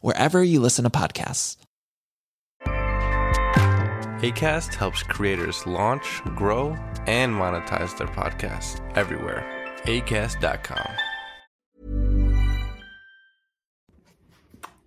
[0.00, 1.56] wherever you listen to podcasts.
[4.20, 9.44] ACAST helps creators launch, grow, and monetize their podcasts everywhere.
[9.84, 10.90] ACAST.com.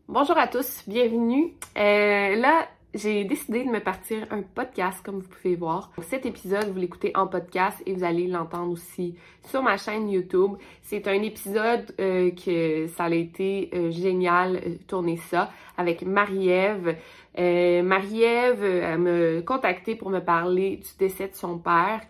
[0.09, 1.53] Bonjour à tous, bienvenue.
[1.77, 5.91] Euh, là, j'ai décidé de me partir un podcast, comme vous pouvez voir.
[6.01, 10.55] Cet épisode, vous l'écoutez en podcast et vous allez l'entendre aussi sur ma chaîne YouTube.
[10.81, 16.97] C'est un épisode euh, que ça a été euh, génial euh, tourner ça avec Marie-Ève.
[17.37, 22.01] Marie-Ève, m'a contacté pour me parler du décès de son père.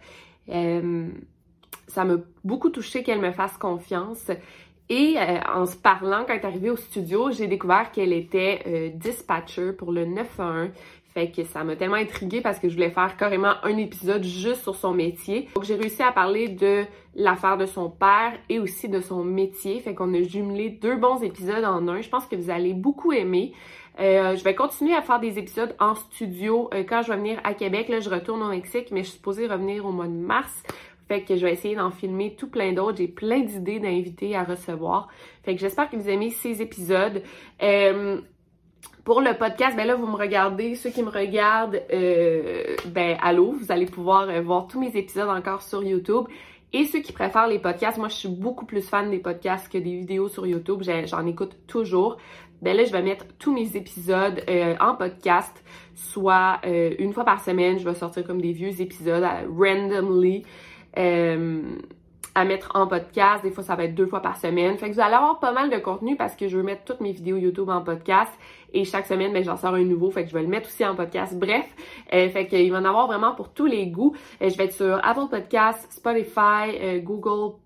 [1.87, 4.31] ça m'a beaucoup touché qu'elle me fasse confiance.
[4.92, 8.59] Et euh, en se parlant, quand elle est arrivée au studio, j'ai découvert qu'elle était
[8.67, 10.67] euh, dispatcher pour le 911.
[11.14, 14.64] Fait que ça m'a tellement intriguée parce que je voulais faire carrément un épisode juste
[14.64, 15.48] sur son métier.
[15.55, 16.83] Donc j'ai réussi à parler de
[17.15, 19.80] l'affaire de son père et aussi de son métier.
[19.80, 22.02] Fait qu'on a jumelé deux bons épisodes en un.
[22.02, 23.54] Je pense que vous allez beaucoup aimer.
[23.99, 27.54] Euh, je vais continuer à faire des épisodes en studio quand je vais venir à
[27.54, 27.88] Québec.
[27.88, 30.64] Là, je retourne au Mexique, mais je suis supposée revenir au mois de mars.
[31.20, 32.98] Que je vais essayer d'en filmer tout plein d'autres.
[32.98, 35.10] J'ai plein d'idées d'invités à recevoir.
[35.44, 37.22] Fait que j'espère que vous aimez ces épisodes.
[37.61, 38.22] Euh,
[39.04, 40.76] pour le podcast, ben là, vous me regardez.
[40.76, 45.27] Ceux qui me regardent, euh, ben allô, vous allez pouvoir euh, voir tous mes épisodes
[45.27, 46.27] encore sur YouTube.
[46.71, 49.77] Et ceux qui préfèrent les podcasts, moi je suis beaucoup plus fan des podcasts que
[49.77, 50.82] des vidéos sur YouTube.
[50.82, 52.16] J'en écoute toujours.
[52.61, 54.42] Ben là, je vais mettre tous mes épisodes
[54.80, 55.52] en podcast,
[55.95, 60.45] soit une fois par semaine, je vais sortir comme des vieux épisodes randomly.
[60.97, 61.61] Euh,
[62.33, 63.43] à mettre en podcast.
[63.43, 64.77] Des fois, ça va être deux fois par semaine.
[64.77, 67.02] Fait que vous allez avoir pas mal de contenu parce que je veux mettre toutes
[67.02, 68.31] mes vidéos YouTube en podcast.
[68.73, 70.11] Et chaque semaine, ben, j'en sors un nouveau.
[70.11, 71.37] Fait que je vais le mettre aussi en podcast.
[71.37, 71.65] Bref,
[72.13, 74.15] euh, fait qu'il va en avoir vraiment pour tous les goûts.
[74.41, 77.58] Euh, je vais être sur Apple Podcast, Spotify, Google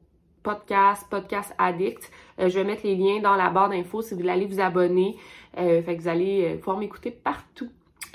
[0.42, 2.12] Podcast, Podcast Addict.
[2.40, 5.16] je vais mettre les liens dans la barre d'infos si vous voulez aller vous abonner.
[5.56, 7.70] fait que vous allez pouvoir m'écouter partout.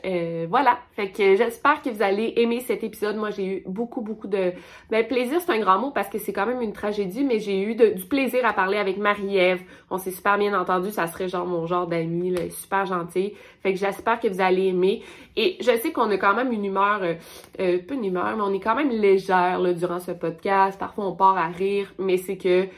[0.04, 3.16] Euh, voilà, fait que j'espère que vous allez aimer cet épisode.
[3.16, 4.52] Moi, j'ai eu beaucoup, beaucoup de...
[4.90, 7.62] Ben, plaisir, c'est un grand mot parce que c'est quand même une tragédie, mais j'ai
[7.62, 9.62] eu du plaisir à parler avec Marie-Ève.
[9.90, 13.34] On s'est super bien entendu, ça serait genre mon genre d'ami, super gentil.
[13.62, 15.02] Fait que j'espère que vous allez aimer.
[15.36, 17.14] Et je sais qu'on a quand même une humeur, euh,
[17.60, 20.78] euh, peu une humeur, mais on est quand même légère durant ce podcast.
[20.78, 22.68] Parfois, on part à rire, mais c'est que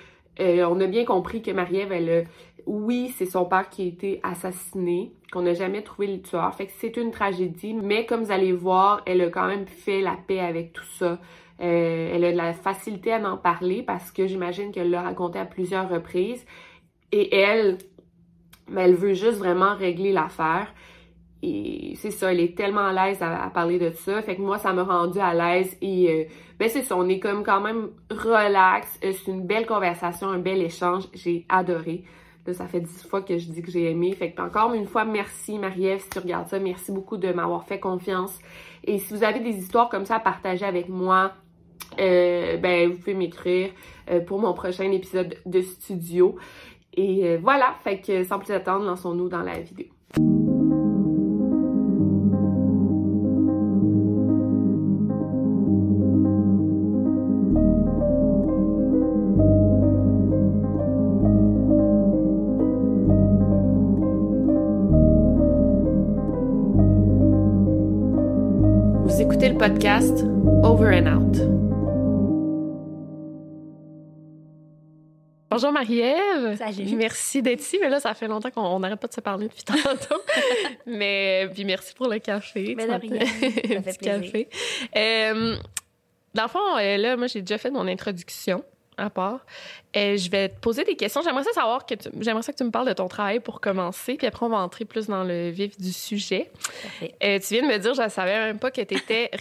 [0.41, 2.27] on a bien compris que Marie-Ève, elle,
[2.67, 6.55] oui, c'est son père qui a été assassiné, qu'on n'a jamais trouvé le tueur.
[6.55, 10.03] Fait que c'est une tragédie, mais comme vous allez voir, elle a quand même fait
[10.03, 11.19] la paix avec tout ça.
[11.61, 15.39] Euh, elle a de la facilité à en parler parce que j'imagine qu'elle l'a raconté
[15.39, 16.45] à plusieurs reprises.
[17.13, 17.79] Et elle,
[18.69, 20.73] ben, elle veut juste vraiment régler l'affaire.
[21.43, 24.21] Et c'est ça, elle est tellement à l'aise à, parler de ça.
[24.23, 25.77] Fait que moi, ça m'a rendu à l'aise.
[25.81, 26.25] Et euh,
[26.59, 29.01] ben c'est ça, on est comme quand même relax.
[29.03, 31.05] Euh, c'est une belle conversation, un bel échange.
[31.15, 32.05] J'ai adoré.
[32.47, 34.13] Là, ça fait dix fois que je dis que j'ai aimé.
[34.15, 36.59] Fait que encore une fois, merci Marie-Ève si tu regardes ça.
[36.59, 38.39] Merci beaucoup de m'avoir fait confiance.
[38.85, 41.33] Et si vous avez des histoires comme ça à partager avec moi,
[42.01, 43.71] euh, ben vous pouvez m'écrire
[44.11, 46.37] euh, pour mon prochain épisode de studio.
[46.95, 49.87] Et euh, voilà, fait que sans plus attendre, lançons-nous dans la vidéo.
[70.03, 70.25] Podcast
[70.65, 71.37] Over and Out.
[75.51, 76.57] Bonjour Marie-Ève.
[76.57, 76.97] Salut.
[76.97, 77.79] Merci d'être ici.
[77.81, 80.23] Mais là, ça fait longtemps qu'on n'arrête pas de se parler depuis tantôt.
[80.87, 82.75] mais puis merci pour le café.
[82.77, 83.21] Mais de rien.
[83.21, 84.49] Ça fait café.
[84.97, 85.57] Euh,
[86.35, 88.65] dans le fond, euh, là, moi, j'ai déjà fait mon introduction
[88.97, 89.45] à part.
[89.97, 91.23] Euh, je vais te poser des questions.
[91.23, 92.09] J'aimerais ça savoir que tu...
[92.21, 94.59] j'aimerais ça que tu me parles de ton travail pour commencer, puis après on va
[94.59, 96.51] entrer plus dans le vif du sujet.
[97.03, 99.31] Euh, tu viens de me dire, je ne savais même pas que tu étais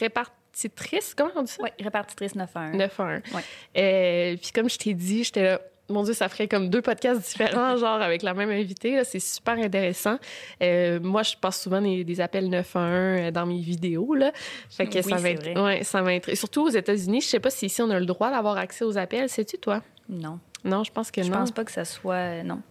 [0.54, 1.14] répartitrice.
[1.16, 1.64] Comment on dit ça?
[1.64, 2.76] Oui, répartitrice 9-1.
[2.76, 3.22] 9-1.
[3.34, 3.42] Ouais.
[3.78, 7.22] Euh, puis comme je t'ai dit, j'étais là, mon Dieu, ça ferait comme deux podcasts
[7.22, 8.96] différents, genre avec la même invitée.
[8.96, 9.04] là.
[9.04, 10.18] C'est super intéressant.
[10.64, 14.14] Euh, moi, je passe souvent des, des appels 911 dans mes vidéos.
[14.14, 14.32] Là.
[14.70, 15.62] Fait que Oui, ça va c'est être, vrai.
[15.62, 16.34] ouais, ça va être.
[16.36, 18.98] Surtout aux États-Unis, je sais pas si ici on a le droit d'avoir accès aux
[18.98, 19.28] appels.
[19.30, 19.82] Sais-tu, toi?
[20.08, 20.40] Non.
[20.64, 21.40] Non, je pense que Je non.
[21.40, 22.14] pense pas que ça soit.
[22.14, 22.62] euh, Non.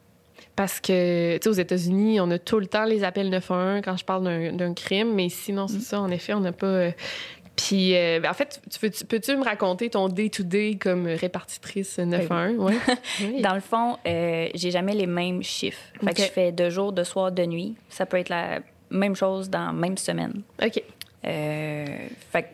[0.57, 3.97] Parce que, tu sais, aux États-Unis, on a tout le temps les appels 911 quand
[3.99, 4.25] je parle
[4.57, 5.81] d'un- crime, mais ici, non, c'est Mm.
[5.81, 6.89] ça, en effet, on n'a pas.
[7.67, 11.99] Puis, euh, ben, en fait, tu, peux- tu- peux-tu me raconter ton day-to-day comme répartitrice
[11.99, 12.59] 911?
[12.59, 12.75] Ouais.
[13.21, 13.43] Oui.
[13.43, 15.81] Dans le fond, euh, j'ai jamais les mêmes chiffres.
[16.03, 17.75] Fait que je fais de jour, de soir, de nuit.
[17.89, 18.61] Ça peut être la
[18.91, 20.43] même chose dans la même semaine.
[20.65, 20.83] OK.
[21.27, 21.85] Euh,
[22.33, 22.49] fait que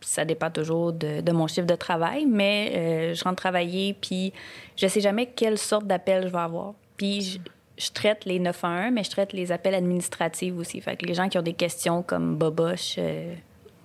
[0.00, 4.32] ça dépend toujours de, de mon chiffre de travail, mais je rentre travailler, puis
[4.76, 6.74] je sais jamais quelle sorte d'appel je vais avoir.
[6.96, 7.38] Puis je,
[7.78, 10.80] je traite les 911, mais je traite les appels administratifs aussi.
[10.80, 12.96] Fait que les gens qui ont des questions comme boboche,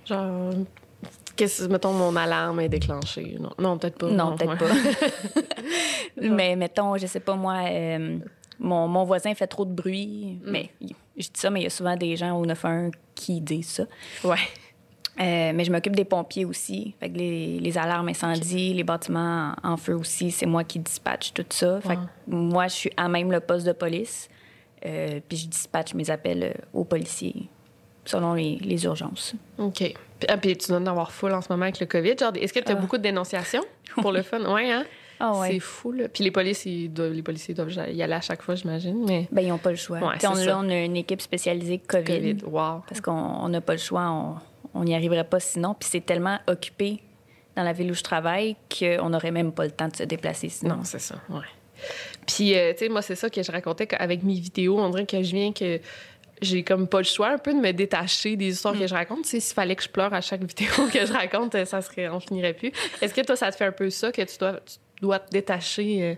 [0.08, 0.54] Genre,
[1.36, 3.38] qu'est-ce mettons, mon alarme est déclenchée?
[3.40, 4.10] Non, non peut-être pas.
[4.10, 5.42] Non, peut-être ouais.
[6.30, 8.18] Mais mettons, je sais pas moi, euh,
[8.60, 10.40] mon, mon voisin fait trop de bruit.
[10.44, 10.52] Mm.
[10.52, 13.70] Mais je dis ça, mais il y a souvent des gens au 911 qui disent
[13.70, 13.84] ça.
[14.24, 14.38] Ouais.
[15.20, 16.94] Euh, mais je m'occupe des pompiers aussi.
[17.00, 20.80] Fait que les, les alarmes incendie, les bâtiments en, en feu aussi, c'est moi qui
[20.80, 21.82] dispatche tout ça.
[21.82, 24.30] Fait que moi, je suis à même le poste de police.
[24.86, 27.50] Euh, puis je dispatche mes appels aux policiers
[28.08, 29.34] selon les, les urgences.
[29.58, 29.78] OK.
[29.80, 29.96] Puis,
[30.30, 32.16] ah, puis tu dois en avoir full en ce moment avec le COVID.
[32.20, 32.76] Genre, est-ce que tu as Ah.
[32.76, 33.64] beaucoup de dénonciations
[34.02, 34.40] pour le fun?
[34.52, 34.86] Ouais, hein?
[35.20, 35.54] Ah ouais.
[35.54, 36.08] C'est fou, là.
[36.10, 39.04] Puis les policiers, doivent, les policiers doivent y aller à chaque fois, j'imagine.
[39.08, 39.98] Mais Ben, ils n'ont pas le choix.
[40.00, 42.04] Ouais, Puis on, là, on a une équipe spécialisée COVID.
[42.38, 42.82] COVID, wow.
[42.88, 44.40] Parce qu'on on n'a pas le choix,
[44.76, 45.74] on- n'y arriverait pas sinon.
[45.80, 47.00] Puis c'est tellement occupé
[47.56, 50.50] dans la ville où je travaille qu'on n'aurait même pas le temps de se déplacer
[50.50, 50.76] sinon.
[50.78, 51.42] Non, c'est ça, ouais.
[52.28, 54.78] Puis, euh, tu sais, moi, c'est ça que je racontais avec mes vidéos.
[54.80, 55.80] On dirait que je viens que
[56.42, 58.80] j'ai comme pas le choix un peu de me détacher des histoires Mm.
[58.80, 59.24] que je raconte.
[59.24, 61.82] Tu sais, s'il fallait que je pleure à chaque vidéo que je raconte, euh, ça
[61.82, 62.72] serait, on finirait plus.
[63.02, 65.32] Est-ce que toi, ça te fait un peu ça, que tu dois, tu dois te
[65.32, 66.16] détacher euh,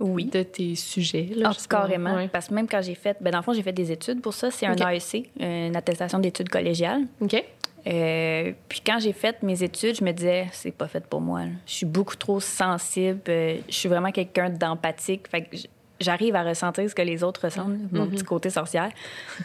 [0.00, 0.24] Oui.
[0.26, 1.28] de tes sujets?
[1.34, 1.56] Là, pas.
[1.68, 2.14] carrément.
[2.16, 2.28] Ouais.
[2.28, 4.34] Parce que même quand j'ai fait, ben dans le fond, j'ai fait des études pour
[4.34, 4.50] ça.
[4.50, 4.74] C'est un.
[4.76, 7.02] AEC, une attestation d'études collégiales.
[7.20, 7.42] OK.
[7.88, 11.44] Euh, puis quand j'ai fait mes études, je me disais, c'est pas fait pour moi.
[11.44, 11.50] là.
[11.66, 13.20] Je suis beaucoup trop sensible.
[13.26, 15.28] je suis vraiment quelqu'un d'empathique.
[15.30, 15.56] Fait que
[16.00, 18.90] j'arrive à ressentir ce que les autres ressentent, mon petit côté sorcière.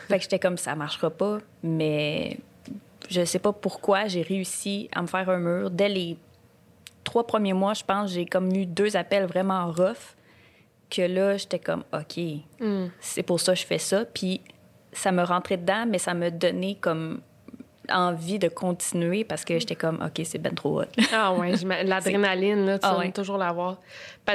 [0.08, 1.40] fait que j'étais comme, ça marchera pas.
[1.64, 2.38] Mais
[3.10, 5.70] je sais pas pourquoi j'ai réussi à me faire un mur.
[5.72, 6.18] Dès les
[7.04, 10.16] trois premiers mois, je pense, j'ai comme eu deux appels vraiment rough.
[10.90, 12.20] Que là, j'étais comme, OK,
[12.60, 12.88] Hmm.
[13.00, 14.04] c'est pour ça que je fais ça.
[14.06, 14.42] Puis
[14.92, 17.22] ça me rentrait dedans, mais ça me donnait comme
[17.90, 20.86] envie de continuer parce que j'étais comme, OK, c'est ben trop hot.
[21.14, 23.12] Ah ouais, l'adrénaline, là, tu Ah ouais.
[23.12, 23.78] toujours l'avoir.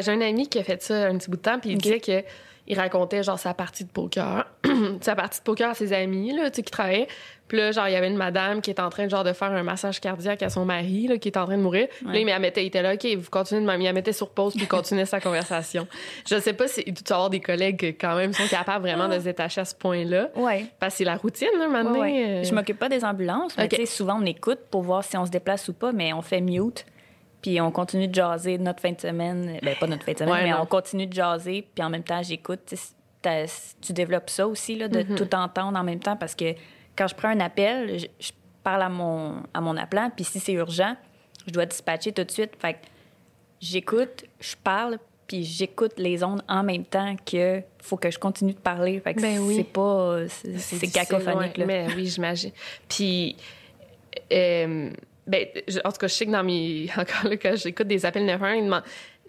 [0.00, 1.82] J'ai un ami qui a fait ça un petit bout de temps, puis il Ok.
[1.82, 2.22] disait que
[2.68, 4.46] il racontait genre sa partie de poker,
[5.00, 7.08] sa partie de poker à ses amis là, tu sais qui travaillaient.
[7.48, 9.52] Puis là, genre il y avait une madame qui était en train genre de faire
[9.52, 11.86] un massage cardiaque à son mari là, qui était en train de mourir.
[12.04, 14.54] Là, il mettait, il était là, OK, vous continuez de il la mettait sur pause
[14.54, 15.86] puis il continuait sa conversation.
[16.28, 19.08] Je sais pas si tu dois avoir des collègues qui, quand même sont capables vraiment
[19.08, 20.30] de se détacher à ce point-là.
[20.34, 20.66] Ouais.
[20.80, 21.92] Parce que c'est la routine là maintenant.
[21.92, 22.24] Ouais, ouais.
[22.26, 23.70] euh, Je m'occupe pas des ambulances, mais OK.
[23.70, 26.22] tu sais, souvent on écoute pour voir si on se déplace ou pas, mais on
[26.22, 26.84] fait mute.
[27.46, 29.60] Puis on continue de jaser notre fin de semaine.
[29.62, 30.62] Ben, pas notre fin de semaine, Ouais, mais non.
[30.62, 31.64] on continue de jaser.
[31.74, 32.74] Puis en même temps, j'écoute.
[33.80, 35.14] Tu développes ça aussi, là, de Mm-hmm.
[35.14, 36.16] tout entendre en même temps.
[36.16, 36.54] Parce que
[36.96, 38.32] quand je prends un appel, je, je
[38.64, 40.10] parle à mon, à mon appelant.
[40.14, 40.96] Puis si c'est urgent,
[41.46, 42.52] je dois dispatcher tout de suite.
[42.58, 42.78] Fait que
[43.60, 44.98] j'écoute, je parle,
[45.28, 48.98] puis j'écoute les ondes en même temps que faut que je continue de parler.
[48.98, 49.54] Fait que Ben oui.
[49.56, 50.18] c'est pas...
[50.28, 51.58] C'est cacophonique, ouais.
[51.58, 51.66] là.
[51.66, 52.50] Mais oui, j'imagine.
[52.88, 53.36] Puis,
[54.32, 54.90] euh,
[55.26, 56.88] ben, je- en tout cas, je sais que dans mes.
[56.96, 58.82] Encore là, quand j'écoute des appels 911, ils demandent.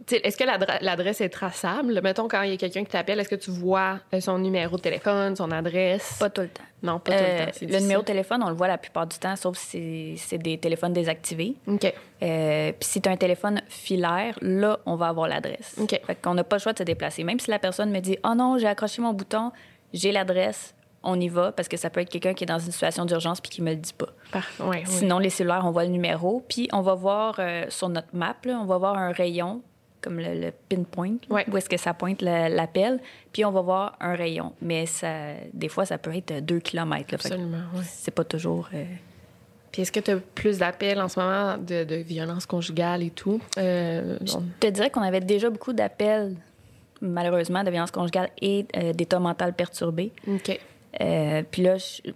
[0.06, 2.00] tu sais, Est-ce que l'adre- l'adresse est traçable?
[2.04, 4.78] Mettons, quand il y a quelqu'un qui t'appelle, est-ce que tu vois euh, son numéro
[4.78, 6.18] de téléphone, son adresse?
[6.20, 6.62] Pas tout le temps.
[6.84, 7.52] non, pas tout Euh, le temps.
[7.54, 10.28] c'est le numéro de téléphone, on le voit la plupart du temps, sauf si c'est-
[10.30, 11.56] c'est des téléphones désactivés.
[11.68, 11.92] OK.
[12.22, 15.76] Euh, Puis si tu as un téléphone filaire, là, on va avoir l'adresse.
[15.80, 16.00] OK.
[16.06, 17.24] Fait qu'on n'a pas le choix de se déplacer.
[17.24, 19.52] Même si la personne me dit «Oh non, j'ai accroché mon bouton,
[19.94, 20.76] j'ai l'adresse»,
[21.10, 23.40] on y va parce que ça peut être quelqu'un qui est dans une situation d'urgence
[23.42, 24.10] puis qui me le dit pas.
[24.32, 24.64] Parfait.
[24.64, 24.84] Ouais.
[24.86, 26.44] Sinon, les cellulaires, on voit le numéro.
[26.48, 29.62] Puis on va voir euh, sur notre map, là, on va voir un rayon,
[30.02, 31.46] comme le, le pinpoint, Ouais.
[31.52, 33.00] où est-ce que ça pointe l'appel.
[33.34, 34.54] Puis on va voir un rayon.
[34.62, 37.08] Mais ça, des fois, ça peut être deux kilomètres.
[37.14, 37.16] là.
[37.16, 37.84] Absolument, ouais.
[37.86, 38.84] C'est pas toujours euh,
[39.72, 43.10] Puis est-ce que tu as plus d'appels en ce moment de, de violence conjugale et
[43.12, 43.40] tout?
[43.58, 46.36] Euh, Je on- te dirais qu'on avait déjà beaucoup d'appels,
[47.02, 50.12] malheureusement, de violence conjugale et euh, d'état mental perturbé.
[50.28, 50.60] OK.
[51.02, 52.12] Euh, puis là, je-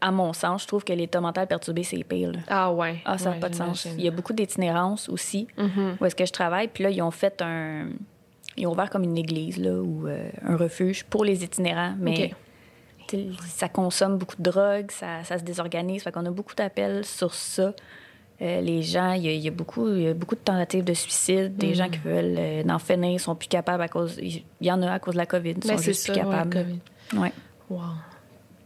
[0.00, 2.32] à mon sens, je trouve que l'état mental perturbé, c'est pire.
[2.32, 2.38] là.
[2.48, 2.96] Ah ouais.
[3.04, 3.86] Ah, ça n'a Ouais, pas de sens.
[3.96, 5.96] Il y a beaucoup d'itinérance aussi, Mhm.
[6.00, 6.68] où est-ce que je travaille.
[6.68, 7.88] Puis là, ils ont fait un...
[8.56, 11.94] Ils ont ouvert comme une église, là, ou euh, un refuge pour les itinérants.
[11.98, 12.32] Mais
[13.48, 16.02] ça consomme beaucoup de drogue, ça, ça se désorganise.
[16.02, 17.72] Fait qu'on a beaucoup d'appels sur ça.
[18.40, 20.40] Euh, les gens, il y, a- il y a beaucoup, il y a beaucoup de
[20.40, 24.18] tentatives de suicide, des gens qui veulent euh, en finir, sont plus capables à cause...
[24.20, 26.12] Il y en a à cause de la COVID, ils Ben, sont c'est juste ça,
[26.12, 26.50] plus ouais, capables.
[26.54, 27.20] COVID.
[27.20, 27.32] Ouais.
[27.70, 27.80] Wow.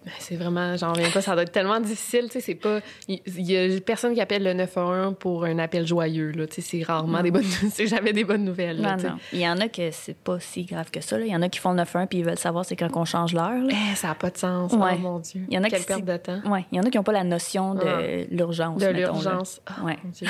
[0.07, 2.79] Ben, c'est vraiment, j'en reviens pas, ça doit être tellement difficile, tu sais, c'est pas,
[3.09, 6.61] il y, a personne qui appelle le 911 pour un appel joyeux, là, tu sais,
[6.63, 9.09] c'est rarement des bonnes, c'est jamais des bonnes nouvelles, là, Non, tu sais.
[9.11, 9.17] non.
[9.33, 11.19] Il y en a que c'est pas si grave que ça.
[11.19, 11.25] là.
[11.27, 13.05] Il y en a qui font le 9-1 puis ils veulent savoir c'est quand qu'on
[13.05, 13.65] change l'heure.
[13.69, 14.93] Eh, ça a pas de sens, Ouais.
[14.95, 15.43] oh mon Dieu.
[15.49, 16.41] Il y en a Quelle qui perte de temps.
[16.53, 18.27] Ouais, il y en a qui n'ont pas la notion de Ah.
[18.31, 18.81] l'urgence.
[18.81, 19.61] De l'urgence.
[19.67, 19.97] Ah, Ouais.
[20.05, 20.29] mon Dieu.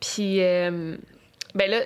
[0.00, 0.96] Puis, euh,
[1.54, 1.78] ben là,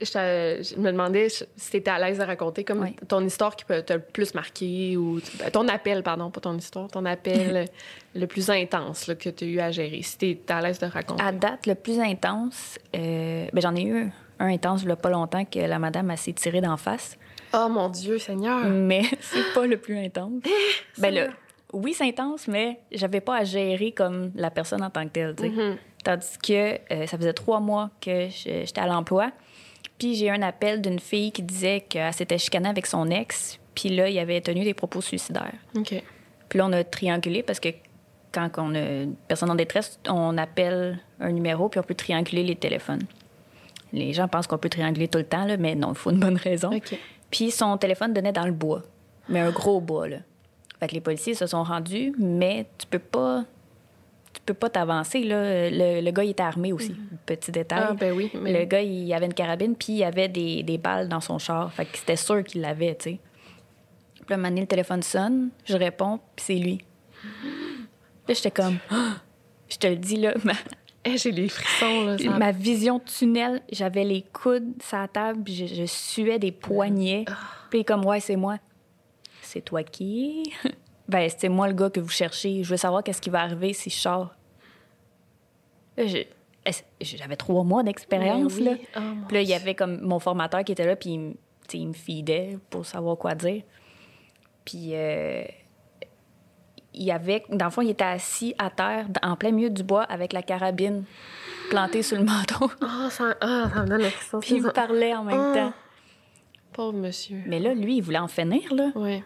[0.00, 3.96] je, me demandais si t'étais à l'aise de raconter comme ton histoire qui peut t'a
[3.96, 7.66] le plus marqué ou ben, ton appel, pardon, pas ton histoire, ton appel
[8.14, 10.02] le plus intense là, que tu as eu à gérer.
[10.02, 11.22] Si t'es à l'aise de raconter.
[11.22, 14.96] À date, le plus intense, euh, ben, j'en ai eu un intense il y a
[14.96, 17.16] pas longtemps que la madame a s'est tirée d'en face.
[17.54, 18.66] Oh mon Dieu, Seigneur.
[18.66, 20.42] Mais c'est pas le plus intense.
[20.98, 21.30] ben ça le,
[21.72, 25.34] oui, c'est intense, mais j'avais pas à gérer comme la personne en tant que telle.
[25.36, 25.48] tu sais.
[25.50, 25.76] Mhm.
[26.04, 29.32] Tandis que euh, ça faisait trois mois que j'étais à l'emploi.
[29.98, 33.58] Puis j'ai eu un appel d'une fille qui disait qu'elle s'était chicanée avec son ex.
[33.74, 35.54] Puis là, il avait tenu des propos suicidaires.
[35.76, 36.02] OK.
[36.48, 37.68] Puis là, on a triangulé parce que
[38.32, 42.42] quand on a une personne en détresse, on appelle un numéro puis on peut trianguler
[42.42, 43.02] les téléphones.
[43.92, 46.20] Les gens pensent qu'on peut trianguler tout le temps, là, mais non, il faut une
[46.20, 46.74] bonne raison.
[46.74, 46.98] OK.
[47.30, 48.82] Puis son téléphone donnait dans le bois,
[49.28, 50.18] mais un gros bois, là.
[50.78, 53.44] Fait que les policiers se sont rendus, mais tu peux pas...
[54.36, 55.70] Tu peux pas t'avancer, là.
[55.70, 57.84] Le, le gars, il était armé aussi, petit détail.
[57.90, 58.30] Ah, ben oui.
[58.34, 58.52] Mais...
[58.60, 61.72] Le gars, il avait une carabine, puis il avait des, des balles dans son char.
[61.72, 63.18] Fait que c'était sûr qu'il l'avait, tu sais.
[64.14, 66.80] Puis là, un moment donné, le téléphone sonne, je réponds, puis c'est lui.
[68.28, 68.78] Là, j'étais comme...
[68.90, 69.14] Ah!
[69.68, 70.52] Je te le dis, là, ma,
[71.04, 72.16] Eh, j'ai les frissons, là.
[72.18, 76.52] ça- ma vision tunnel, j'avais les coudes sur la table, puis je, je suais des
[76.52, 77.24] poignets.
[77.68, 78.58] Puis il est comme, ouais, c'est moi.
[79.42, 80.52] C'est toi qui?
[81.08, 82.62] ben, c'est moi le gars que vous cherchez.
[82.64, 84.34] Je veux savoir qu'est-ce qui va arriver si je sors.
[87.00, 88.76] J'avais trois mois d'expérience, Mais là.
[88.96, 91.34] Oh, Puis là, il y avait comme mon formateur qui était là, puis il, me-
[91.72, 93.62] il feedait pour savoir quoi dire.
[94.64, 95.44] Puis euh,
[96.92, 99.84] il y avait, dans le fond, il était assis à terre, en plein milieu du
[99.84, 101.04] bois, avec la carabine
[101.70, 102.68] plantée sur le menton.
[102.80, 105.54] Ah, ça, ah, ça me donne puis il me parlait en même Ah.
[105.54, 105.72] temps.
[106.72, 107.42] Pauvre monsieur.
[107.46, 108.90] Mais là, lui, il voulait en finir, là.
[108.96, 109.22] Oui.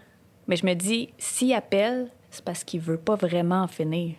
[0.50, 4.16] Mais je me dis, s'il appelle, c'est parce qu'il veut pas vraiment en finir.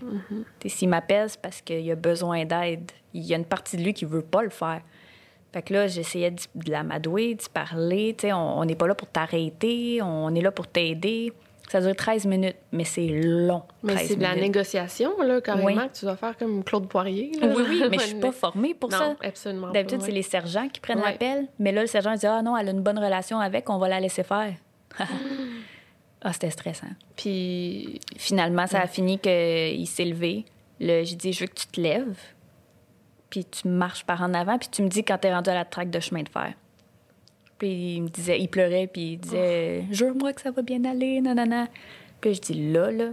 [0.64, 2.90] Sais, S'il m'appelle, c'est parce qu'il a besoin d'aide.
[3.14, 4.82] Il y a une partie de lui qui veut pas le faire.
[5.54, 8.16] Fait que là, j'essayais de l'amadouer, d'y parler.
[8.34, 11.34] On n'est pas là pour t'arrêter, on est là pour t'aider.
[11.70, 13.64] Ça dure 13 minutes, mais c'est long.
[13.84, 15.76] Mais 13 c'est de la négociation, là, carrément, Oui.
[15.76, 17.32] que tu dois faire comme Claude Poirier.
[17.42, 17.48] là.
[17.56, 19.16] Oui, oui, mais je suis pas formée pour non, ça.
[19.24, 20.06] absolument pas, D'habitude, ouais.
[20.06, 21.12] c'est les sergents qui prennent Ouais.
[21.12, 21.48] l'appel.
[21.60, 23.88] Mais là, le sergent dit Ah non, elle a une bonne relation avec, on va
[23.90, 24.54] la laisser faire.
[26.22, 26.88] ah, c'était stressant.
[27.16, 30.46] Puis, Finalement, ça a fini qu'il s'est levé.
[30.80, 32.20] Là, J'ai dit Je veux que tu te lèves,
[33.30, 35.56] puis tu marches par en avant, puis tu me dis quand tu es rendu à
[35.56, 36.54] la traque de chemin de fer.
[37.58, 41.22] Puis il me disait, il pleurait, puis il disait Jure-moi que ça va bien aller,
[41.22, 41.68] nanana.
[42.20, 43.10] Puis je dis Là, là.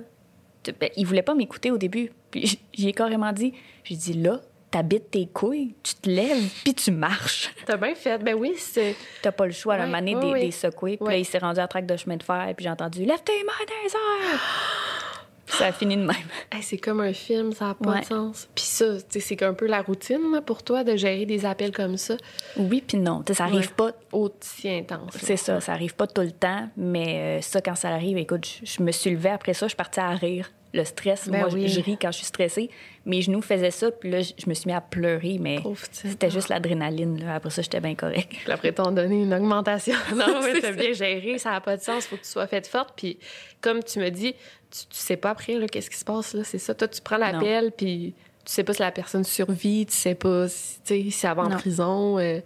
[0.81, 2.11] ben, il voulait pas m'écouter au début.
[2.31, 3.53] Puis j'y ai carrément dit
[3.85, 7.53] J'ai dit Là, t'habites tes couilles, tu te lèves, puis tu marches.
[7.67, 8.19] t'as bien fait.
[8.19, 8.95] Ben oui, c'est.
[9.23, 10.71] T'as pas le choix, à un moment donné, des, des.
[10.81, 13.05] Puis là, il s'est rendu à la traque de chemin de fer, puis j'ai entendu
[13.05, 13.53] Lève tes mains
[13.85, 14.41] les airs!
[15.49, 16.15] Puis ça a fini de même.
[16.53, 18.01] Hey, c'est comme un film, ça n'a pas Ouais.
[18.01, 18.49] de sens.
[18.55, 21.97] Puis ça, c'est un peu la routine là, pour toi de gérer des appels comme
[21.97, 22.19] ça,
[22.59, 23.23] Oui, puis non.
[23.33, 23.67] Ça arrive Ouais.
[23.75, 23.93] pas.
[24.13, 25.15] aussi intense.
[25.23, 28.47] C'est ça, ça arrive pas tout le temps, mais euh, ça, quand ça arrive, écoute,
[28.63, 30.51] je, je me suis levée après ça, je suis partie à rire.
[30.75, 31.69] Le stress, Ben moi, je- oui.
[31.69, 32.69] je, ris quand je suis stressée.
[33.07, 35.61] Mes genoux faisaient ça, puis là, je, je me suis mis à pleurer, mais
[35.93, 37.19] c'était juste l'adrénaline.
[37.25, 37.37] là.
[37.37, 38.31] Après ça, j'étais bien correcte.
[38.45, 39.95] Puis après, t'ont donné une augmentation.
[40.15, 42.47] non, mais C'est t'as bien géré, ça n'a pas de sens, faut que tu sois
[42.47, 42.91] faite forte.
[42.97, 43.19] Puis
[43.63, 44.35] comme tu me dis,
[44.71, 46.75] tu, tu sais pas après, là, qu'est-ce qui se passe, là, c'est ça.
[46.75, 50.49] Toi, tu prends l'appel, puis tu sais pas si la personne survit, tu sais pas
[50.49, 51.57] si, tu sais, si elle va en Non.
[51.57, 52.19] prison.
[52.19, 52.41] euh,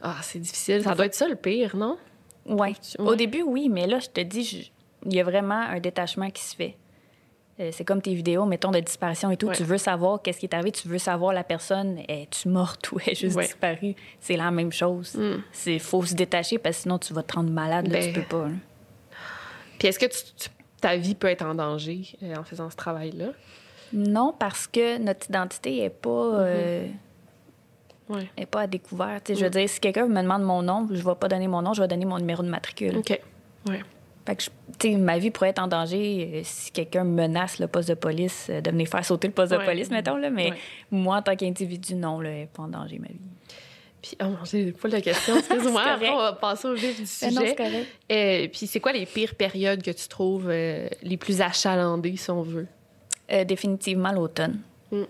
[0.00, 0.82] Ah, c'est difficile.
[0.84, 1.98] Ça doit être ça le pire, non?
[2.46, 2.72] Ouais.
[2.74, 3.16] tu- Au ouais.
[3.16, 4.70] début, oui, mais là, je te dis, je-
[5.04, 6.76] il y a vraiment un détachement qui se fait.
[7.60, 9.48] Euh, c'est comme tes vidéos, mettons, de disparition et tout.
[9.48, 9.54] Ouais.
[9.56, 13.00] Tu veux savoir qu'est-ce qui est arrivé, tu veux savoir la personne, est-tu morte ou
[13.00, 13.46] est juste Ouais.
[13.46, 13.94] disparue?
[14.20, 15.14] C'est la même chose.
[15.16, 15.42] Mm.
[15.52, 17.88] C'est faut se détacher parce que sinon, tu vas te rendre malade.
[17.88, 18.46] Là, Ben, tu peux pas.
[18.46, 18.54] là.
[19.78, 20.48] Puis est-ce que tu- tu-
[20.80, 23.30] ta vie peut être en danger euh, en faisant ce travail-là?
[23.92, 26.08] Non, parce que notre identité n'est pas,
[26.40, 26.86] euh,
[28.08, 28.28] Ouais.
[28.36, 29.20] est pas à découvert.
[29.28, 31.62] Je veux dire, si quelqu'un me demande mon nom, je ne vais pas donner mon
[31.62, 32.98] nom, je vais donner mon numéro de matricule.
[32.98, 33.20] OK.
[33.68, 33.80] Ouais.
[34.28, 34.42] Fait que,
[34.90, 38.48] je- ma vie pourrait être en danger euh, si quelqu'un menace le poste de police
[38.50, 39.58] euh, de venir faire sauter le poste Ouais.
[39.58, 40.16] de police, mettons.
[40.16, 40.56] Là, mais Ouais.
[40.90, 43.14] moi, en tant qu'individu, non, là, elle n'est pas en danger, ma vie.
[44.02, 45.82] Puis, oh mon Dieu, pas la question, excuse-moi.
[45.94, 47.48] Après, on va passer au vif du Ben non, sujet.
[47.48, 47.86] c'est correct.
[48.12, 52.30] Euh, puis, c'est quoi les pires périodes que tu trouves euh, les plus achalandées, si
[52.30, 52.66] on veut?
[53.32, 54.60] Euh, définitivement l'automne.
[54.92, 55.02] Mm.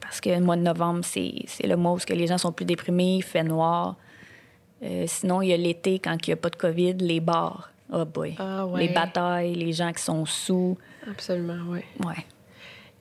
[0.00, 2.66] Parce que le mois de novembre, c'est c'est le mois où les gens sont plus
[2.66, 3.96] déprimés, il fait noir.
[4.82, 7.70] Euh, sinon, il y a l'été, quand il n'y a pas de COVID, les bars.
[7.92, 8.34] Oh boy.
[8.38, 8.86] Ah ouais.
[8.86, 10.76] Les batailles, les gens qui sont sous.
[11.10, 11.80] Absolument, oui.
[12.04, 12.24] Ouais.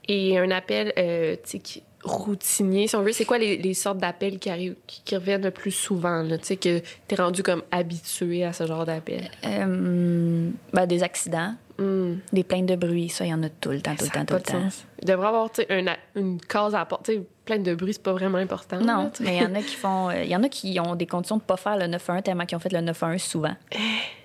[0.08, 1.60] Et un appel, euh, tu
[2.04, 5.42] routinier, si on veut, c'est quoi les, les sortes d'appels qui arrivent, qui, qui reviennent
[5.42, 6.24] le plus souvent?
[6.28, 9.28] Tu sais, que t'es rendu comme habitué à ce genre d'appel.
[9.44, 12.20] Euh, ben, des accidents, Hum.
[12.32, 14.24] des plaintes de bruit, ça, il y en a tout le temps, tout le temps,
[14.24, 14.62] tout le temps.
[14.62, 14.86] sens.
[15.02, 17.16] Il devrait avoir, tu sais, un a- une case à porter.
[17.16, 18.80] Tu sais, plein de bruit, c'est pas vraiment important.
[18.80, 20.10] Non, tu mais il y en a qui font.
[20.10, 22.22] euh, Il y en a qui ont des conditions de ne pas faire le 9-1
[22.22, 23.56] tellement qu'ils ont fait le 9-1 souvent.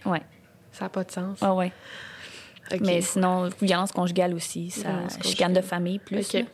[0.06, 0.20] Ouais.
[0.72, 1.38] Ça n'a pas de sens.
[1.40, 1.72] Ah ouais.
[2.72, 2.80] OK.
[2.82, 4.88] Mais sinon, violence conjugale aussi, ça,
[5.24, 6.34] chicane de famille plus.
[6.34, 6.44] OK.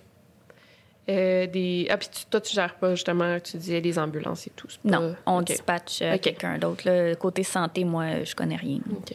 [1.08, 1.86] Euh, des...
[1.88, 4.66] Ah, puis tu- toi, tu gères pas, justement, tu disais les ambulances et tout.
[4.84, 5.44] Non, on OK.
[5.46, 7.14] dispatche euh, quelqu'un d'autre.
[7.14, 8.78] Côté santé, moi, je connais rien.
[8.90, 9.14] OK.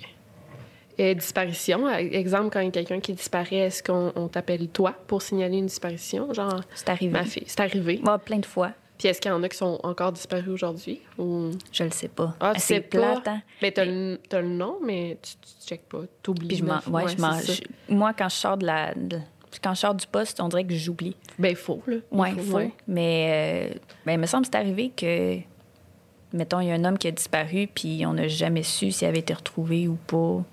[1.00, 4.94] Euh, disparition, exemple, quand il y a quelqu'un qui disparaît, est-ce qu'on on t'appelle toi
[5.08, 6.32] pour signaler une disparition?
[6.34, 7.12] Genre, C'est arrivé.
[7.12, 8.00] ma fille, c'est arrivé.
[8.06, 8.72] Ah, plein de fois.
[9.02, 11.02] Puis est-ce qu'il y en a qui sont encore disparus aujourd'hui?
[11.18, 11.50] Ou...
[11.72, 12.36] Je le sais pas.
[12.40, 13.14] Ah, tu c'est sais pas?
[13.16, 13.42] plate, hein?
[13.60, 16.02] Mais t'as le, t'as le nom, mais tu, tu checkes pas.
[16.22, 16.50] T'oublies.
[16.50, 17.06] Puis je m'en- ouais,
[17.90, 18.94] moi, quand je sors de la.
[18.94, 19.18] de-
[19.64, 21.16] quand je sors du poste, on dirait que j'oublie.
[21.40, 21.96] Ben, faux, là.
[22.12, 22.72] Ouais, ouais.
[22.88, 25.40] Mais euh, ben, il me semble que c'est arrivé que,
[26.32, 29.08] mettons, il y a un homme qui a disparu, puis on n'a jamais su s'il
[29.08, 30.44] avait été retrouvé ou pas.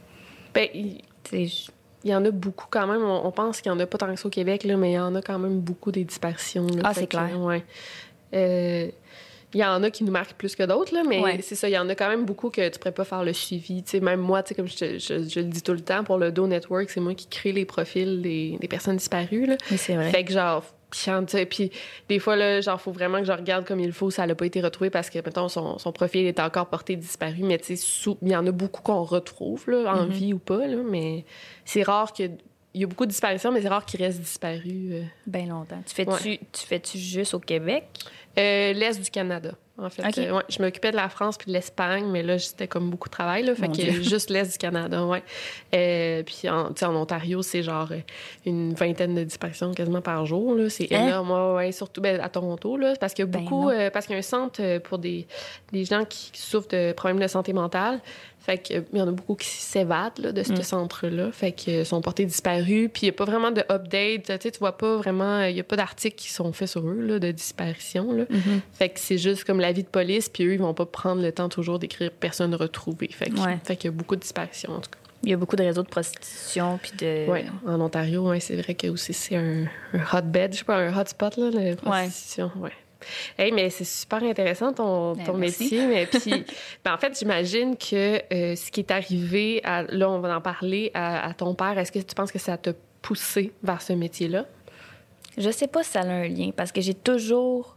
[0.55, 1.03] Ben, il
[1.49, 1.71] je-
[2.05, 3.03] y en a beaucoup quand même.
[3.05, 4.93] On, on pense qu'il y en a pas tant que ça au Québec, là, mais
[4.93, 6.67] il y en a quand même beaucoup des disparitions.
[6.67, 6.81] là.
[6.85, 7.39] Ah, c'est que, clair.
[7.41, 7.65] ouais.
[8.35, 8.89] Euh,
[9.55, 11.41] il y en a qui nous marquent plus que d'autres, là, mais Ouais.
[11.43, 13.33] c'est ça, il y en a quand même beaucoup que tu pourrais pas faire le
[13.33, 13.83] suivi.
[13.83, 16.31] Tu sais, même moi, comme je, je- je le dis tout le temps, pour le
[16.31, 19.47] Do Network, c'est moi qui crée les profils des, des personnes disparues.
[19.47, 19.57] Là.
[19.77, 20.11] C'est vrai.
[20.11, 20.63] Fait que genre,
[21.49, 21.71] puis
[22.11, 24.45] des fois, là, genre, faut vraiment que je regarde comme il faut, ça n'a pas
[24.47, 28.11] été retrouvé parce que, mettons, son, son profil est encore porté disparu, mais tu sais,
[28.23, 30.11] il y en a beaucoup qu'on retrouve, là, en Mhm.
[30.13, 31.25] vie ou pas, là, mais
[31.65, 32.25] c'est rare que.
[32.79, 34.63] Il y a beaucoup de disparitions, mais c'est rare qu'ils restent disparus.
[34.93, 35.03] euh.
[35.27, 35.83] Bien longtemps.
[35.85, 36.41] Tu fais-tu Ouais.
[36.53, 37.87] tu fais-tu juste au Québec?
[38.39, 40.03] Euh, L'Est du Canada, en fait.
[40.07, 40.19] Ok.
[40.19, 43.09] Euh, ouais, je m'occupais de la France puis de l'Espagne, mais là, c'était comme beaucoup
[43.09, 43.45] de travail.
[43.45, 45.23] Là, fait Mon que juste l'Est du Canada, ouais.
[45.75, 48.01] Euh, puis en, Ontario, c'est genre euh,
[48.47, 50.55] une vingtaine de disparitions quasiment par jour.
[50.55, 50.69] là.
[50.69, 51.07] C'est Hein?
[51.09, 53.71] énorme, ouais, ouais, surtout ben, à Toronto, là, parce qu'il y a Ben beaucoup...
[53.71, 55.27] euh, parce qu'il y a un centre pour des,
[55.73, 58.01] des gens qui souffrent de problèmes de santé mentale.
[58.41, 60.63] Fait que, il y en a beaucoup qui s'évadent de ce Mm.
[60.63, 61.31] centre-là.
[61.33, 62.89] Fait que sont portés disparus.
[62.91, 64.23] Puis il n'y a pas vraiment de update.
[64.25, 65.43] Tu sais, tu vois pas vraiment...
[65.45, 68.11] Il n'y a pas d'articles qui sont faits sur eux, là, de disparition.
[68.13, 68.25] Là.
[68.25, 68.61] Mm-hmm.
[68.73, 71.31] Fait que c'est juste comme l'avis de police, puis eux, ils vont pas prendre le
[71.33, 73.09] temps toujours d'écrire personne retrouvée.
[73.13, 73.59] Fait que- Ouais.
[73.77, 74.99] qu'il y a beaucoup de disparitions, en tout cas.
[75.25, 77.29] Il y a beaucoup de réseaux de prostitution puis de.
[77.29, 80.77] Ouais, en Ontario, ouais, c'est vrai que aussi c'est un, un hotbed, je sais pas,
[80.77, 82.51] un hotspot, là, la prostitution.
[82.57, 82.71] Ouais.
[83.37, 85.87] Hey, mais c'est super intéressant ton, Ben, ton métier.
[85.87, 86.45] Mais puis,
[86.85, 90.41] ben, en fait, j'imagine que euh, ce qui est arrivé, à, là, on va en
[90.41, 93.93] parler, à, à ton père, est-ce que tu penses que ça t'a poussé vers ce
[93.95, 94.47] métier-là?
[95.37, 97.77] Je sais pas si ça a un lien parce que j'ai toujours,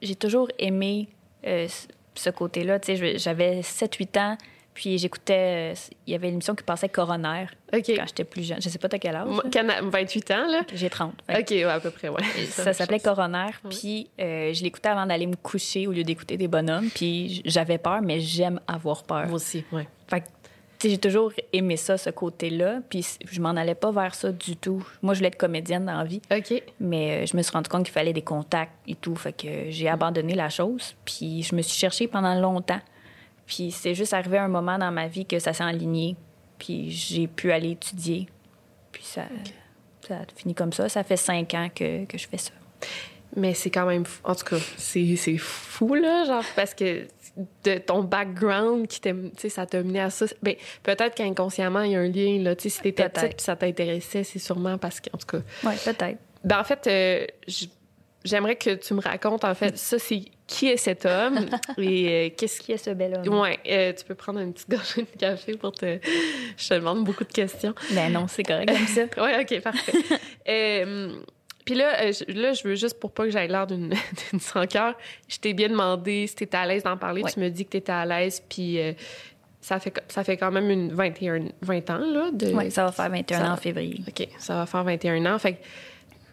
[0.00, 1.08] j'ai toujours aimé
[1.46, 1.66] euh,
[2.14, 2.78] ce- côté-là.
[2.80, 4.36] Tu sais, j'avais 7-8 ans,
[4.74, 5.72] puis j'écoutais.
[5.72, 5.74] euh,
[6.06, 7.84] Il y avait une émission qui passait Coroner OK.
[7.88, 8.60] quand j'étais plus jeune.
[8.62, 9.26] Je sais pas t'as quel âge.
[9.28, 9.50] Moi, là.
[9.50, 10.62] Cana- 28 ans, là?
[10.72, 11.14] J'ai 30.
[11.26, 12.22] Fait OK, ouais, à peu près, ouais.
[12.48, 16.48] Ça s'appelait Coroner, puis euh, je l'écoutais avant d'aller me coucher au lieu d'écouter des
[16.48, 19.26] bonhommes, puis j'avais peur, mais j'aime avoir peur.
[19.26, 19.86] Moi aussi, ouais.
[20.08, 20.24] Fait
[20.90, 24.86] j'ai toujours aimé ça, ce côté-là, puis je m'en allais pas vers ça du tout.
[25.02, 26.62] Moi, je voulais être comédienne dans la vie, OK.
[26.80, 29.70] mais euh, je me suis rendu compte qu'il fallait des contacts et tout, fait que
[29.70, 32.80] j'ai abandonné la chose, puis je me suis cherchée pendant longtemps.
[33.46, 36.16] Puis c'est juste arrivé un moment dans ma vie que ça s'est aligné,
[36.58, 38.28] puis j'ai pu aller étudier,
[38.92, 39.22] puis ça,
[40.06, 40.88] ça a fini comme ça.
[40.88, 42.52] Ça fait cinq ans que, que je fais ça.
[43.34, 47.06] Mais c'est quand même, fou- en tout cas, c'est c'est fou, là, genre, parce que
[47.64, 49.00] de ton background, qui
[49.48, 50.26] ça t'a mené à ça.
[50.42, 54.24] Ben, peut-être qu'inconsciemment, il y a un lien, là, si t'étais petite puis ça t'intéressait,
[54.24, 55.42] c'est sûrement parce que, en tout cas.
[55.64, 56.18] Oui, peut-être.
[56.44, 57.26] Ben, en fait, euh,
[58.24, 62.30] j'aimerais que tu me racontes, en fait, ça, c'est qui est cet homme et euh,
[62.36, 63.40] qu'est-ce Qui est ce bel homme?
[63.40, 65.98] Ouais, euh, tu peux prendre une petite gorgée de café pour te.
[66.56, 67.74] Je te demande beaucoup de questions.
[67.92, 69.02] Ben non, c'est correct comme ça.
[69.22, 69.92] Ouais, ok, parfait.
[70.48, 71.12] Euh,
[71.64, 73.88] Puis là, euh, je- là, je veux juste pour pas que j'aille l'air d'une
[74.30, 74.94] d'une sans cœur,
[75.28, 77.22] je t'ai bien demandé si t'étais à l'aise d'en parler.
[77.22, 77.30] Ouais.
[77.32, 78.92] Tu me dis que t'étais à l'aise, puis euh,
[79.60, 82.30] ça, fait, ça fait quand même une 21, 20 ans, là.
[82.32, 82.48] De...
[82.52, 84.00] Oui, ça va faire 21 Ça- ans en février.
[84.08, 85.38] OK, ça va faire 21 ans.
[85.38, 85.58] Fait que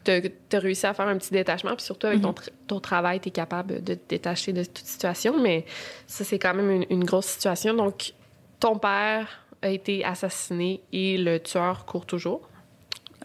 [0.03, 2.49] tu as, réussi à faire un petit détachement, puis surtout avec ton, Mm-hmm.
[2.67, 5.65] ton travail, tu es capable de te détacher de toute situation, mais
[6.07, 7.73] ça, c'est quand même une, une grosse situation.
[7.75, 8.13] Donc,
[8.59, 9.27] ton père
[9.61, 12.49] a été assassiné et le tueur court toujours?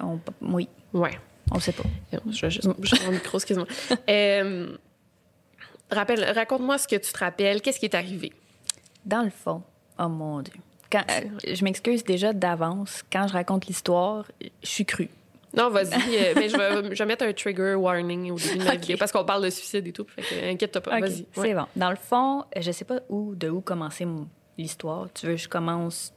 [0.00, 1.12] On- oui, Ouais.
[1.50, 1.84] On sait pas.
[2.30, 2.66] Je vais juste
[3.06, 3.66] mon micro, excuse-moi.
[4.08, 4.76] Euh,
[5.90, 7.60] rappelle, raconte-moi ce que tu te rappelles.
[7.60, 8.32] Qu'est-ce qui est arrivé?
[9.04, 9.62] Dans le fond,
[9.98, 10.54] oh mon Dieu.
[10.90, 13.02] Quand, euh, je m'excuse déjà d'avance.
[13.12, 15.10] Quand je raconte l'histoire, je suis crue.
[15.56, 15.94] Non, vas-y.
[16.16, 18.80] euh, mais je vais, je vais mettre un trigger warning au début de ma Ok.
[18.80, 20.06] vidéo parce qu'on parle de suicide et tout.
[20.42, 21.00] Inquiète-toi pas.
[21.00, 21.26] Vas-y.
[21.32, 21.66] C'est bon.
[21.76, 24.26] Dans le fond, je sais pas où, de où commencer mon-
[24.56, 25.08] l'histoire.
[25.14, 26.12] Tu veux que je commence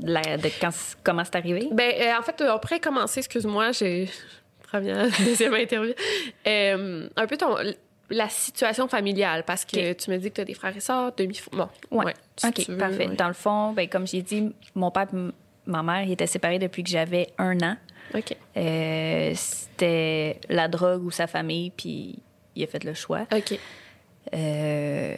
[0.00, 0.70] la- de quand,
[1.02, 1.68] comment c'est arrivé?
[1.72, 4.08] Ben, euh, en fait, euh, on pourrait commencer, excuse-moi, j'ai.
[4.62, 5.92] Première, deuxième interview.
[6.46, 7.56] Euh, un peu ton,
[8.10, 11.12] la situation familiale, parce que tu me dis que tu as des frères et sœurs,
[11.16, 12.12] demi Bon, Ouais.
[12.36, 13.08] si OK, veux, parfait.
[13.08, 13.16] ouais.
[13.16, 15.16] Dans le fond, ben, comme j'ai dit, mon père et
[15.66, 17.76] ma mère ils étaient séparés depuis que j'avais un an.
[18.14, 18.36] OK.
[18.56, 22.18] Euh, C'était la drogue ou sa famille, puis
[22.54, 23.26] il a fait le choix.
[23.34, 23.58] OK.
[24.34, 25.16] Euh,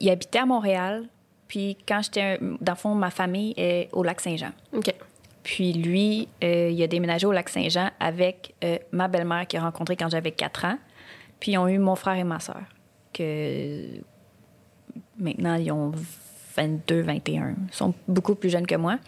[0.00, 1.04] il habitait à Montréal,
[1.50, 2.38] puis quand j'étais...
[2.60, 4.52] Dans le fond, ma famille est au Lac-Saint-Jean.
[4.72, 4.94] OK.
[5.42, 9.96] Puis lui, euh, il a déménagé au Lac-Saint-Jean avec euh, ma belle-mère qu'il a rencontrée
[9.96, 10.78] quand j'avais 4 ans.
[11.40, 12.62] Puis ils ont eu mon frère et ma sœur,
[13.12, 13.82] que
[15.18, 15.90] maintenant ils ont
[16.56, 17.56] 22, 21.
[17.66, 19.00] Ils sont beaucoup plus jeunes que moi.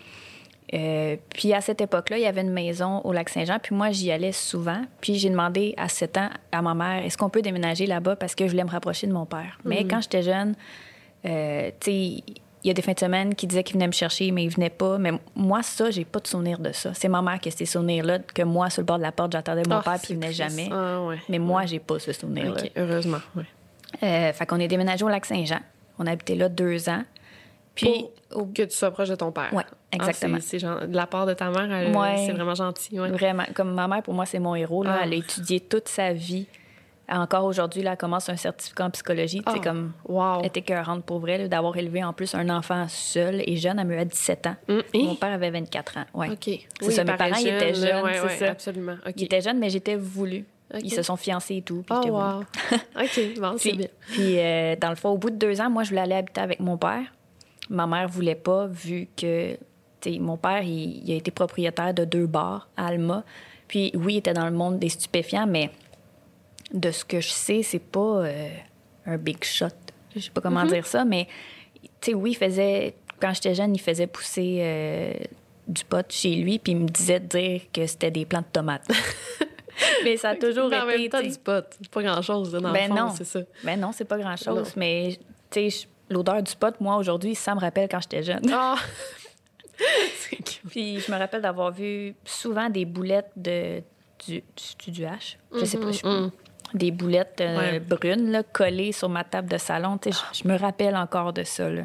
[0.75, 4.11] Euh, puis à cette époque-là, il y avait une maison au Lac-Saint-Jean, puis moi j'y
[4.11, 4.83] allais souvent.
[5.01, 8.35] Puis j'ai demandé à 7 ans à ma mère, est-ce qu'on peut déménager là-bas parce
[8.35, 9.61] que je voulais me rapprocher de mon père?
[9.65, 10.57] Mais quand j'étais jeune,
[11.27, 11.71] euh,
[12.65, 14.49] il y a des fins de semaine qui disaient qu'il venait me chercher, mais il
[14.49, 14.97] venait pas.
[14.99, 16.95] Mais moi, ça, j'ai pas de souvenir de ça.
[16.95, 19.33] C'est ma mère qui a ces souvenirs-là, que moi, sur le bord de la porte,
[19.33, 20.39] j'attendais mon Ah, père, puis il venait triste.
[20.51, 20.69] jamais.
[20.73, 21.19] Ah, ouais.
[21.29, 22.63] Mais moi, j'ai pas ce souvenir-là.
[22.77, 23.19] Heureusement.
[23.35, 23.45] Ouais.
[24.03, 25.59] Euh, fait qu'on est déménagé au Lac-Saint-Jean.
[25.99, 27.03] On a habité là deux ans.
[27.75, 29.51] Puis, Pour que tu sois proche de ton père.
[29.91, 30.37] Exactement.
[30.39, 32.23] Ah, c'est, c'est de la part de ta mère, elle- Ouais.
[32.27, 32.99] c'est vraiment gentil.
[33.01, 33.11] Ouais.
[33.11, 34.83] Vraiment, comme ma mère, pour moi, c'est mon héros.
[34.85, 34.99] Là.
[34.99, 35.05] Ah.
[35.05, 36.47] Elle a étudié toute sa vie.
[37.09, 39.43] Encore aujourd'hui, là, elle commence un certificat en psychologie.
[39.45, 39.93] Ah, C'est comme.
[40.09, 40.39] wow.
[40.41, 43.79] Elle était écœurante pour vrai, d'avoir élevé en plus un enfant seul et jeune.
[43.79, 44.57] Elle me à 17 ans.
[44.69, 45.17] Mon hein?
[45.21, 46.05] père avait 24 ans.
[46.15, 46.31] Ouais.
[46.31, 46.39] OK.
[46.45, 48.51] C'est Oui, ça, mes parents ils étaient jeune, jeunes, ouais, ouais, ça.
[48.51, 48.95] absolument.
[49.07, 49.13] OK.
[49.17, 50.45] Ils étaient jeunes, mais j'étais voulu.
[50.73, 50.81] Ok.
[50.85, 51.83] Ils se sont fiancés et tout.
[51.87, 52.41] Puis Oh, wow.
[53.03, 53.89] OK, bon, c'est bien.
[54.11, 56.41] puis, euh, dans le fond, au bout de deux ans, moi, je voulais aller habiter
[56.41, 57.03] avec mon père.
[57.69, 59.55] Ma mère voulait pas, vu que
[60.01, 63.23] tu sais, mon père, il, il a été propriétaire de deux bars à Alma.
[63.69, 65.71] Puis oui, il était dans le monde des stupéfiants, mais
[66.73, 68.49] de ce que je sais, c'est pas euh,
[69.07, 69.67] un big shot.
[70.15, 71.27] Je sais pas comment dire ça, mais
[72.01, 72.95] tu sais, oui, il faisait.
[73.21, 75.13] Quand j'étais jeune, il faisait pousser euh,
[75.69, 78.47] du pot chez lui, puis il me disait de dire que c'était des plants de
[78.53, 78.89] tomates.
[80.05, 80.99] mais ça a toujours Mais en été.
[80.99, 81.65] même temps, tu sais, du pot.
[81.81, 83.15] C'est pas grand-chose, dans ben le fond, non.
[83.17, 83.41] c'est ça.
[83.65, 84.73] Ben non, c'est pas grand-chose.
[84.77, 85.19] Mais,
[85.51, 88.43] tu sais, l'odeur du pot, moi, aujourd'hui, ça me rappelle quand j'étais jeune.
[90.17, 90.61] C'est cute.
[90.69, 93.83] Puis je me rappelle d'avoir vu souvent des boulettes de,
[94.25, 94.43] du,
[94.85, 95.37] du, du H.
[95.59, 95.91] Je sais pas.
[95.91, 96.29] je-
[96.75, 97.81] Des boulettes euh, Ouais.
[97.81, 99.99] brunes là, collées sur ma table de salon.
[100.05, 101.69] Je, me rappelle encore de ça.
[101.69, 101.83] Là.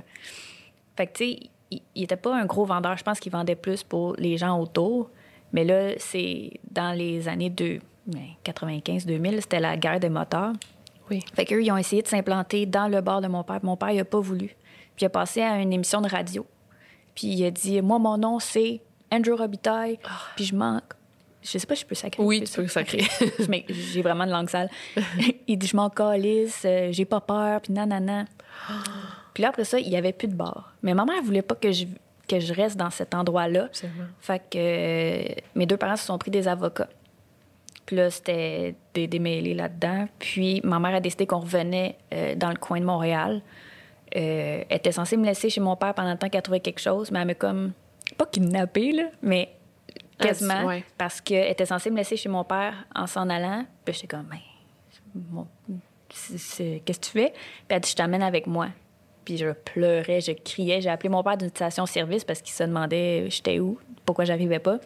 [0.95, 1.39] Fait que, tu sais,
[1.71, 2.97] il, il était pas un gros vendeur.
[2.97, 5.10] Je pense qu'il vendait plus pour les gens autour.
[5.54, 10.54] Mais là, c'est dans les années de, ben, 95-2000, c'était la guerre des moteurs.
[11.10, 11.23] Oui.
[11.34, 13.60] Fait qu'eux, ils ont essayé de s'implanter dans le bar de mon père.
[13.63, 14.47] Mon père, il a pas voulu.
[14.47, 16.45] Puis il a passé à une émission de radio.
[17.15, 20.00] Puis il a dit Moi, mon nom, c'est Andrew Robitaille.
[20.36, 20.93] Puis je manque.
[21.51, 22.21] Je sais pas si je peux sacrer.
[22.23, 23.03] Oui, Je tu peux sacrer.
[23.49, 24.69] M'ex- J'ai vraiment de langue sale.
[25.47, 28.25] il dit Je m'en calisse, euh, j'ai pas peur, puis nanana.
[29.33, 30.73] Puis là, après ça, il y avait plus de bar.
[30.83, 31.86] Mais ma mère voulait pas que je,
[32.27, 33.69] que je reste dans cet endroit-là.
[34.19, 36.89] Fait que euh, mes deux parents se sont pris des avocats.
[37.86, 40.07] Puis là, c'était des démêlés là-dedans.
[40.19, 43.41] Puis ma mère a décidé qu'on revenait euh, dans le coin de Montréal.
[44.15, 46.81] Euh, elle était censée me laisser chez mon père pendant le temps qu'elle trouvait quelque
[46.81, 47.71] chose, mais elle m'a comme,
[48.17, 49.49] pas kidnappée, là, mais
[50.19, 50.84] quasiment, Ah, ouais.
[50.97, 53.65] parce qu'elle était censée me laisser chez mon père en s'en allant.
[53.86, 54.38] Puis j'étais comme, ben,
[56.10, 57.32] c'est- qu'est-ce que tu fais?
[57.32, 58.69] Puis elle dit, je t'amène avec moi.
[59.25, 60.82] Puis je pleurais, je criais.
[60.82, 64.80] J'ai appelé mon père d'une station-service parce qu'il se demandait j'étais où, pourquoi j'arrivais pas?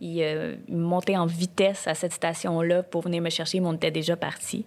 [0.00, 3.72] Il, euh, il montait en vitesse à cette station-là pour venir me chercher, mais on
[3.72, 4.66] était déjà partis.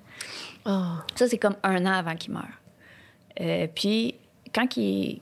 [0.65, 1.04] Ah.
[1.15, 2.43] Ça, c'est comme un an avant qu'il meure.
[3.41, 4.15] Euh, puis,
[4.54, 5.21] quand il.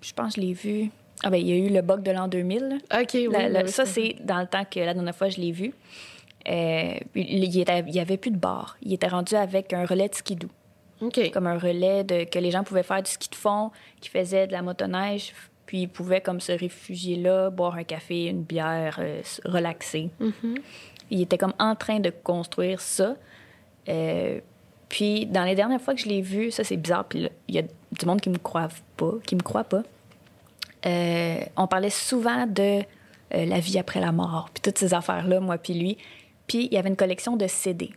[0.00, 0.90] Je pense que je l'ai vu.
[1.24, 2.80] Ah, ben, il y a eu le bug de l'an 2000.
[2.90, 3.00] là.
[3.00, 3.28] OK, oui.
[3.30, 5.72] La- la- oui, ça, c'est- dans le temps que la dernière fois, je l'ai vu.
[6.48, 8.76] Euh, il, était- il y avait plus de bar.
[8.82, 10.48] Il était rendu avec un relais de skidoo
[11.00, 11.30] OK.
[11.32, 14.46] comme un relais de, que les gens pouvaient faire du ski de fond, qui faisaient
[14.46, 15.34] de la motoneige,
[15.66, 20.08] puis ils pouvaient comme se réfugier là, boire un café, une bière, euh, se relaxer.
[21.10, 23.16] Il était comme en train de construire ça.
[23.88, 24.40] Euh,
[24.88, 27.58] puis dans les dernières fois que je l'ai vu, ça c'est bizarre, puis il y
[27.58, 29.82] a du monde qui me croit pas, qui me croit pas.
[30.86, 32.82] Euh, on parlait souvent de
[33.34, 35.98] euh, La vie après la mort, puis toutes ces affaires-là, moi puis lui.
[36.46, 37.90] Puis il y avait une collection de CD.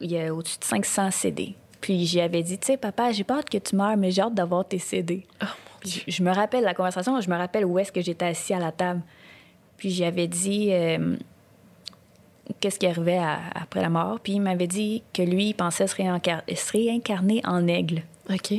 [0.00, 1.54] Il y a au-dessus de 500 CD.
[1.80, 4.22] Puis j'y avais dit, tu sais, papa, j'ai pas hâte que tu meurs, mais j'ai
[4.22, 5.26] hâte d'avoir tes CD.
[5.80, 8.54] Puis je, je me rappelle la conversation, je me rappelle où est-ce que j'étais assis
[8.54, 9.02] à la table.
[9.76, 11.16] Puis j'y avais dit euh,
[12.60, 14.20] qu'est-ce qui arrivait à- après la mort.
[14.20, 18.02] Puis il m'avait dit que lui, il pensait se, réincar- se réincarner en aigle.
[18.30, 18.54] OK.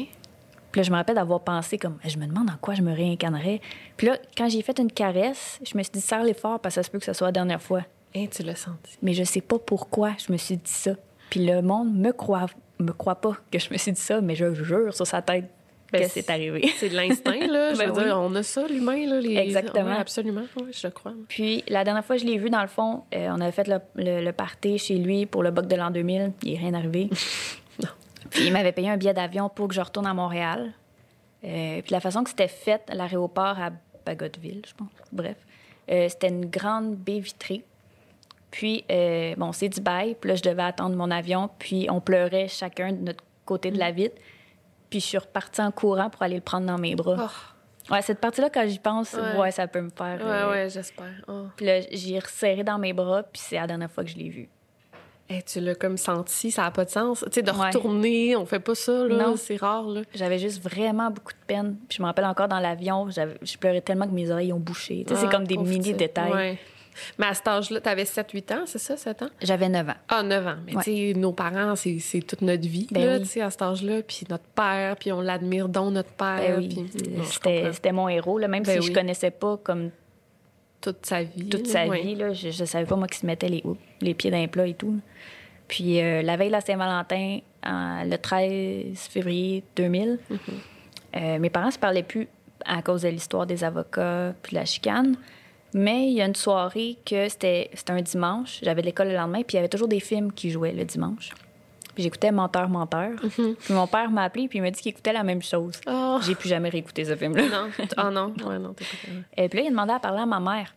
[0.71, 2.93] Puis là, je me rappelle d'avoir pensé comme, je me demande en quoi je me
[2.93, 3.61] réincarnerais.
[3.95, 6.81] Puis là, quand j'ai fait une caresse, je me suis dit, serre-les fort parce que
[6.81, 7.83] ça se peut que ce soit la dernière fois.
[8.15, 8.97] Hein, tu l'as senti.
[9.01, 10.91] Mais je sais pas pourquoi je me suis dit ça.
[11.29, 12.47] Puis le monde me croit,
[12.79, 15.45] me croit pas que je me suis dit ça, mais je jure sur sa tête
[15.91, 16.69] Ben, que c'est arrivé.
[16.77, 17.73] C'est de l'instinct, là.
[17.73, 18.03] Je Ben veux oui.
[18.05, 19.19] dire, on a ça, l'humain, là.
[19.21, 19.37] Les...
[19.37, 19.85] Exactement.
[19.91, 21.13] Ouais, absolument, oui, je le crois.
[21.29, 23.67] Puis la dernière fois que je l'ai vu, dans le fond, euh, on avait fait
[23.67, 26.33] le, le, le party chez lui pour le bug de l'an 2000.
[26.43, 27.09] Il n'est rien arrivé.
[28.29, 30.73] Puis il m'avait payé un billet d'avion pour que je retourne à Montréal.
[31.43, 33.69] Euh, puis la façon que c'était fait l'aéroport à
[34.05, 34.89] Bagotville, je pense.
[35.11, 35.37] Bref.
[35.89, 37.63] Euh, c'était une grande baie vitrée.
[38.51, 40.15] Puis, euh, bon, c'est du bail.
[40.19, 41.49] Puis là, je devais attendre mon avion.
[41.59, 44.15] Puis on pleurait chacun de notre côté de la vitre.
[44.89, 47.15] Puis je suis repartie en courant pour aller le prendre dans mes bras.
[47.19, 49.37] Oh, Ouais, cette partie-là, quand j'y pense, Ouais.
[49.39, 49.51] ouais.
[49.51, 50.17] ça peut me faire...
[50.19, 51.23] ouais, euh, ouais, j'espère.
[51.29, 51.45] Oh.
[51.55, 54.27] puis là, j'ai resserré dans mes bras, puis c'est la dernière fois que je l'ai
[54.29, 54.49] vu.
[55.29, 57.19] Hey, tu l'as comme senti, ça n'a pas de sens.
[57.27, 57.67] Tu sais, de Ouais.
[57.67, 59.27] retourner, on fait pas ça, là.
[59.27, 59.35] Non.
[59.35, 60.01] C'est rare, là.
[60.15, 61.75] J'avais juste vraiment beaucoup de peine.
[61.89, 65.03] Puis je me rappelle encore dans l'avion, je pleurais tellement que mes oreilles ont bouché.
[65.05, 65.97] Tu sais, c'est Ah, comme des pauvre mini petite.
[65.97, 66.31] détails.
[66.31, 66.57] Ouais.
[67.19, 69.29] Mais à cet âge-là, t'avais 7-8 ans, c'est ça, 7 ans?
[69.41, 69.93] J'avais 9 ans.
[70.07, 70.55] Ah, 9 ans.
[70.65, 70.83] Mais Ouais.
[70.83, 73.19] tu sais, nos parents, c'est toute notre vie, Ben là, oui.
[73.21, 74.01] tu sais, à cet âge-là.
[74.01, 76.39] Puis notre père, puis on l'admire, dont notre père.
[76.39, 77.03] Ben oui, puis-
[77.43, 77.71] comprends.
[77.73, 78.85] c'était mon héros, là, même Ben si oui.
[78.87, 79.91] je connaissais pas comme
[80.81, 81.49] toute sa vie.
[81.49, 82.01] toute sa ouais.
[82.01, 82.15] vie.
[82.15, 83.63] Là, je, je savais pas, moi, qui se mettait les,
[84.01, 84.99] les pieds dans les plats et tout.
[85.67, 90.37] Puis euh, la veille de la Saint-Valentin, en- le 13 février 2000, Mm-hmm.
[91.17, 92.27] euh, mes parents se parlaient plus
[92.65, 95.15] à cause de l'histoire des avocats puis de la chicane.
[95.73, 98.59] Mais il y a une soirée que c'était c'était un dimanche.
[98.63, 100.85] J'avais de l'école le lendemain, puis il y avait toujours des films qui jouaient le
[100.85, 101.31] dimanche.
[101.97, 103.13] Puis j'écoutais Menteur, Menteur.
[103.35, 105.81] Puis mon père m'a appelé, puis il m'a dit qu'il écoutait la même chose.
[105.87, 106.19] Oh.
[106.21, 107.41] J'ai plus jamais réécouté ce film-là.
[107.49, 107.69] Non.
[107.97, 108.35] Ah non.
[108.45, 109.23] Ouais, non, capable.
[109.35, 110.75] Et puis là, il a demandé à parler à ma mère.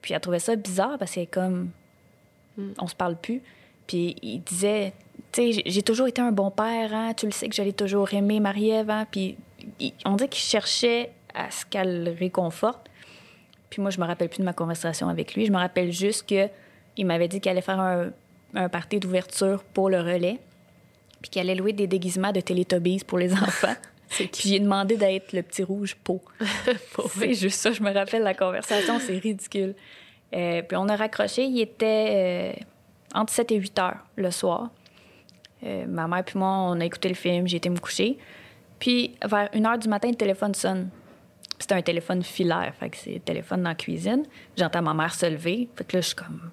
[0.00, 1.68] Puis elle trouvait ça bizarre parce que comme
[2.78, 3.42] on se parle plus.
[3.86, 4.94] Puis il disait,
[5.30, 7.12] tu sais, j'ai- toujours été un bon père, hein?
[7.14, 8.88] tu le sais que j'allais toujours aimer Marie-Ève.
[8.88, 9.06] hein?
[9.10, 9.36] Puis
[9.78, 12.88] il- on dirait qu'il cherchait à ce qu'elle le réconforte.
[13.68, 15.44] Puis moi, je me rappelle plus de ma conversation avec lui.
[15.44, 16.48] Je me rappelle juste que
[16.96, 18.08] il m'avait dit qu'il allait faire un,
[18.54, 20.38] un party d'ouverture pour le relais.
[21.20, 23.74] Puis qu'il allait louer des déguisements de Teletubbies pour les enfants.
[24.08, 26.22] puis j'ai demandé d'être le petit rouge pot.
[27.08, 29.74] c'est juste ça, je me rappelle la conversation, c'est ridicule.
[30.34, 34.70] Euh, puis on a raccroché, il était euh, entre 7 et 8 heures le soir.
[35.64, 38.18] Euh, ma mère puis moi, on a écouté le film, j'ai été me coucher.
[38.78, 40.90] Puis vers 1 heure du matin, le téléphone sonne.
[41.58, 44.24] C'était un téléphone filaire, fait que c'est le téléphone dans la cuisine.
[44.56, 46.50] J'entends ma mère se lever, fait que là, je suis comme...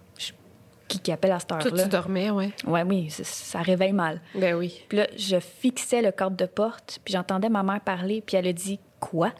[0.88, 1.84] Qui, qui appelle à cette heure-là?
[1.84, 2.52] tu dormais, ouais.
[2.66, 4.22] Ouais, oui, ça, réveille mal.
[4.36, 4.84] Ben oui.
[4.88, 8.48] Puis là, je fixais le cadre de porte, puis j'entendais ma mère parler, puis elle
[8.48, 9.32] a dit Quoi?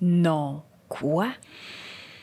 [0.00, 0.62] Non.
[0.88, 1.28] Quoi?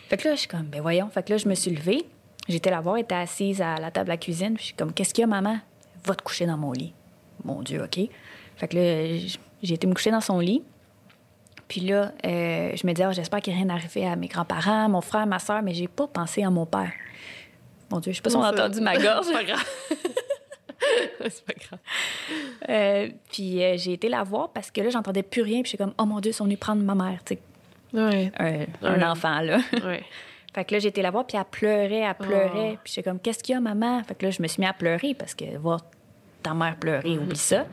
[0.10, 1.10] Fait que là, je suis comme Ben voyons.
[1.10, 2.06] Fait que là, je me suis levée.
[2.48, 4.94] J'étais la voir, était assise à la table à la cuisine, puis je suis comme
[4.94, 5.58] Qu'est-ce qu'il y a, maman?
[6.06, 6.94] Va te coucher dans mon lit.
[7.44, 8.00] Mon Dieu, OK?
[8.56, 9.28] Fait que là,
[9.62, 10.64] j'ai été me coucher dans son lit.
[11.68, 14.28] Puis là, euh, je me disais, Ah, j'espère qu'il n'y a rien arrivé à mes
[14.28, 16.92] grands-parents, mon frère, ma soeur, mais j'ai pas pensé à mon père.
[17.94, 19.26] Mon Dieu, je sais pas si on a entendu ma gorge.
[19.28, 19.66] C'est pas grave.
[21.30, 21.80] c'est pas grave.
[22.70, 25.62] Euh, puis euh, j'ai été la voir parce que là, j'entendais plus rien.
[25.62, 27.42] Puis j'étais comme, oh mon Dieu, ils sont venus prendre ma mère, tu sais,
[27.94, 28.32] Ouais.
[28.40, 29.04] un, un Ouais.
[29.06, 29.60] enfant, là.
[29.86, 30.04] Ouais.
[30.54, 32.72] fait que là, j'ai été la voir, puis elle pleurait, elle pleurait.
[32.74, 32.80] Oh.
[32.84, 34.04] Puis j'étais comme, qu'est-ce qu'il y a, maman?
[34.04, 35.82] Fait que là, je me suis mis à pleurer parce que voir
[36.42, 37.66] ta mère pleurer, oublie ça.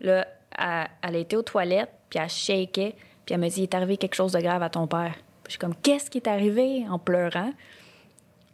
[0.00, 0.26] Là,
[0.58, 3.74] elle, elle a été aux toilettes, puis elle shakeait, puis elle me dit, il est
[3.74, 5.12] arrivé quelque chose de grave à ton père.
[5.44, 6.84] Puis je suis comme, qu'est-ce qui est arrivé?
[6.90, 7.52] En pleurant?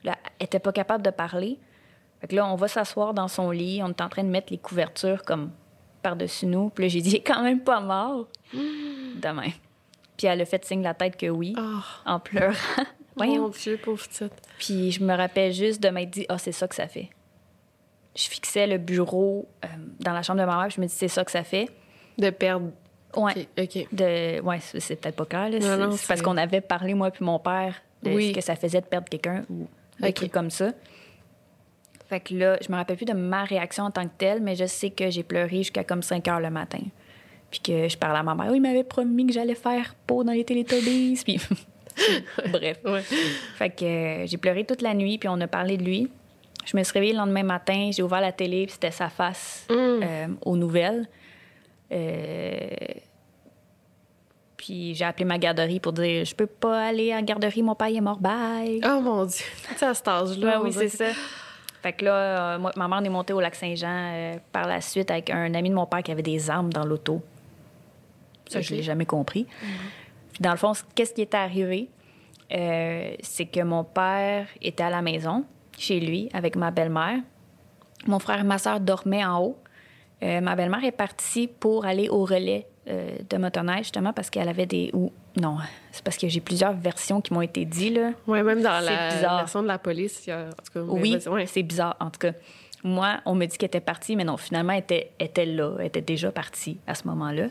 [0.04, 1.58] Là, elle était pas capable de parler.
[2.20, 3.80] Fait que là, on va s'asseoir dans son lit.
[3.82, 5.50] On est en train de mettre les couvertures comme
[6.02, 6.70] par-dessus nous.
[6.70, 8.28] Puis là, j'ai dit, il est quand même pas mort.
[8.52, 9.50] Demain.
[10.16, 12.52] Puis elle a fait signe de la tête que oui, Oh, en pleurant.
[13.16, 13.48] mon Voyons.
[13.48, 14.32] Dieu, pauvre petite.
[14.58, 17.08] Puis je me rappelle juste de m'être dit, ah, c'est ça que ça fait.
[18.16, 19.68] Je fixais le bureau euh,
[20.00, 21.68] dans la chambre de ma mère, puis je me dis, c'est ça que ça fait.
[22.16, 22.70] De perdre.
[23.16, 23.48] Ouais.
[23.58, 23.64] OK.
[23.76, 23.88] OK.
[23.92, 24.40] De...
[24.40, 25.48] Ouais, c'est peut-être pas clair.
[25.50, 25.90] là.
[25.96, 28.28] C'est- parce qu'on avait parlé, moi puis mon père, de Oui.
[28.30, 29.66] ce que ça faisait de perdre quelqu'un ou
[30.00, 30.14] des Ok.
[30.14, 30.72] trucs comme ça.
[32.08, 34.54] Fait que là, je me rappelle plus de ma réaction en tant que telle, mais
[34.56, 36.80] je sais que j'ai pleuré jusqu'à comme 5 heures le matin.
[37.50, 38.48] Puis que je parlais à ma mère.
[38.50, 41.20] Oui, il m'avait promis que j'allais faire peau dans les Télétobies.
[41.24, 41.40] Puis...
[42.50, 42.78] Bref.
[42.84, 43.02] Ouais.
[43.02, 46.10] Fait que euh, j'ai pleuré toute la nuit, puis on a parlé de lui.
[46.66, 49.66] Je me suis réveillée le lendemain matin, j'ai ouvert la télé, puis c'était sa face
[49.70, 49.74] Mm.
[49.74, 51.08] euh, aux nouvelles.
[51.92, 52.66] Euh,
[54.64, 57.88] Puis j'ai appelé ma garderie pour dire Je peux pas aller la garderie, mon père
[57.88, 58.80] est mort, bye.
[58.82, 59.44] Oh mon Dieu.
[59.76, 60.58] Sais, à cet âge-là.
[60.58, 61.04] On oui, c'est ça.
[61.82, 64.66] Fait que là, euh, moi, ma mère on est montée au lac Saint-Jean euh, par
[64.66, 67.20] la suite avec un ami de mon père qui avait des armes dans l'auto.
[68.48, 68.76] Ça, je Ok.
[68.78, 69.44] l'ai jamais compris.
[70.32, 71.90] Puis dans le fond, qu'est-ce qui était arrivé?
[72.50, 75.44] Euh, c'est que mon père était à la maison,
[75.76, 77.18] chez lui, avec ma belle-mère.
[78.06, 79.58] Mon frère et ma soeur dormaient en haut.
[80.22, 84.48] Euh, ma belle-mère est partie pour aller au relais euh, de motoneige, justement, parce qu'elle
[84.48, 84.90] avait des...
[84.92, 85.56] Ou, non,
[85.90, 87.98] c'est parce que j'ai plusieurs versions qui m'ont été dites.
[88.26, 89.38] Ouais, même dans la bizarre.
[89.38, 90.44] version de la police, il y a.
[90.46, 91.46] En tout cas, mais Oui, ouais.
[91.46, 92.32] c'est bizarre, en tout cas.
[92.82, 95.76] Moi, on me dit qu'elle était partie, mais non, finalement, elle était, était là.
[95.80, 97.46] Elle était déjà partie à ce moment-là.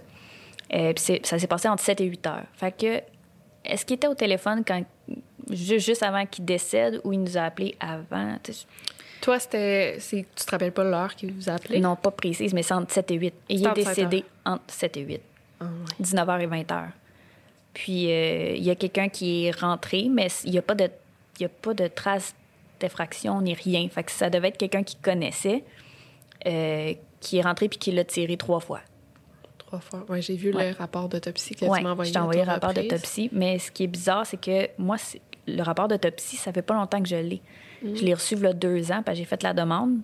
[0.73, 2.43] Euh, puis ça s'est passé entre 7 et 8 heures.
[2.53, 3.01] Fait que,
[3.65, 4.83] est-ce qu'il était au téléphone quand,
[5.49, 8.37] ju- juste avant qu'il décède ou il nous a appelés avant?
[9.21, 9.97] Toi, c'était.
[10.09, 11.79] Tu te rappelles pas l'heure qu'il vous a appelé?
[11.79, 13.25] Non, pas précise, mais c'est entre 7 et 8.
[13.49, 15.21] Et il est entre 7 décédé entre 7 et 8.
[15.59, 16.05] Ah, ouais.
[16.05, 16.83] 19h et 20h.
[17.73, 20.89] Puis euh, il y a quelqu'un qui est rentré, mais il n'y a pas de,
[21.39, 22.35] y a pas de traces
[22.79, 23.87] d'effraction ni rien.
[23.89, 25.63] Fait que ça devait être quelqu'un qui connaissait,
[26.45, 28.81] euh, qui est rentré puis qui l'a tiré trois fois.
[29.57, 30.05] Trois fois.
[30.09, 30.71] Ouais, j'ai vu Ouais.
[30.71, 32.09] le rapport d'autopsie que Oui, tu m'as envoyé.
[32.09, 33.29] je t'ai envoyé le rapport d'autopsie.
[33.31, 34.97] Mais ce qui est bizarre, c'est que moi,
[35.47, 37.41] le rapport d'autopsie, ça fait pas longtemps que je l'ai.
[37.81, 37.95] Mm.
[37.95, 39.99] Je l'ai reçu il y a deux ans, que j'ai fait la demande.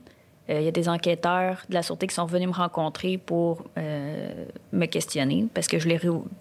[0.49, 3.63] Euh, Il y a des enquêteurs de la Sûreté qui sont venus me rencontrer pour
[3.77, 5.99] euh, me questionner, parce que je l'ai...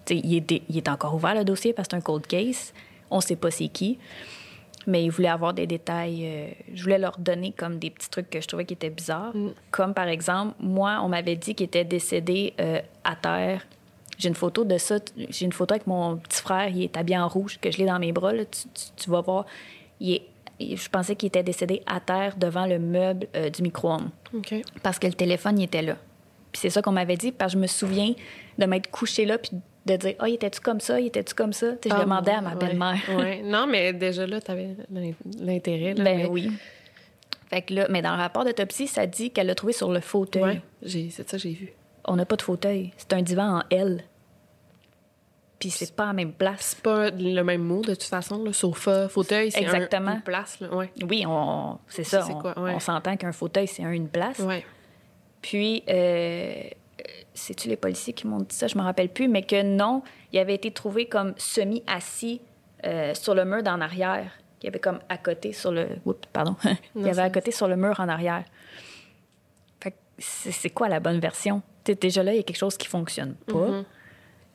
[0.09, 2.73] Il est, dé- il est encore ouvert, le dossier, parce que c'est un cold case.
[3.11, 3.97] On sait pas c'est qui.
[4.87, 6.21] Mais ils voulaient avoir des détails.
[6.25, 9.33] euh, je voulais leur donner comme des petits trucs que je trouvais qui étaient bizarres.
[9.71, 13.67] Comme par exemple, moi, on m'avait dit qu'il était décédé euh, à terre.
[14.17, 14.95] J'ai une photo de ça.
[15.29, 16.69] J'ai une photo avec mon petit frère.
[16.69, 18.33] Il est habillé en rouge, que je l'ai dans mes bras.
[18.33, 18.45] là.
[18.45, 19.45] Tu, tu- tu vas voir.
[19.99, 20.21] Il est,
[20.59, 24.09] je pensais qu'il était décédé à terre devant le meuble euh, du micro-ondes
[24.83, 25.95] parce que le téléphone, il était là.
[26.51, 28.13] Puis c'est ça qu'on m'avait dit, parce que je me souviens
[28.57, 29.51] de m'être couché là, puis
[29.85, 30.99] de dire Ah, il était-tu comme ça?
[30.99, 32.99] Il était-tu comme ça Je Ah, demandais à ma ouais, belle-mère.
[33.17, 33.41] ouais.
[33.45, 34.75] Non, mais déjà là, tu avais
[35.39, 35.93] l'intérêt.
[35.93, 36.51] Ben mais- oui.
[37.49, 39.99] Fait que là, mais dans le rapport d'autopsie, ça dit qu'elle l'a trouvé sur le
[40.01, 40.61] fauteuil.
[40.83, 41.71] J'ai- c'est ça, j'ai vu.
[42.05, 42.91] On n'a pas de fauteuil.
[42.97, 44.03] C'est un divan en L.
[45.59, 46.75] Puis c'est pas la même place.
[46.75, 48.41] C'est pas le même mot, de toute façon.
[48.43, 50.13] Le sofa, fauteuil, c'est un- Exactement.
[50.15, 50.59] une place.
[50.61, 50.73] Là.
[50.73, 50.91] Ouais.
[51.07, 52.21] Oui, on, c'est ça.
[52.21, 52.73] C'est on, quoi, ouais.
[52.73, 54.39] on s'entend qu'un fauteuil, c'est un, une place.
[54.39, 54.65] Ouais.
[55.41, 56.53] Puis, euh,
[57.33, 58.67] c'est-tu les policiers qui m'ont dit ça?
[58.67, 62.41] Je me rappelle plus, mais que non, il avait été trouvé comme semi-assis
[62.85, 64.31] euh, sur le mur d'en arrière.
[64.61, 65.87] Il y avait comme à côté sur le.
[66.05, 66.55] Oups, pardon.
[66.95, 68.43] il avait à côté sur le mur en arrière.
[69.81, 71.61] Fait que c'est c'est quoi la bonne version?
[71.85, 73.83] Déjà là, il y a quelque chose qui fonctionne pas.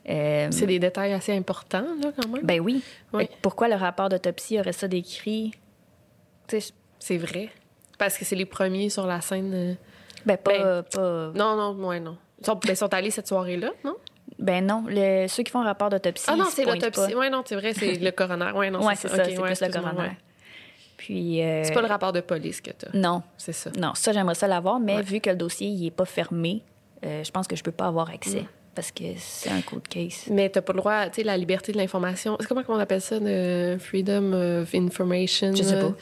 [0.07, 2.43] Euh, C'est des détails assez importants, là, quand même.
[2.45, 2.83] ben oui.
[3.13, 3.27] Oui.
[3.41, 5.51] Pourquoi le rapport d'autopsie aurait ça décrit?
[6.99, 7.49] C'est vrai.
[7.97, 9.51] Parce que c'est les premiers sur la scène.
[9.53, 9.73] euh,
[10.25, 12.17] ben, pas, Ben, pas- Non, non, ouais, non.
[12.39, 13.95] Ils sont, ben, sont allés cette soirée-là, non?
[14.37, 16.25] ben non, le- ceux qui font un rapport d'autopsie.
[16.27, 17.15] ah non, c'est l'autopsie.
[17.15, 18.51] Ouais, non, c'est vrai, c'est le coroner.
[18.53, 19.99] Ouais, non, Ouais, c'est ça, Ok, c'est ouais, plus le coroner.
[20.01, 20.17] ouais.
[20.97, 21.41] Puis.
[21.41, 22.89] euh, C'est pas le rapport de police que t'as.
[22.93, 23.69] Non, C'est ça.
[23.77, 26.63] non, ça, j'aimerais ça l'avoir, mais vu que le dossier il est pas fermé,
[27.05, 28.47] euh, je pense que je peux pas avoir accès Mm.
[28.75, 30.25] Parce que c'est un cold case.
[30.29, 32.37] Mais t'as pas le droit, tu sais, la liberté de l'information.
[32.39, 35.55] C'est comment on appelle ça, de freedom of information?
[35.55, 35.93] Je sais pas.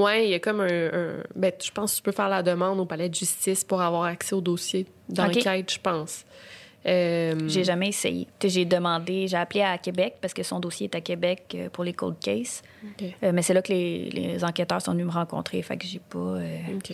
[0.00, 2.42] Ouais, il y a comme un, un- Ben, je pense que tu peux faire la
[2.42, 6.24] demande au palais de justice pour avoir accès au dossier d'enquête, je pense.
[6.84, 8.26] Euh, J'ai jamais essayé.
[8.42, 11.84] J'ai demandé, j'ai appelé à Québec parce que son dossier est à Québec euh, pour
[11.84, 12.62] les cold cases.
[13.22, 16.00] Euh, mais c'est là que les, les enquêteurs sont venus me rencontrer, fait que j'ai
[16.00, 16.18] pas.
[16.18, 16.90] euh, OK.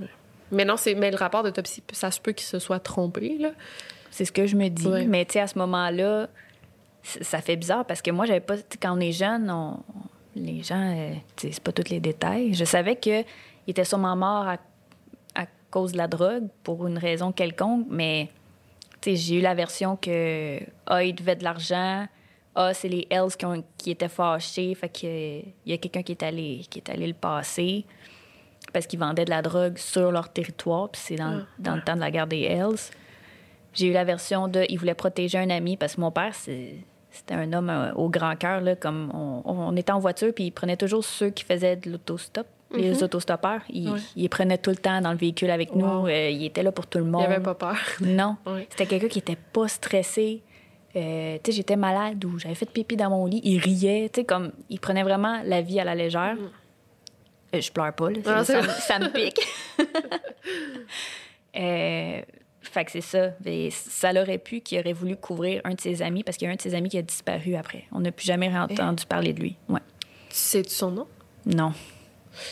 [0.00, 0.06] Ouais.
[0.52, 3.50] Mais non, c'est mais le rapport d'autopsie, ça se peut qu'il se soit trompé, là.
[4.12, 4.86] C'est ce que je me dis.
[5.08, 6.28] Mais tu sais, à ce moment-là,
[7.02, 8.54] ça fait bizarre parce que moi, j'avais pas.
[8.80, 9.80] Quand on est jeune, on-
[10.36, 12.54] les gens, euh, tu sais, c'est pas tous les détails.
[12.54, 13.24] Je savais qu'il
[13.66, 14.56] était sûrement mort à,
[15.34, 18.28] à cause de la drogue pour une raison quelconque, mais
[19.00, 22.06] tu sais, j'ai eu la version que ah, il devait de l'argent.
[22.54, 24.74] Ah, c'est les Hells qui, ont- qui étaient fâchés.
[24.74, 25.06] Fait que
[25.40, 27.84] il y a quelqu'un qui est allé qui est allé le passer
[28.74, 30.90] parce qu'ils vendaient de la drogue sur leur territoire.
[30.90, 32.76] Puis c'est dans, dans le temps de la guerre des Hells.
[33.74, 36.74] J'ai eu la version de il voulait protéger un ami parce que mon père, c'est-
[37.10, 38.62] c'était un homme euh, au grand cœur.
[38.80, 42.46] Comme on, on était en voiture, puis il prenait toujours ceux qui faisaient de l'autostop,
[42.74, 43.60] les autostoppeurs.
[43.68, 43.98] Il, Ouais.
[44.16, 46.06] il prenait tout le temps dans le véhicule avec nous.
[46.06, 47.24] Euh, il était là pour tout le Il monde.
[47.24, 47.76] avait pas peur.
[48.00, 48.36] Non.
[48.46, 48.66] Ouais.
[48.70, 50.42] C'était quelqu'un qui était pas stressé.
[50.94, 53.40] Euh, tu sais, j'étais malade ou j'avais fait pipi dans mon lit.
[53.44, 54.10] Il riait.
[54.12, 56.36] Tu sais, comme, il prenait vraiment la vie à la légère.
[57.54, 58.44] Euh, je pleure pas, là.
[58.44, 59.40] Ça, me- ça me pique.
[61.56, 62.20] euh,
[62.62, 63.30] fait que c'est ça.
[63.70, 66.52] Ça l'aurait pu qu'il aurait voulu couvrir un de ses amis parce qu'il y a
[66.52, 67.84] un de ses amis qui a disparu après.
[67.92, 68.56] On n'a plus jamais Eh.
[68.56, 69.56] entendu parler de lui.
[69.68, 69.80] Ouais.
[70.30, 71.06] C'est son nom?
[71.46, 71.72] Non.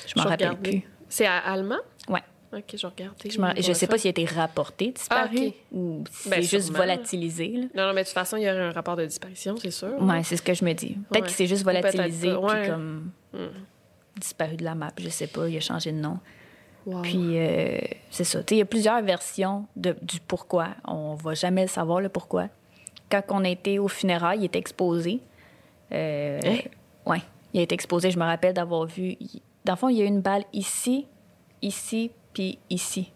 [0.06, 0.82] Je m'en rappelle plus.
[1.08, 1.78] C'est à- allemand?
[2.08, 2.20] Ouais.
[2.52, 3.62] Ok, je vais regarder.
[3.62, 6.78] Je, sais pas s'il a été rapporté disparu Ah, ou si Ben, c'est juste sûrement.
[6.80, 7.48] volatilisé.
[7.48, 7.66] là.
[7.76, 10.02] Non, non, mais de toute façon, il y aurait un rapport de disparition, c'est sûr.
[10.02, 10.94] Ouais, c'est ce que je me dis.
[11.10, 11.28] Peut-être Ouais.
[11.28, 12.68] qu'il s'est juste volatilisé pas, puis ouais.
[12.68, 13.12] comme
[14.16, 14.90] disparu de la map.
[14.98, 16.18] Je sais pas, il a changé de nom.
[16.90, 17.02] Wow.
[17.02, 17.78] Puis euh,
[18.10, 18.40] c'est ça.
[18.50, 20.68] Il y a plusieurs versions de, du pourquoi.
[20.84, 22.48] On va jamais le savoir le pourquoi.
[23.10, 25.20] Quand on était au funérailles, il était exposé.
[25.92, 26.58] Euh, Hein?
[27.06, 27.22] Ouais,
[27.52, 28.10] il a été exposé.
[28.10, 29.16] Je me rappelle d'avoir vu.
[29.64, 31.06] Dans le fond, il y a une balle ici,
[31.62, 33.12] ici, puis ici.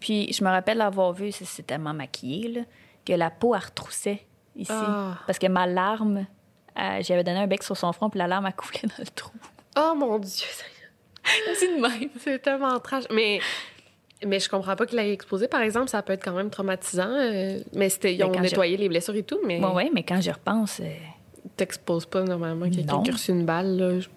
[0.00, 2.60] Puis je me rappelle l'avoir vu, c'est tellement maquillé, là,
[3.04, 4.72] que la peau, elle retroussait ici.
[4.72, 5.18] Ah.
[5.26, 6.26] Parce que ma larme,
[6.78, 9.06] euh, j'avais donné un bec sur son front, puis la larme a coulé dans le
[9.06, 9.32] trou.
[9.76, 10.46] Oh mon Dieu,
[11.54, 12.10] C'est de même.
[12.20, 13.04] c'est tellement trash.
[13.12, 13.40] Mais,
[14.26, 15.88] mais je comprends pas qu'il l'ait exposé, par exemple.
[15.88, 17.08] Ça peut être quand même traumatisant.
[17.10, 20.02] euh, mais c'était, ils Mais ont nettoyé les blessures et tout, mais Bon, ouais, mais
[20.02, 20.88] quand j'y repense, euh,
[21.56, 23.76] t'exposes pas normalement quelqu'un qui a reçu une balle.
[23.76, 24.00] Là.
[24.00, 24.08] Je-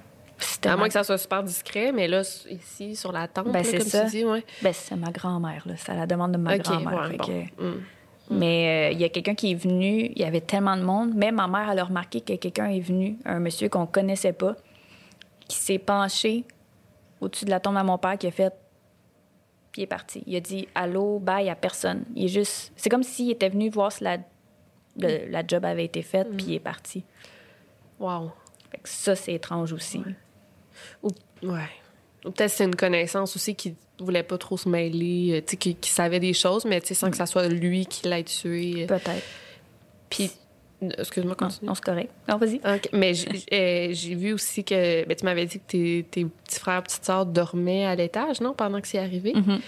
[0.67, 3.63] À moins que ça soit super discret, mais là, ici, sur la tempe, Ben, là,
[3.63, 4.05] c'est comme ça.
[4.05, 4.43] tu dis, ouais.
[4.63, 5.73] Ben, c'est ma grand-mère, là.
[5.77, 7.01] C'est à la demande de ma grand-mère.
[7.01, 7.25] ouais, fait bon.
[7.25, 7.81] que- Mm.
[8.33, 11.13] Mais euh, il y a quelqu'un qui est venu, il y avait tellement de monde.
[11.15, 14.55] Même ma mère, elle a remarqué que quelqu'un est venu, un monsieur qu'on connaissait pas,
[15.49, 16.45] qui s'est penché
[17.21, 18.53] au-dessus de la tombe à mon père, qui a fait.
[19.71, 20.23] Puis il est parti.
[20.27, 22.03] Il a dit allô, bye à personne.
[22.15, 22.73] Il est juste.
[22.75, 24.17] C'est comme s'il était venu voir si la,
[24.97, 27.05] le- la job avait été faite, puis il est parti.
[27.99, 28.31] Wow.
[28.71, 30.03] Fait que ça, c'est étrange aussi.
[31.03, 31.09] Ou,
[31.43, 31.69] ouais.
[32.25, 35.57] Ou peut-être c'est une connaissance aussi qui voulait pas trop se mêler, euh, tu sais,
[35.57, 38.87] qui, qui savait des choses, mais sans que ça soit lui qui l'ait tué.
[38.87, 39.23] Peut-être.
[40.09, 40.31] Puis,
[40.97, 41.67] excuse-moi, Non, continue.
[41.67, 42.11] non, c'est correct.
[42.29, 42.59] Non, vas-y.
[42.93, 46.59] Mais j'ai euh, j'ai vu aussi que ben, tu m'avais dit que tes, tes petits
[46.59, 49.33] frères, petites sœurs dormaient à l'étage, non, pendant que c'est arrivé?
[49.35, 49.59] Mhm.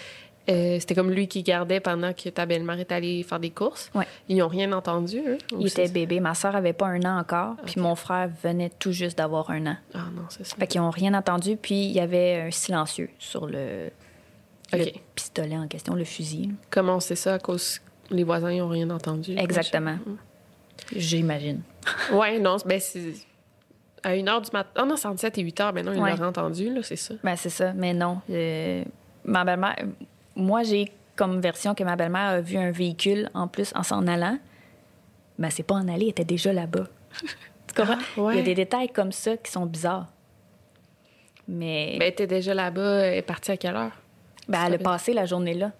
[0.50, 3.90] Euh, C'était comme lui qui gardait pendant que ta belle-mère est allée faire des courses?
[3.96, 4.06] Ouais.
[4.28, 5.38] Ils n'ont rien entendu, eux?
[5.54, 6.20] ou Il était c'est- bébé.
[6.20, 9.68] Ma soeur avait pas un an encore, puis mon frère venait tout juste d'avoir un
[9.68, 9.78] an.
[9.94, 10.58] Ah non, c'est ça.
[10.58, 13.90] Fait qu'ils ont rien entendu, puis il y avait un silencieux sur le,
[15.16, 16.52] pistolet en question, le fusil.
[16.70, 19.38] Comment c'est ça à cause les voisins n'ont rien entendu?
[19.38, 19.96] Exactement.
[20.96, 21.62] J'imagine.
[22.12, 23.14] Ouais, non, ben c'est
[24.04, 24.70] à 1 h du matin.
[24.76, 25.74] Ah non, c'est entre 7 et 8 heures.
[25.74, 26.12] Ben non, il Ouais.
[26.12, 27.14] l'aurait entendu, là, c'est ça.
[27.24, 28.20] Ben, c'est ça, mais non.
[28.30, 28.84] Euh,
[29.24, 29.76] ma belle-mère,
[30.36, 34.06] moi, j'ai comme version que ma belle-mère a vu un véhicule en plus en s'en
[34.08, 34.38] allant.
[35.38, 36.88] Mais c'est pas en aller, elle était déjà là-bas.
[37.68, 37.98] tu comprends?
[38.18, 38.34] Ah, ouais.
[38.36, 40.08] Il y a des détails comme ça qui sont bizarres.
[41.48, 43.06] Mais Ben, elle était déjà là-bas.
[43.06, 43.92] Elle est partie à quelle heure?
[44.48, 45.72] ben, elle a passé la journée là.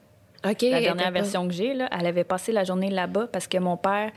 [0.46, 0.62] OK.
[0.64, 3.58] La dernière pas- version que j'ai, là, elle avait passé la journée là-bas parce que
[3.58, 4.12] mon père,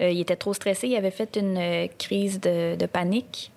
[0.00, 0.88] euh, il était trop stressé.
[0.88, 3.52] Il avait fait une euh, crise de, de panique.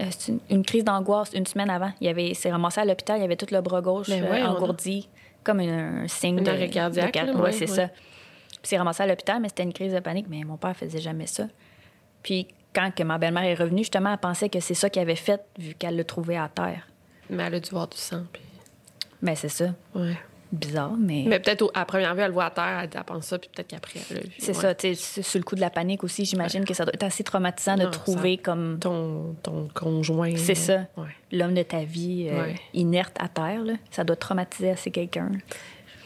[0.00, 1.92] Euh, une, une crise d'angoisse une semaine avant.
[2.00, 5.08] Il avait, s'est ramassé à l'hôpital, il avait tout le bras gauche Ben engourdi,
[5.42, 7.76] comme un, un signe Une de cardiaque, de ouais, ouais, c'est ouais.
[7.76, 7.88] ça.
[7.88, 10.26] Puis il s'est ramassé à l'hôpital, mais c'était une crise de panique.
[10.28, 11.46] Mais mon père faisait jamais ça.
[12.22, 15.16] Puis quand que ma belle-mère est revenue, justement, elle pensait que c'est ça qu'elle avait
[15.16, 16.86] fait vu qu'elle l'a trouvé à terre.
[17.30, 18.24] Mais elle a dû voir du sang.
[18.32, 18.42] Puis...
[19.22, 19.66] Mais c'est ça.
[19.94, 20.16] Ouais.
[20.52, 21.24] Bizarre, mais...
[21.26, 23.50] Mais peut-être à première vue, elle le voit à terre, elle, elle pense ça, puis
[23.52, 24.30] peut-être qu'après, elle l'a vu.
[24.38, 24.62] C'est Ouais.
[24.62, 27.02] ça, tu sais, sur- le coup de la panique aussi, j'imagine que ça doit être
[27.02, 30.36] assez traumatisant de trouver ça- comme Ton, ton conjoint.
[30.36, 30.86] C'est ça.
[30.96, 31.08] Ouais.
[31.32, 33.64] l'homme de ta vie euh, inerte à terre.
[33.64, 33.74] là.
[33.90, 35.30] Ça doit traumatiser assez quelqu'un.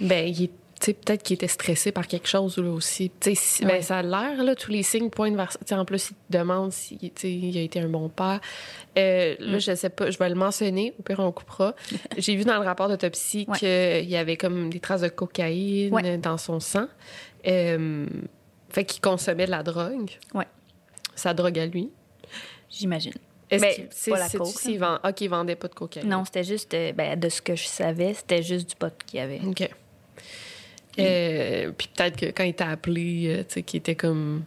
[0.01, 0.51] Ben, il est-
[0.81, 3.11] peut-être qu'il était stressé par quelque chose là, aussi.
[3.23, 3.69] Si- Ouais.
[3.73, 5.79] ben, ça a l'air, là, tous les signes pointent vers ça.
[5.79, 8.41] En plus, il te demande s'il il a été un bon père.
[8.99, 9.61] Euh, Là, Mm.
[9.61, 11.75] je sais pas, je vais le mentionner, au pire, on coupera.
[12.19, 13.59] J'ai vu dans le rapport d'autopsie Ouais.
[13.59, 16.17] qu'il y avait comme des traces de cocaïne Ouais.
[16.19, 16.87] dans son sang.
[17.47, 18.07] Euh,
[18.71, 20.11] fait qu'il consommait de la drogue.
[20.35, 20.47] Ouais.
[21.15, 21.91] Sa drogue à lui.
[22.71, 23.13] J'imagine.
[23.51, 24.99] Est-ce Ben, qu'il pas la c'est- coke, c'est-tu s'il vend...
[25.03, 26.09] Ah, qu'il vendait pas de cocaïne?
[26.09, 29.19] Non, c'était juste, euh, ben, de ce que je savais, c'était juste du pot qu'il
[29.19, 29.41] y avait.
[29.45, 29.69] OK.
[30.99, 34.43] Euh, puis peut-être que quand il t'a appelé, euh, tu sais, qu'il était comme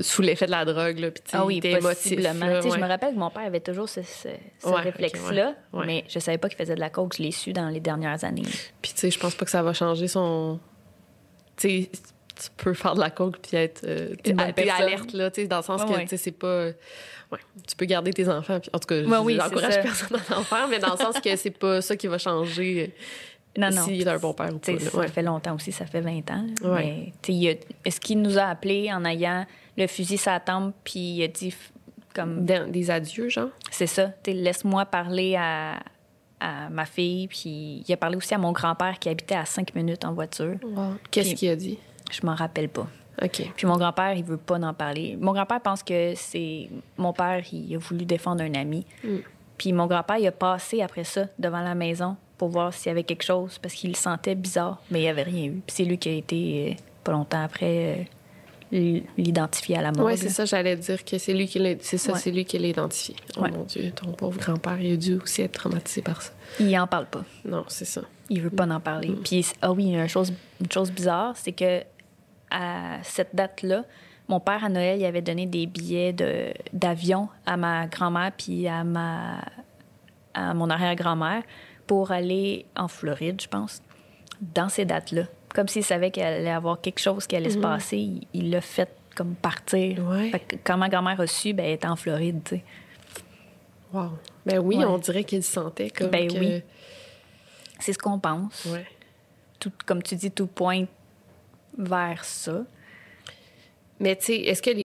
[0.00, 2.46] sous l'effet de la drogue, là, puis tu sais, Ah il oui, était émotif, possiblement.
[2.46, 5.54] là, Je me rappelle que mon père avait toujours ce, ce- ce Ouais, ok, réflexe-là,
[5.72, 5.86] ouais.
[5.86, 7.14] mais je savais pas qu'il faisait de la coke.
[7.16, 8.42] Je l'ai su dans les dernières années.
[8.82, 10.58] Puis tu sais, je pense pas que ça va changer son...
[11.56, 14.14] Tu sais, tu peux faire de la coke puis être euh,
[14.78, 16.66] alerte, là, tu sais, dans le sens que, tu sais, c'est pas...
[17.30, 19.78] Ouais, tu peux garder tes enfants, puis en tout cas, je oui, n'encourage ça.
[19.80, 22.92] personne à en faire, mais dans le sens que c'est pas ça qui va changer
[23.56, 23.82] Non, non.
[23.84, 24.72] s'il est un bon père ou pas.
[24.72, 24.78] là.
[24.80, 25.08] Ça Ouais.
[25.08, 26.46] fait longtemps aussi, ça fait 20 ans.
[26.64, 27.12] Ouais.
[27.84, 29.44] Est-ce qu'il nous a appelés en ayant
[29.76, 31.54] le fusil la tempe, puis il a dit,
[32.14, 33.48] comme, Des, des adieux, genre?
[33.70, 35.80] c'est ça, laisse-moi parler à,
[36.40, 39.74] à ma fille, puis il a parlé aussi à mon grand-père qui habitait à 5
[39.74, 40.56] minutes en voiture.
[41.10, 41.78] Qu'est-ce Puis- qu'il a dit?
[42.10, 42.86] Je m'en rappelle pas.
[43.22, 43.42] OK.
[43.56, 45.16] Puis mon grand-père, il veut pas en parler.
[45.20, 46.68] Mon grand-père pense que c'est.
[46.96, 48.84] Mon père, il a voulu défendre un ami.
[49.58, 52.90] Puis mon grand-père, il a passé après ça devant la maison pour voir s'il y
[52.90, 55.62] avait quelque chose parce qu'il le sentait bizarre, mais il n'y avait rien eu.
[55.64, 58.06] Puis c'est lui qui a été, euh, pas longtemps après,
[58.72, 60.06] euh, l'identifier à la mort.
[60.06, 62.18] Oui, c'est ça, j'allais dire que c'est lui qui l'a c'est ça, Ouais.
[62.18, 63.14] c'est lui qui l'a identifié.
[63.36, 63.50] Oh Ouais.
[63.52, 66.32] mon Dieu, ton pauvre grand-père, il a dû aussi être traumatisé par ça.
[66.58, 67.24] Il en parle pas.
[67.44, 68.00] Non, c'est ça.
[68.28, 69.12] Il veut pas en parler.
[69.22, 71.82] Puis, ah oui, une chose, une chose bizarre, c'est que
[72.50, 73.84] à cette date-là,
[74.26, 78.66] mon père, à Noël, il avait donné des billets de- d'avion à ma grand-mère puis
[78.66, 79.42] à, ma,
[80.34, 81.42] à mon arrière-grand-mère
[81.92, 83.82] pour aller en Floride, je pense,
[84.54, 85.24] dans ces dates-là.
[85.54, 88.62] Comme s'il savait qu'il allait avoir quelque chose qui allait se passer, il- il l'a
[88.62, 90.02] fait comme partir.
[90.08, 90.30] Ouais.
[90.30, 92.64] Fait que quand ma grand-mère a su, ben, elle était en Floride, tu sais.
[93.92, 94.12] Wow.
[94.46, 94.86] Ben oui, Ouais.
[94.86, 96.38] on dirait qu'il sentait comme Ben que...
[96.38, 96.62] oui.
[97.78, 98.64] C'est ce qu'on pense.
[98.64, 98.86] Ouais.
[99.60, 100.88] Tout, comme tu dis, tout pointe
[101.76, 102.62] vers ça.
[104.00, 104.84] Mais tu sais, est-ce que les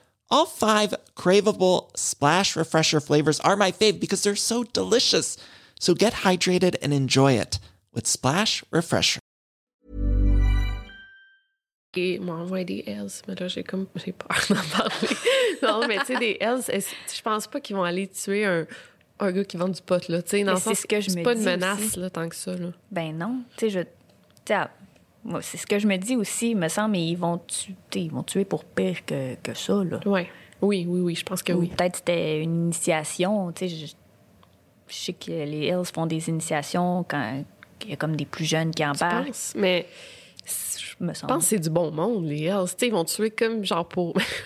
[0.31, 5.37] All five craveable splash refresher flavors are my fave because they're so delicious.
[5.79, 7.59] So get hydrated and enjoy it
[7.93, 9.19] with Splash Refresher.
[11.97, 13.87] Et m'envoie des Hells, mais là, j'ai comme...
[13.95, 15.09] J'ai peur d'en parler.
[15.61, 18.65] non, mais tu sais, des Hells, je pense pas qu'ils vont aller tuer un,
[19.19, 20.21] un gars qui vend du pot, là.
[20.21, 21.81] Tu sais, dans Mais le c'est sens ce que je c'est me pas une menace,
[21.81, 21.99] aussi.
[21.99, 22.69] là, tant que ça, là.
[22.91, 23.41] Ben non.
[23.57, 23.79] Tu sais, je.
[23.81, 23.87] tu
[24.45, 24.69] sais, moi,
[25.41, 27.73] c'est ce que je me dis aussi, il me semble, mais ils vont, tu- tu
[27.93, 29.99] sais, ils vont tuer pour pire que, que ça, là.
[30.05, 30.27] Ouais.
[30.61, 31.67] Oui, oui, oui, je pense que Ou oui.
[31.75, 33.51] peut-être c'était une initiation.
[33.51, 33.85] Tu sais, je,
[34.87, 37.43] je sais que les Hills font des initiations quand
[37.83, 39.87] il y a comme des plus jeunes qui Je embarquent, pense, mais
[40.45, 41.33] je me semble.
[41.33, 42.65] pense que c'est du bon monde, les Hells.
[42.69, 44.13] Tu sais, ils vont tuer comme genre pour.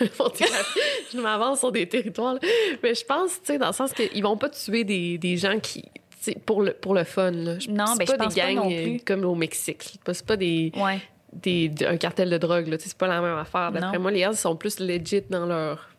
[1.12, 2.40] Je m'avance sur des territoires, là.
[2.82, 5.58] mais je pense, tu sais, dans le sens qu'ils vont pas tuer des, des gens
[5.60, 5.84] qui.
[6.32, 7.30] Sais, Pour le, pour le fun.
[7.30, 7.54] Là.
[7.68, 9.00] Non, C'est ben, pas je pense des pas gangs non euh, plus.
[9.04, 9.82] comme au Mexique.
[9.92, 11.00] C'est pas- C'est pas des, Ouais.
[11.32, 12.68] des, un cartel de drogue.
[12.68, 12.76] là.
[12.78, 13.72] C'est pas la même affaire.
[13.72, 15.90] D'après moi, les Hells sont plus legit dans leur.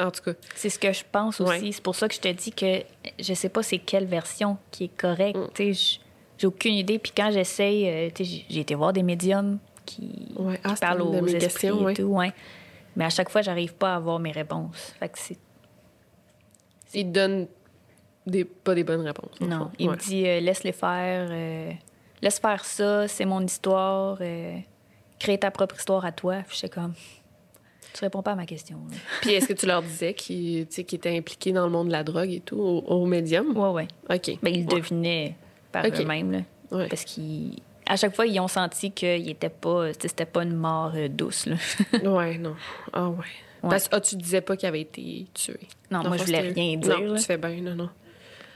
[0.00, 0.32] En tout cas.
[0.56, 1.50] C'est ce que je pense aussi.
[1.66, 1.70] Ouais.
[1.72, 2.82] C'est pour ça que je te dis que
[3.20, 5.38] je sais pas c'est quelle version qui est correcte.
[5.38, 5.48] Mm.
[5.54, 5.98] Tu sais, je-
[6.38, 6.98] j'ai aucune idée.
[6.98, 10.58] Puis quand j'essaye, euh, j'ai- été voir des médiums qui, Ouais.
[10.64, 11.94] Ah, parlent aux esprits questions, et ouais.
[11.94, 12.02] tout.
[12.04, 12.32] Ouais.
[12.96, 14.94] Mais à chaque fois, j'arrive pas à avoir mes réponses.
[14.98, 15.38] Fait que c'est
[16.92, 17.46] Ils donnent
[18.26, 19.40] des, pas des bonnes réponses.
[19.40, 19.94] Non, il Ouais.
[19.96, 21.70] me dit euh, laisse les faire, euh,
[22.22, 24.56] laisse faire ça, c'est mon histoire, euh,
[25.18, 26.36] crée ta propre histoire à toi.
[26.46, 26.94] Puis j'étais comme,
[27.92, 28.78] tu réponds pas à ma question.
[28.90, 28.96] là.
[29.20, 32.02] Puis est-ce que tu leur disais sais, qu'ils étaient impliqués dans le monde de la
[32.04, 33.56] drogue et tout, au, au médium?
[33.56, 33.88] Ouais, ouais.
[34.16, 34.38] OK.
[34.42, 34.80] Ben, ils Ouais.
[34.80, 35.36] devinaient
[35.70, 36.44] par eux-mêmes.
[36.70, 36.88] Ouais.
[36.88, 41.46] Parce qu'à chaque fois, ils ont senti qu'il était pas, c'était pas une mort douce.
[41.46, 41.56] Là.
[42.04, 42.56] Ouais, non.
[42.92, 43.26] Ah ouais.
[43.62, 45.58] Parce que ah, tu disais pas qu'il avait été tué.
[45.90, 47.18] Non, moi, je voulais rien dire, Non, là.
[47.18, 47.90] tu fais bien, non, non.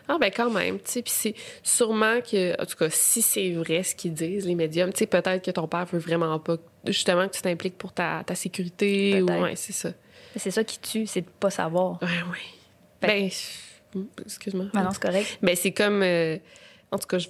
[0.08, 3.50] Ah ben quand même, tu sais, puis c'est sûrement que, en tout cas, si c'est
[3.52, 6.56] vrai ce qu'ils disent, les médiums, tu sais, peut-être que ton père veut vraiment pas,
[6.86, 9.90] justement, que tu t'impliques pour ta, ta sécurité, ou, ouais, c'est ça.
[10.36, 11.98] C'est ça qui tue, c'est de pas savoir.
[12.02, 12.38] Ouais, ouais.
[13.00, 14.66] Fait- Ben, je- excuse-moi.
[14.74, 15.38] Ah non, c'est correct.
[15.42, 16.02] Ben, c'est comme.
[16.02, 16.36] euh,
[16.90, 17.28] en tout cas, je.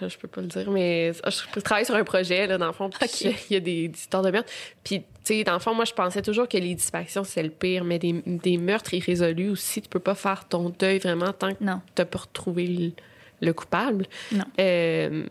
[0.00, 2.90] Je peux pas le dire, mais je travaille sur un projet, là, dans le fond,
[2.90, 3.08] puis
[3.50, 4.50] il y a des, des histoires de meurtres.
[4.82, 7.50] Puis, tu sais, dans le fond, moi, je pensais toujours que les disparitions, c'est le
[7.50, 11.54] pire, mais des, des meurtres irrésolus aussi, tu peux pas faire ton deuil vraiment tant
[11.54, 11.64] que
[11.94, 12.92] t'as pas retrouvé le,
[13.40, 14.06] le coupable.
[14.32, 14.44] Non.
[14.60, 15.26] Euh,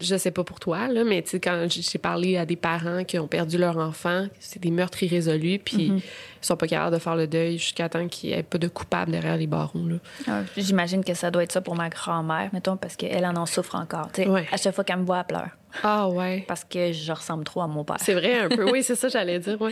[0.00, 3.26] je sais pas pour toi, là, mais quand j'ai parlé à des parents qui ont
[3.28, 5.96] perdu leur enfant, c'est des meurtres irrésolus, puis Mhm.
[5.98, 6.02] ils
[6.46, 9.12] sont pas capables de faire le deuil jusqu'à temps qu'il n'y ait pas de coupable
[9.12, 9.80] derrière les barreaux.
[10.26, 13.46] Ah, J'imagine que ça doit être ça pour ma grand-mère, mettons, parce qu'elle en en
[13.46, 14.08] souffre encore.
[14.18, 14.46] Ouais.
[14.52, 15.50] À chaque fois qu'elle me voit, elle pleure.
[15.82, 16.44] Ah ouais.
[16.48, 17.96] Parce que je ressemble trop à mon père.
[18.00, 18.70] C'est vrai un peu.
[18.70, 19.60] Oui, c'est ça j'allais dire.
[19.60, 19.70] Ouais.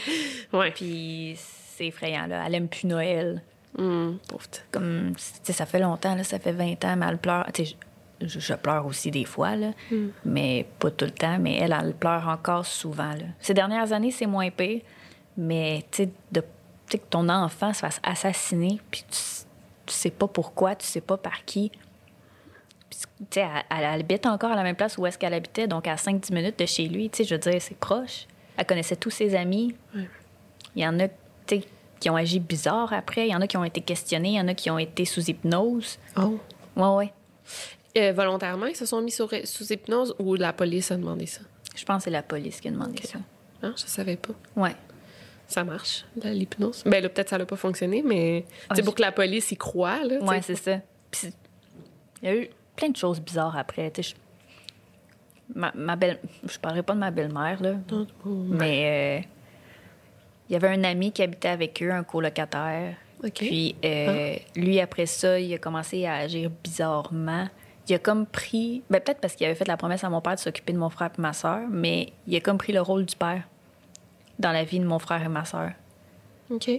[0.53, 0.71] Ouais.
[0.71, 2.45] Puis c'est effrayant, là.
[2.47, 3.43] Elle aime plus Noël.
[3.77, 5.13] T- Comme,
[5.45, 7.47] ça fait longtemps, là, ça fait 20 ans, mais elle pleure.
[8.21, 9.73] Je, je pleure aussi des fois, là,
[10.25, 11.39] mais pas tout le temps.
[11.39, 13.13] Mais elle, elle pleure encore souvent.
[13.13, 13.27] Là.
[13.41, 14.83] Ces dernières années, c'est moins pire,
[15.37, 16.43] mais tu sais,
[16.91, 19.19] que ton enfant se fasse assassiner, puis tu,
[19.87, 21.71] tu sais pas pourquoi, tu sais pas par qui.
[22.91, 23.41] Puis, tu sais,
[23.71, 26.33] elle, elle habite encore à la même place où est-ce qu'elle habitait, donc à 5-10
[26.33, 27.11] minutes de chez lui.
[27.11, 28.27] Tu sais, je veux dire, c'est proche.
[28.57, 29.75] Elle connaissait tous ses amis.
[30.75, 31.09] Il y en a
[31.47, 31.61] tu
[32.01, 33.27] qui ont agi bizarre après.
[33.27, 34.31] Il y en a qui ont été questionnés.
[34.31, 35.99] Il y en a qui ont été sous hypnose.
[36.17, 36.39] Oh.
[36.77, 37.13] Ouais, ouais.
[37.99, 41.41] Euh, volontairement, ils se sont mis sur- sous hypnose ou la police a demandé ça?
[41.75, 43.19] Je pense que c'est la police qui a demandé ça.
[43.63, 44.35] Non, je savais pas.
[44.57, 44.75] Ouais.
[45.47, 46.83] Ça marche, l'hypnose?
[46.85, 49.57] Ben là, peut-être ça n'a pas fonctionné, mais Ah, c'est pour que la police y
[49.57, 50.19] croit, là.
[50.23, 50.79] Ouais, c'est ça.
[51.11, 51.33] Puis
[52.23, 53.91] il y a eu plein de choses bizarres après.
[53.91, 56.19] tu sais, je- Ma, ma belle...
[56.47, 57.77] Je parlerai pas de ma belle-mère, là.
[58.51, 59.27] Mais euh,
[60.49, 62.97] il y avait un ami qui habitait avec eux, un colocataire.
[63.35, 67.49] Puis euh, lui, après ça, il a commencé à agir bizarrement.
[67.89, 68.83] Il a comme pris.
[68.91, 70.91] Ben, peut-être parce qu'il avait fait la promesse à mon père de s'occuper de mon
[70.91, 73.43] frère et ma soeur, mais il a comme pris le rôle du père
[74.39, 75.71] dans la vie de mon frère et ma soeur.
[76.51, 76.71] OK.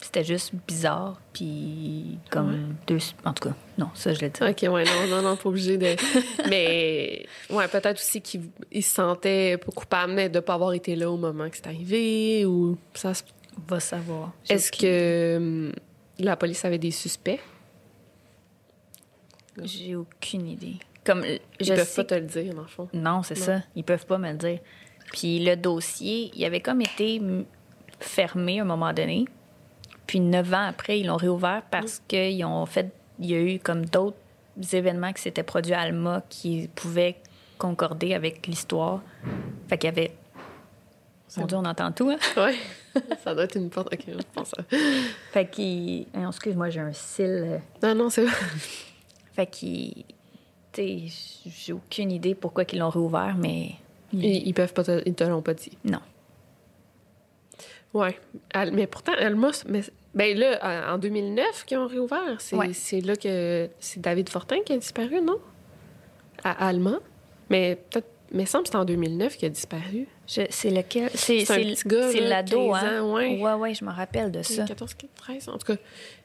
[0.00, 2.98] C'était juste bizarre, puis comme deux.
[3.24, 4.42] En tout cas, non, ça, je l'ai dit.
[4.42, 5.94] OK, ouais, non, non, non, pas obligé de.
[6.50, 10.94] Mais, ouais, peut-être aussi qu'il il se sentait pas coupable de ne pas avoir été
[10.94, 13.22] là au moment que c'est arrivé, ou ça se-
[13.68, 14.32] Va savoir.
[14.50, 15.72] Est-ce que hum,
[16.18, 17.40] la police avait des suspects?
[19.62, 20.76] J'ai aucune idée.
[21.04, 22.88] Comme, Ils je peuvent sais pas te le dire, dans le fond.
[22.94, 23.60] Non, c'est ça.
[23.76, 24.58] Ils peuvent pas me le dire.
[25.12, 27.20] Puis le dossier, il avait comme été
[28.00, 29.26] fermé à un moment donné.
[30.06, 32.90] Puis neuf ans après, ils l'ont réouvert parce qu'ils ont fait.
[33.20, 34.16] Il y a eu comme d'autres
[34.72, 37.16] événements qui s'étaient produits à Alma qui pouvaient
[37.58, 39.02] concorder avec l'histoire.
[39.68, 40.14] Fait qu'il y avait.
[41.36, 42.16] Mon Dieu, on entend tout, hein?
[42.36, 42.54] Ouais.
[43.24, 43.92] ça doit être une porte.
[43.92, 44.52] OK, je pense.
[45.32, 46.06] Fait qu'il.
[46.14, 47.24] Hey, Excuse-moi, j'ai un cil.
[47.26, 48.24] euh, Non, non, c'est
[49.34, 50.04] Fait qu'il.
[50.72, 53.70] Tu sais, j'ai aucune idée pourquoi ils l'ont réouvert, mais.
[54.12, 55.76] Ils, ils peuvent pas te, ils te l'ont pas dit.
[55.84, 56.00] Non.
[57.92, 58.18] Ouais.
[58.52, 59.82] Al- Mais pourtant, Alma, mais,
[60.14, 62.72] ben là, en 2009 qu'ils ont réouvert, c'est Ouais.
[62.72, 65.38] c'est là que c'est David Fortin qui a disparu, non?
[66.42, 66.98] À Alma.
[67.50, 70.06] Mais peut-être, mais il semble que c'est en 2009 qu'il a disparu.
[70.28, 71.10] Je- C'est lequel?
[71.14, 71.44] C'est
[72.20, 73.02] l'ado, 15 hein?
[73.02, 73.40] ans, ouais.
[73.40, 74.64] ouais, ouais, je me rappelle de ça.
[74.64, 75.78] 14, 13, en tout cas.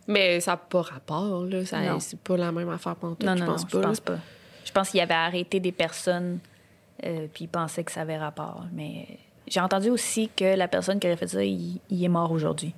[0.07, 1.59] Mais ça n'a pas rapport, là.
[1.71, 1.99] Non.
[1.99, 3.81] C'est pas la même affaire pantoute, Non, je non, non, pense je pas.
[3.81, 4.03] pense là.
[4.15, 4.19] pas.
[4.65, 6.39] Je pense qu'il avait arrêté des personnes,
[7.05, 8.65] euh, puis il pensait que ça avait rapport.
[8.73, 9.07] Mais
[9.47, 12.73] j'ai entendu aussi que la personne qui aurait fait ça, il, il est mort aujourd'hui.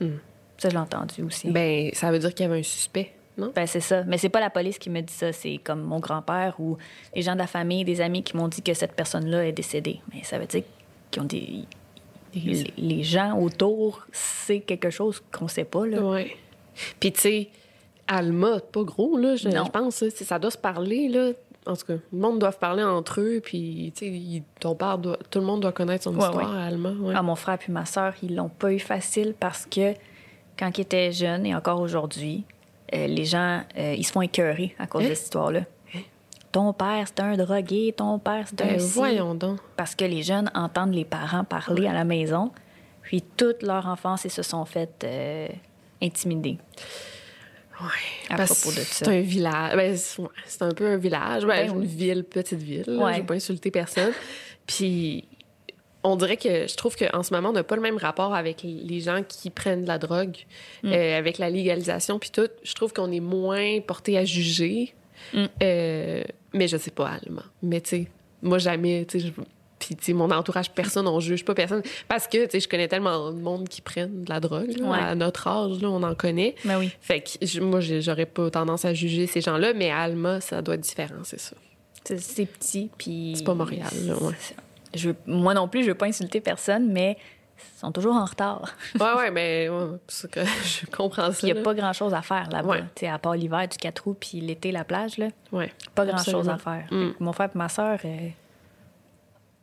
[0.00, 0.16] Hmm.
[0.58, 1.50] Ça, je l'ai entendu aussi.
[1.50, 3.52] Ben, ça veut dire qu'il y avait un suspect, non?
[3.54, 4.02] Ben, c'est ça.
[4.04, 5.32] Mais c'est pas la police qui me dit ça.
[5.32, 6.76] C'est comme mon grand-père ou
[7.14, 10.00] les gens de la famille, des amis qui m'ont dit que cette personne-là est décédée.
[10.12, 10.62] Mais ça veut dire
[11.10, 11.64] qu'ils ont des...
[12.34, 16.02] Les, les gens autour, c'est quelque chose qu'on sait pas, là.
[16.02, 16.36] Ouais.
[17.00, 17.48] Puis, tu sais,
[18.06, 20.04] Alma, pas gros, là, je, pense.
[20.10, 21.30] Ça doit se parler, là.
[21.64, 25.18] En tout cas, le monde doit parler entre eux, puis, tu sais, ton père doit-
[25.30, 26.58] tout le monde doit connaître son Ouais, histoire ouais.
[26.58, 26.92] à Alma.
[27.14, 29.94] Ah, mon frère puis ma sœur, ils l'ont pas eu facile parce que
[30.58, 32.44] quand ils étaient jeunes et encore aujourd'hui,
[32.94, 35.08] euh, les gens, euh, ils se font écœurer à cause Hein?
[35.10, 35.60] de cette histoire-là.
[36.52, 38.94] Ton père, c'est un drogué, ton père, c'est un Ben, ci.
[38.94, 39.58] voyons donc.
[39.76, 42.50] Parce que les jeunes entendent les parents parler à la maison,
[43.02, 45.48] puis toute leur enfance, ils se sont fait euh,
[46.02, 46.56] intimider.
[47.78, 47.88] Ouais.
[48.30, 49.04] À Parce propos de ça.
[49.04, 49.76] C'est un village.
[49.76, 49.96] Ben,
[50.46, 51.44] c'est un peu un village.
[51.44, 51.86] Ben, Ben une oui.
[51.86, 52.84] ville, petite ville.
[52.88, 53.14] Ouais.
[53.14, 54.12] Je veux pas insulter personne.
[54.66, 55.28] Puis,
[56.08, 58.62] on dirait que je trouve qu'en ce moment, on n'a pas le même rapport avec
[58.64, 60.36] les gens qui prennent de la drogue,
[60.82, 60.92] Mm.
[60.92, 62.48] euh, avec la légalisation, puis tout.
[62.62, 64.94] Je trouve qu'on est moins porté à juger.
[65.34, 65.44] Mm.
[65.62, 67.42] Euh, mais je sais pas allemand.
[67.62, 68.06] Mais tu sais,
[68.42, 69.32] moi, jamais, tu sais,
[69.78, 71.82] puis, tu sais, mon entourage, personne, on juge pas personne.
[72.08, 74.74] Parce que, tu sais, je connais tellement de monde qui prennent de la drogue.
[74.78, 74.86] là.
[74.88, 74.98] Ouais.
[74.98, 76.54] À notre âge, là, on en connaît.
[76.64, 76.90] Mais oui.
[77.02, 80.76] Fait que moi, j'aurais pas tendance à juger ces gens-là, mais à Alma, ça doit
[80.76, 81.56] être différent, c'est ça.
[82.04, 83.34] C'est- C'est petit, puis...
[83.36, 84.34] C'est pas Montréal, là, ouais.
[84.96, 87.16] Je moi non plus, je veux pas insulter personne, mais
[87.58, 88.74] ils sont toujours en retard.
[89.00, 91.38] Ouais, ouais, mais ouais, c'est que je comprends ça.
[91.42, 91.62] Il n'y a là.
[91.62, 92.68] pas grand-chose à faire là-bas.
[92.68, 92.80] Ouais.
[92.94, 95.72] Tu sais, À part l'hiver du 4 août puis l'été, la plage, là, Ouais.
[95.94, 96.86] pas grand-chose à faire.
[96.90, 97.10] Mm.
[97.20, 97.98] Mon frère et ma soeur,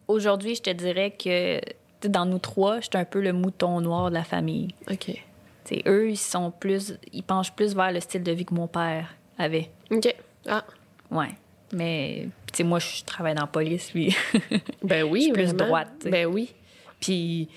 [0.08, 1.60] aujourd'hui, je te dirais que
[2.08, 4.70] dans nous trois, j'étais un peu le mouton noir de la famille.
[4.92, 5.06] OK.
[5.06, 5.22] Tu
[5.66, 8.68] sais, eux, ils sont plus, ils penchent plus vers le style de vie que mon
[8.68, 9.70] père avait.
[9.92, 10.14] OK.
[10.48, 10.64] Ah.
[11.10, 11.30] Ouais.
[11.72, 12.28] Mais,
[12.58, 14.16] sais, moi, je travaille dans la police, lui.
[14.84, 15.66] Ben oui, Je suis plus vraiment.
[15.66, 16.08] droite.
[16.10, 16.54] Ben oui.
[16.99, 17.49] Puis,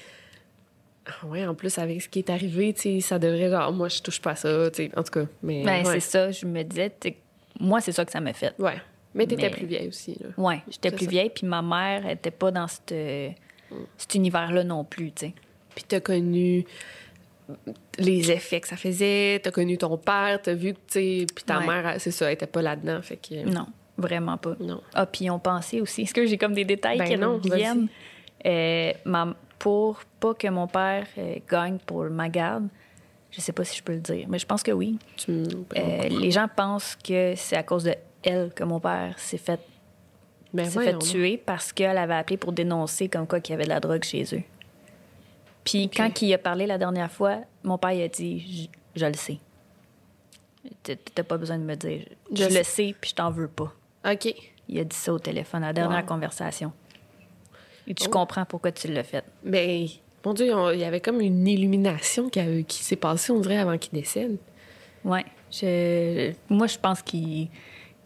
[1.07, 3.89] ah ouais, en plus, avec ce qui est arrivé, tu sais, ça devrait, genre, moi,
[3.89, 5.27] je touche pas à ça, tu sais, en tout cas.
[5.43, 5.93] Mais, ben, ouais.
[5.95, 6.93] c'est ça, je me disais,
[7.61, 8.53] moi, c'est ça que ça m'a fait.
[8.59, 8.77] Ouais.
[9.15, 10.29] Mais t'étais Mais- plus vieille aussi, là.
[10.37, 11.11] Ouais, j'étais plus ça.
[11.11, 12.95] vieille, puis ma mère était pas dans cette,
[13.97, 15.35] cet univers-là non plus, tu sais.
[15.75, 16.65] Puis t'as connu
[17.99, 21.61] les effets que ça faisait, t'as connu ton père, t'as vu, tu sais, puis ta
[21.61, 21.67] Ouais.
[21.67, 23.45] mère, c'est ça, elle était pas là-dedans, fait que...
[23.49, 23.67] Non,
[23.99, 24.55] vraiment pas.
[24.61, 24.81] Non.
[24.95, 26.03] Ah, puis on pensait aussi.
[26.03, 27.89] Est-ce que j'ai comme des détails Ben qui non, reviennent?
[28.45, 32.69] Euh, ma- pour pas que mon père euh, gagne pour ma garde,
[33.31, 34.99] je sais pas si je peux le dire, mais je pense que oui.
[35.17, 39.39] Tu Euh, les gens pensent que c'est à cause de elle que mon père s'est
[39.39, 39.61] fait,
[40.53, 43.65] Ben s'est fait tuer parce qu'elle avait appelé pour dénoncer comme quoi qu'il y avait
[43.65, 44.43] de la drogue chez eux.
[45.65, 49.07] Puis quand il a parlé la dernière fois, mon père il a dit Je, je
[49.07, 49.39] le sais.
[51.15, 52.05] T'as pas besoin de me dire.
[52.33, 52.65] Je, Je le sais.
[52.65, 53.73] sais, puis je t'en veux pas.
[54.11, 54.35] OK.
[54.69, 56.07] Il a dit ça au téléphone, à la dernière Wow.
[56.07, 56.73] conversation.
[57.87, 58.11] Et tu Oh.
[58.11, 59.25] comprends pourquoi tu l'as fait.
[59.45, 59.87] Ben,
[60.25, 63.59] mon Dieu, il y avait comme une illumination qui, a- qui s'est passée, on dirait,
[63.59, 64.39] avant qu'il décède.
[65.05, 65.25] Ouais.
[65.53, 67.49] Je, moi, je pense qu'il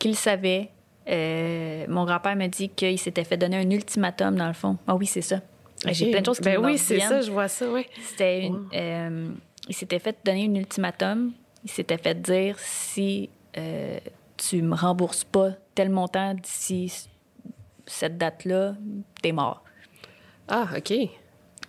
[0.05, 0.69] le savait.
[1.09, 4.77] Euh, mon grand-père m'a dit qu'il s'était fait donner un ultimatum, dans le fond.
[4.87, 5.41] Ah oui, c'est ça.
[5.87, 7.87] J'ai plein de choses qui Ben me oui, c'est ça, je vois ça, oui.
[8.03, 8.69] C'était une- Wow.
[8.75, 9.29] euh,
[9.67, 11.33] il s'était fait donner un ultimatum.
[11.65, 13.99] Il s'était fait dire si euh,
[14.37, 17.09] tu me rembourses pas tel montant d'ici
[17.87, 18.75] cette date-là,
[19.23, 19.65] t'es mort.
[20.47, 20.93] Ah, OK.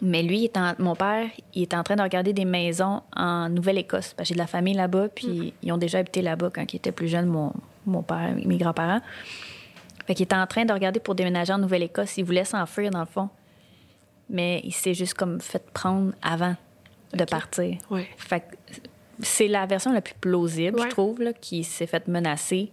[0.01, 3.01] Mais lui, il est en- mon père, il est en train de regarder des maisons
[3.15, 4.15] en Nouvelle-Écosse.
[4.21, 7.07] J'ai de la famille là-bas, puis ils ont déjà habité là-bas quand il était plus
[7.07, 7.53] jeune, mon,
[7.85, 8.99] mon père, mes grands-parents.
[10.07, 12.17] Fait qu'il était en train de regarder pour déménager en Nouvelle-Écosse.
[12.17, 13.29] Il voulait s'enfuir, dans le fond.
[14.29, 16.55] Mais il s'est juste comme fait prendre avant
[17.13, 17.77] de partir.
[17.89, 18.07] Ouais.
[18.17, 18.55] Fait que
[19.19, 20.85] c'est la version la plus plausible, Ouais.
[20.87, 22.71] je trouve, là, qui s'est fait menacer,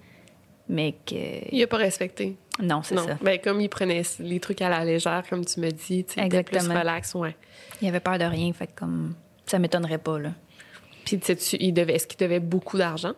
[0.68, 1.14] mais que...
[1.50, 2.36] Il a pas respecté.
[2.60, 3.18] Non, c'est ça.
[3.22, 6.42] Ben, comme il prenait les trucs à la légère, comme tu me dis, tu sais,
[6.42, 7.36] plus relax, ouais.
[7.80, 9.14] Il avait peur de rien, fait comme...
[9.46, 10.32] Ça m'étonnerait pas, là.
[11.04, 13.12] Puis, sais-tu, il devait, est-ce qu'il devait beaucoup d'argent?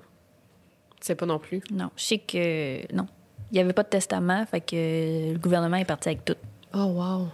[1.00, 1.60] Tu sais pas non plus.
[1.72, 3.06] Non, je sais que non.
[3.50, 6.36] Il n'y avait pas de testament, fait que le gouvernement est parti avec tout,
[6.72, 7.28] Oh, wow.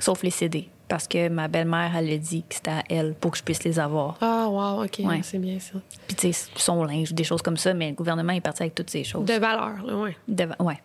[0.00, 0.68] sauf les CD.
[0.90, 3.62] Parce que ma belle-mère, elle a dit que c'était à elle pour que je puisse
[3.64, 4.18] les avoir.
[4.20, 5.20] Ah, wow, OK, Ouais.
[5.22, 5.78] c'est bien ça.
[6.08, 8.74] Puis, tu sais, son linge, des choses comme ça, mais le gouvernement est parti avec
[8.74, 9.24] toutes ces choses.
[9.24, 10.16] De valeur, là, ouais.
[10.28, 10.78] Devant- ouais.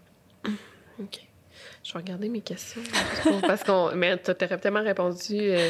[1.00, 1.20] OK.
[1.84, 2.82] Je vais regarder mes questions.
[3.42, 3.92] Parce qu'on.
[3.96, 5.38] Mais tu aurais tellement répondu.
[5.40, 5.70] euh,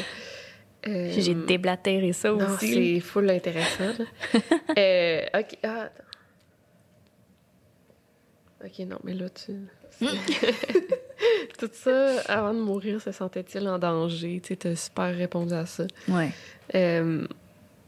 [0.86, 2.72] euh, J'ai déblatéré ça Non, aussi.
[2.94, 3.92] c'est full intéressant.
[4.78, 5.58] Euh, OK.
[5.64, 6.04] Ah, attends.
[8.66, 9.52] OK, non, mais là, tu.
[11.58, 14.40] Tout ça, avant de mourir, se sentait-il en danger?
[14.44, 15.84] Tu sais, super répondu à ça.
[16.08, 16.30] Ouais.
[16.74, 17.26] Euh,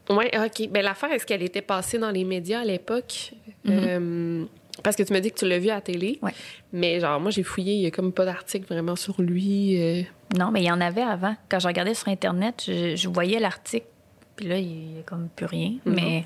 [0.09, 0.69] ouais, OK.
[0.69, 3.33] Ben, l'affaire, est-ce qu'elle était passée dans les médias à l'époque?
[3.67, 4.45] Euh,
[4.81, 6.17] parce que tu m'as dit que tu l'as vu à la télé.
[6.23, 6.33] Ouais.
[6.73, 9.79] Mais genre, moi, j'ai fouillé, il y a comme pas d'article vraiment sur lui.
[9.79, 10.01] euh.
[10.37, 11.35] Non, mais il y en avait avant.
[11.49, 13.87] Quand je regardais sur Internet, je, je voyais l'article,
[14.35, 15.75] puis là, il n'y a comme plus rien.
[15.85, 15.93] Mhm.
[15.95, 16.23] Mais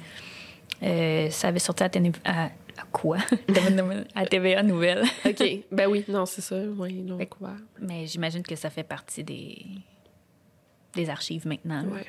[0.84, 1.90] euh, ça avait sorti à,
[2.26, 2.50] à
[2.92, 3.18] quoi?
[4.16, 5.04] à TVA Nouvelle.
[5.26, 5.44] OK.
[5.72, 6.56] ben oui, non, c'est ça.
[6.78, 7.58] Oui, ils l'ont Fait que- couvert.
[7.80, 9.66] Mais j'imagine que ça fait partie des,
[10.94, 11.84] des archives maintenant.
[11.86, 12.06] Ouais.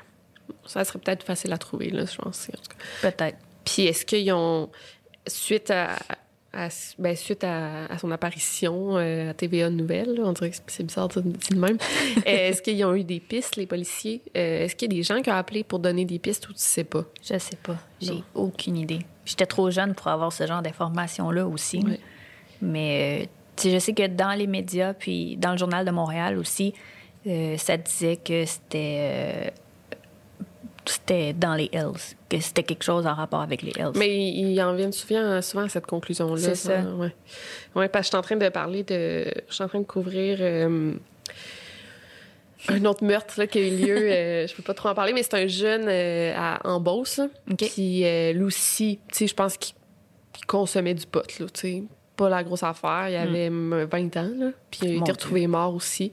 [0.67, 2.51] Ça serait peut-être facile à trouver, là, je pense.
[3.03, 3.39] Peut-être.
[3.65, 4.71] Puis est-ce qu'ils ont,
[5.27, 5.97] suite à,
[6.55, 10.57] à- ben, suite à, à son apparition euh, à TVA Nouvelles, là, on dirait que
[10.67, 11.79] c'est bizarre de dire de même,
[12.19, 14.23] euh, est-ce qu'ils ont eu des pistes, les policiers?
[14.37, 16.53] Euh, est-ce qu'il y a des gens qui ont appelé pour donner des pistes ou
[16.53, 17.05] tu sais pas?
[17.23, 17.77] Je sais pas.
[18.01, 19.01] J'ai aucune idée.
[19.25, 21.85] J'étais trop jeune pour avoir ce genre d'informations-là aussi.
[22.63, 23.29] Mais
[23.63, 26.75] je sais que dans les médias, puis dans le Journal de Montréal aussi,
[27.57, 29.53] ça disait que c'était.
[30.89, 31.93] Euh, c'était dans les Hells,
[32.29, 33.93] que c'était quelque chose en rapport avec les Hells.
[33.97, 36.41] Mais ils en viennent souvent, souvent à cette conclusion-là.
[36.41, 36.81] C'est ça.
[36.83, 37.15] Ouais.
[37.75, 39.33] ouais, parce que je suis en train de parler de...
[39.49, 40.39] Je suis en train de couvrir...
[40.41, 40.95] euh,
[42.69, 45.13] un autre meurtre là, qui a eu lieu, euh, je peux pas trop en parler,
[45.13, 47.57] mais c'est un jeune euh, à, en Beauce, là, OK.
[47.57, 49.75] qui, euh, lui aussi, je pense qu'il
[50.33, 51.83] qu'il consommait du pot, là, tu sais.
[52.17, 55.47] Pas la grosse affaire, il avait hum, 20 ans, là, puis il a été retrouvé
[55.47, 56.13] mort aussi.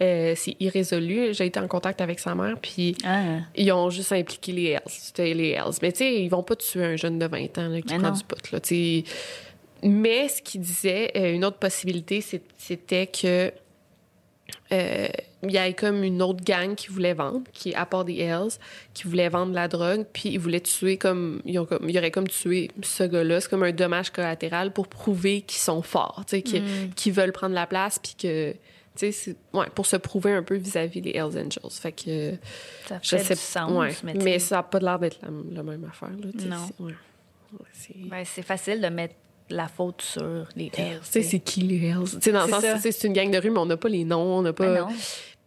[0.00, 1.34] Euh, c'est irrésolu.
[1.34, 4.82] J'ai été en contact avec sa mère, puis Ah, ils ont juste impliqué les Hells.
[4.86, 5.74] C'était les Hells.
[5.82, 7.98] Mais tu sais, ils vont pas tuer un jeune de 20 ans là, qui Mais
[7.98, 8.14] prend non.
[8.14, 8.52] du pot.
[8.52, 8.60] Là.
[9.82, 12.22] Mais ce qu'il disait, euh, une autre possibilité,
[12.56, 13.52] c'était que
[14.72, 15.08] euh,
[15.44, 18.50] il y avait comme une autre gang qui voulait vendre, qui à part des Hells,
[18.94, 22.10] qui voulait vendre la drogue, puis ils voulaient tuer comme ils ont comme ils auraient
[22.10, 26.36] comme tué ce gars-là, c'est comme un dommage collatéral pour prouver qu'ils sont forts, tu
[26.36, 26.90] sais, qu'ils Mm.
[26.96, 28.52] qu'ils veulent prendre la place, puis que
[28.96, 31.70] tu sais, ouais, pour se prouver un peu vis-à-vis des Hells Angels.
[31.70, 32.32] Fait que
[32.88, 33.70] ça je fait sais du sens.
[33.70, 36.10] ouais, mais, mais, ça n'a pas l'air d'être la, la même affaire.
[36.10, 36.84] Là, Non.
[36.86, 36.94] ouais.
[37.72, 37.96] C'est...
[37.96, 39.14] ben, c'est facile de mettre
[39.50, 41.00] la faute sur les Hells.
[41.04, 42.04] Tu sais, c'est qui les Hells?
[42.04, 43.88] Tu sais, dans le C'est sens, c'est une gang de rue, mais on n'a pas
[43.88, 44.66] les noms, on n'a pas.
[44.66, 44.88] Ben non,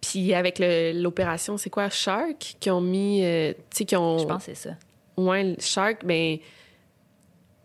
[0.01, 4.17] Puis avec l'opération, c'est quoi, Shark, qui ont mis, euh, tu sais, qui ont.
[4.17, 4.75] je pense que c'est ça.
[5.17, 6.37] Ouais, Shark, ben,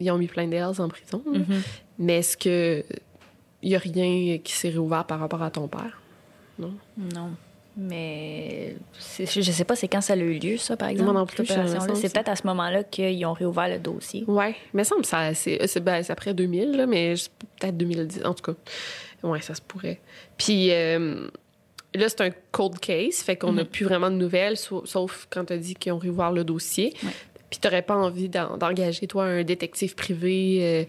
[0.00, 1.22] ils ont mis plein d'Hells en prison.
[1.26, 1.62] Mhm.
[1.98, 2.84] Mais est-ce que
[3.62, 6.00] il y a rien qui s'est réouvert par rapport à ton père?
[6.58, 6.72] Non.
[7.78, 8.74] Mais
[9.04, 11.12] je sais pas c'est quand ça a eu lieu, ça, par exemple.
[11.12, 14.24] non plus, C'est peut-être à ce moment-là qu'ils ont réouvert le dossier.
[14.26, 17.14] Ouais, mais ça me semble c'est c'est ben, c'est après 2000 là, mais
[17.60, 18.58] peut-être 2010 en tout cas.
[19.22, 20.00] Ouais, ça se pourrait.
[20.38, 21.28] Puis euh,
[21.94, 23.68] là c'est un cold case, fait qu'on n'a Mhm.
[23.68, 26.94] plus vraiment de nouvelles sau- sauf quand tu as dit qu'ils ont réouvert le dossier.
[27.02, 27.10] Ouais.
[27.50, 30.84] Puis t'aurais pas envie d'en- d'engager toi un détective privé euh,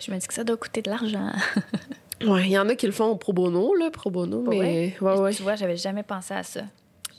[0.00, 1.30] Je me dis que ça doit coûter de l'argent.
[2.26, 4.94] Ouais, il y en a qui le font pro bono là, pro bono, mais ouais
[5.00, 6.62] ouais, Tu vois, j'avais jamais pensé à ça.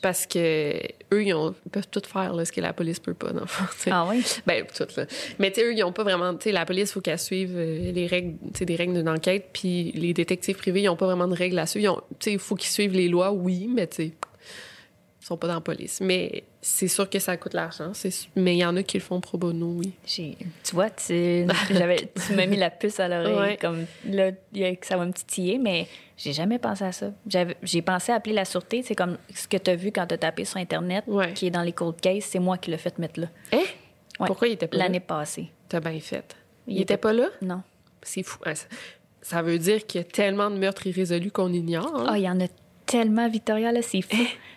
[0.01, 0.73] parce que
[1.13, 3.41] eux ils, ont- ils peuvent tout faire là, ce que la police peut pas dans
[3.41, 3.91] le fond.
[3.91, 4.23] Ah oui?
[4.45, 5.05] Ben, tout, là.
[5.39, 6.33] Mais, tu sais, eux, ils ont pas vraiment.
[6.35, 8.93] Tu sais, la police, il faut qu'elle suive euh, les règles, tu sais, des règles
[8.93, 9.49] d'une enquête.
[9.53, 12.03] Puis les détectives privés, ils ont pas vraiment de règles à suivre.
[12.19, 14.11] Tu sais, il faut qu'ils suivent les lois, oui, mais, tu sais,
[15.27, 16.01] sont pas dans la police.
[16.01, 17.91] Mais c'est sûr que ça coûte l'argent.
[18.35, 19.93] Mais il y en a qui le font pro bono, oui.
[20.05, 20.35] Tu
[20.73, 21.45] vois, tu,
[22.27, 23.35] tu m'as mis la puce à l'oreille.
[23.37, 23.57] Ouais.
[23.59, 27.11] Comme là, il y a- ça va me titiller, mais j'ai jamais pensé à ça.
[27.63, 28.83] J'ai pensé à appeler la sûreté.
[28.83, 31.33] C'est comme ce que tu as vu quand tu as tapé sur Internet, Ouais.
[31.33, 32.25] qui est dans les cold cases.
[32.25, 33.27] C'est moi qui l'ai fait mettre là.
[33.51, 33.63] Hein?
[34.19, 34.27] Ouais.
[34.27, 35.05] Pourquoi il était pas L'année là?
[35.05, 35.47] passée.
[35.69, 36.35] T'as bien fait.
[36.67, 37.27] Il, Il était était- pas là?
[37.41, 37.61] Non.
[38.03, 38.37] C'est fou.
[38.45, 38.53] Ça,
[39.21, 41.91] ça veut dire qu'il y a tellement de meurtres irrésolus qu'on ignore.
[41.95, 42.05] hein.
[42.09, 42.45] Ah, il y en a
[42.85, 44.15] tellement, Victoria, là, c'est fou.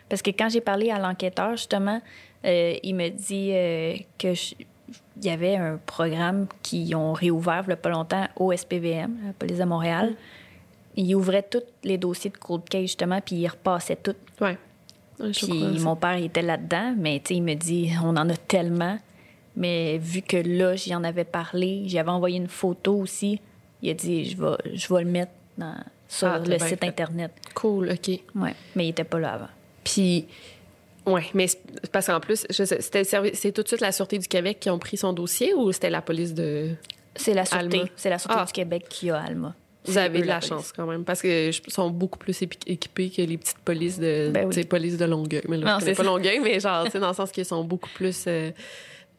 [0.08, 2.00] Parce que quand j'ai parlé à l'enquêteur, justement,
[2.44, 4.54] euh, il me dit euh, que je-
[5.16, 9.16] il y avait un programme qui ont réouvert il y a pas longtemps au SPVM,
[9.26, 10.14] la police de Montréal.
[10.96, 14.14] Il ouvrait tous les dossiers de cold case, justement, puis il repassait tout.
[14.40, 14.56] Ouais,
[15.20, 18.98] je Puis mon père il était là-dedans, mais il me dit on en a tellement.
[19.56, 23.40] Mais vu que là, j'y en avais parlé, j'avais envoyé une photo aussi,
[23.82, 25.74] il a dit je vais, je vais le mettre dans,
[26.08, 26.84] sur Ah, le site fait.
[26.86, 27.30] Internet.
[27.54, 28.08] Cool, OK.
[28.34, 29.48] Ouais, mais il était pas là avant.
[29.84, 30.26] Puis,
[31.06, 31.46] ouais, mais
[31.92, 34.96] parce qu'en plus, c'était c'est tout de suite la Sûreté du Québec qui ont pris
[34.96, 36.70] son dossier ou c'était la police de.
[37.16, 38.44] C'est la sûreté, c'est la sûreté Ah.
[38.46, 39.54] du Québec qui a Alma.
[39.84, 43.22] Vous avez de la chance quand même, parce que je- sont beaucoup plus équipés que
[43.22, 44.64] les petites polices de, Ben oui.
[44.64, 45.42] police de Longueuil.
[45.48, 46.02] Mais là, Non, je pas.
[46.02, 48.50] Longueuil, mais genre, dans le sens qu'ils sont beaucoup plus euh,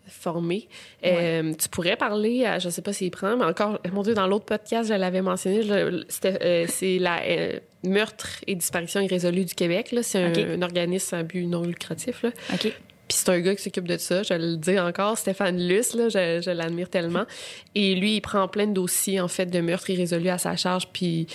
[0.10, 0.68] formés.
[1.06, 4.28] Euh, tu pourrais parler, à, je sais pas s'il prend, mais encore, mon Dieu, dans
[4.28, 6.04] l'autre podcast, je l'avais mentionné, euh,
[6.68, 9.96] c'est la euh, meurtre et disparition irrésolue du Québec.
[10.02, 12.24] C'est un, organisme à but non lucratif.
[12.24, 12.30] Là.
[12.54, 12.74] OK.
[13.10, 16.10] Puis c'est un gars qui s'occupe de ça, je le dis encore, Stéphane Luce, là,
[16.10, 17.26] je, je l'admire tellement.
[17.76, 20.88] Et lui, il prend plein de dossiers, en fait, de meurtres irrésolus à sa charge,
[20.94, 21.26] puis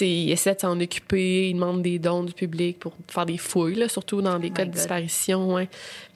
[0.00, 3.74] il essaie de s'en occuper, il demande des dons du public pour faire des fouilles,
[3.74, 5.66] là, surtout dans des Oh cas de disparition.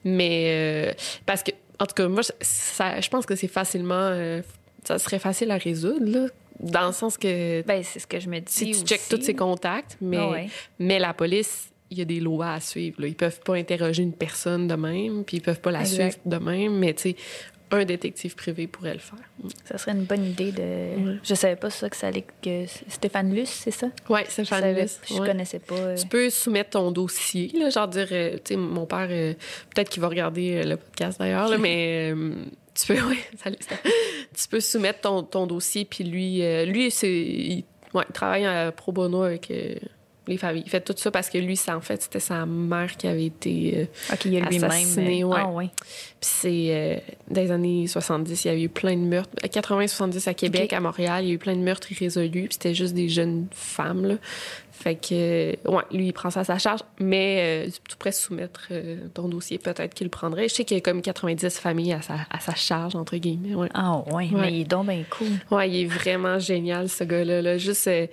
[0.03, 0.93] Mais euh,
[1.25, 3.93] parce que, en tout cas, moi, je- ça, je pense que c'est facilement...
[3.95, 4.41] euh,
[4.83, 6.27] ça serait facile à résoudre, là,
[6.59, 8.51] dans le sens que Ben, c'est ce que je me dis.
[8.51, 8.85] si tu aussi.
[8.85, 10.49] checkes tous ses contacts, mais, Ah ouais.
[10.79, 13.01] mais la police, il y a des lois à suivre.
[13.01, 13.07] Là.
[13.07, 16.11] Ils peuvent pas interroger une personne de même, puis ils peuvent pas la Exact.
[16.21, 17.15] suivre de même, mais tu sais,
[17.71, 19.17] un détective privé pourrait le faire.
[19.65, 21.17] Ça serait une bonne idée de.
[21.23, 22.25] Je savais pas ça que ça allait.
[22.41, 23.87] Que Stéphane Luce, c'est ça?
[24.09, 25.27] Ouais, c'est Je, savais- Luce, je ouais.
[25.27, 25.75] connaissais pas.
[25.75, 29.33] euh, Tu peux soumettre ton dossier, là, genre dire, euh, tu sais, mon père, euh,
[29.73, 32.13] peut-être qu'il va regarder le podcast d'ailleurs, mais
[32.75, 33.17] tu peux, ouais,
[34.35, 37.63] tu peux soumettre ton, ton dossier, puis lui, lui, c'est, il,
[37.93, 39.51] ouais, il travaille à pro bono avec
[40.27, 40.63] les familles.
[40.65, 43.25] Il fait tout ça parce que lui, ça, en fait, c'était sa mère qui avait
[43.25, 44.63] été euh, OK, il y a lui-même.
[44.69, 45.37] assassiné, euh, ouais.
[45.39, 45.69] Ah, ouais.
[46.19, 46.95] Puis c'est euh,
[47.29, 49.31] dans les années 70, il y a eu plein de meurtres.
[49.43, 52.47] 80-70 à Québec, à Montréal, il y a eu plein de meurtres irrésolus.
[52.47, 54.15] Puis c'était juste des jeunes femmes, là.
[54.77, 56.81] Fait que, euh, ouais, lui, il prend ça à sa charge.
[56.99, 60.49] Mais euh, tu pourrais soumettre euh, ton dossier, peut-être qu'il le prendrait.
[60.49, 63.55] Je sais qu'il y a comme 90 familles à sa, à sa charge, entre guillemets.
[63.55, 63.69] Ouais.
[63.73, 65.27] Ah, ouais, mais il est donc bien cool.
[65.49, 67.41] Ouais, il est vraiment génial, ce gars-là.
[67.41, 67.57] Là.
[67.57, 68.05] Juste, euh,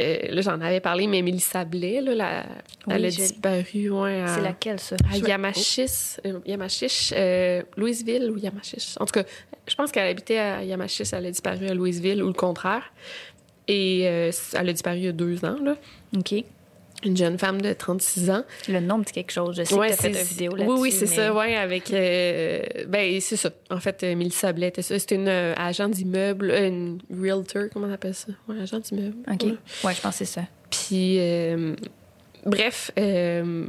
[0.00, 2.46] euh, là, j'en avais parlé, mais Mélissa Blais, là, la-
[2.86, 4.24] Oui, elle a disparu, ouais.
[4.26, 4.96] C'est laquelle, ça?
[5.12, 8.94] à Yamachis, euh, Yamachiche, euh, Louisville ou Yamachiche.
[9.00, 9.24] En tout cas,
[9.66, 12.92] je pense qu'elle habitait à Yamachiche, elle a disparu à Louisville ou le contraire.
[13.66, 15.76] Et euh, elle a disparu il y a deux ans, là.
[16.16, 16.44] OK.
[17.04, 18.42] Une jeune femme de 36 ans.
[18.68, 19.54] Le nom dit quelque chose.
[19.56, 20.80] Je sais Ouais, que tu fait c'est- une vidéo Oui, là-dessus.
[20.80, 21.92] oui, c'est mais- ça, ouais, avec.
[21.92, 23.50] euh, ben, c'est ça.
[23.70, 24.98] En fait, euh, Mélissa Blais était ça.
[24.98, 28.28] C'était une euh, agent d'immeuble, euh, une realtor, comment on appelle ça?
[28.48, 29.16] Ouais, agent d'immeuble.
[29.32, 29.42] OK.
[29.44, 29.54] Ouais.
[29.84, 30.42] Ouais, je pense que c'est ça.
[30.70, 31.18] Puis,
[32.44, 33.64] bref, je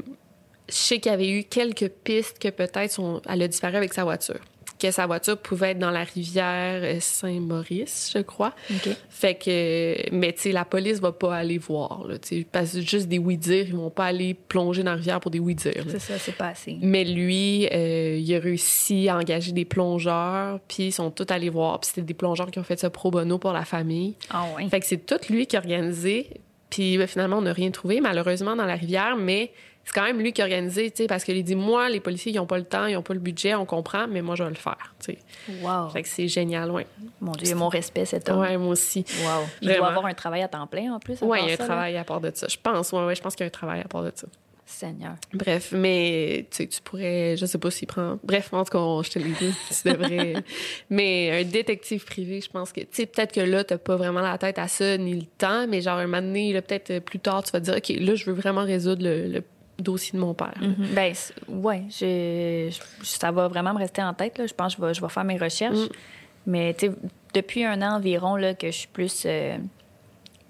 [0.67, 4.39] sais qu'il y avait eu quelques pistes que peut-être elle a disparu avec sa voiture.
[4.79, 8.53] Que sa voiture pouvait être dans la rivière euh, Saint-Maurice, je crois.
[9.09, 12.81] Fait que, mais tu sais, la police va pas aller voir, là, tu parce que
[12.81, 15.83] juste des oui-dire, ils vont pas aller plonger dans la rivière pour des oui-dire.
[15.89, 16.77] C'est ça, c'est pas assez.
[16.81, 21.49] Mais lui, euh, il a réussi à engager des plongeurs, puis ils sont tous allés
[21.49, 21.79] voir.
[21.79, 24.15] Puis c'était des plongeurs qui ont fait ça pro bono pour la famille.
[24.29, 24.69] Ah, ouais.
[24.69, 26.29] Fait que c'est tout lui qui a organisé.
[26.69, 29.51] Puis ben, finalement, on n'a rien trouvé, malheureusement, dans la rivière, mais
[29.89, 31.99] c'est quand même lui qui a organisé, tu sais, parce qu'il a dit, moi, les
[31.99, 34.35] policiers, ils n'ont pas le temps, ils n'ont pas le budget, on comprend, mais moi,
[34.35, 35.17] je vais le faire, tu sais.
[35.63, 35.89] Wow.
[35.89, 36.85] Fait que c'est génial, ouais.
[37.19, 38.41] Mon Dieu, mon respect, cet homme.
[38.41, 39.03] Ouais, moi aussi.
[39.23, 39.45] Wow.
[39.63, 39.85] Il Vraiment.
[39.85, 41.15] doit avoir un travail à temps plein en plus.
[41.15, 41.65] part il y a un ça, là.
[41.69, 42.45] travail à part de ça.
[42.47, 44.27] Je pense, ouais, ouais, je pense qu'il y a un travail à part de ça.
[44.67, 45.15] Seigneur.
[45.33, 48.19] Bref, mais tu sais, tu pourrais, je sais pas s'il prend.
[48.23, 50.35] Bref, en tout cas, je te l'ai dit, tu devrais.
[50.91, 54.21] mais un détective privé, je pense que, tu sais, peut-être que là, t'as pas vraiment
[54.21, 56.99] la tête à ça ni le temps, mais genre un moment donné, là, peut-être euh,
[56.99, 59.43] plus tard, tu vas te dire, OK, là, je veux vraiment résoudre le, le
[59.81, 60.53] dossier de mon père.
[60.61, 60.87] Mhm.
[60.95, 62.69] Ben, c'est- ouais, je-
[63.03, 64.37] ça va vraiment me rester en tête.
[64.37, 64.47] Là.
[64.47, 65.77] Je pense que je vais, je vais faire mes recherches.
[65.77, 65.89] Mm.
[66.47, 66.75] Mais
[67.33, 69.23] depuis un an environ là, que je suis plus.
[69.25, 69.57] euh,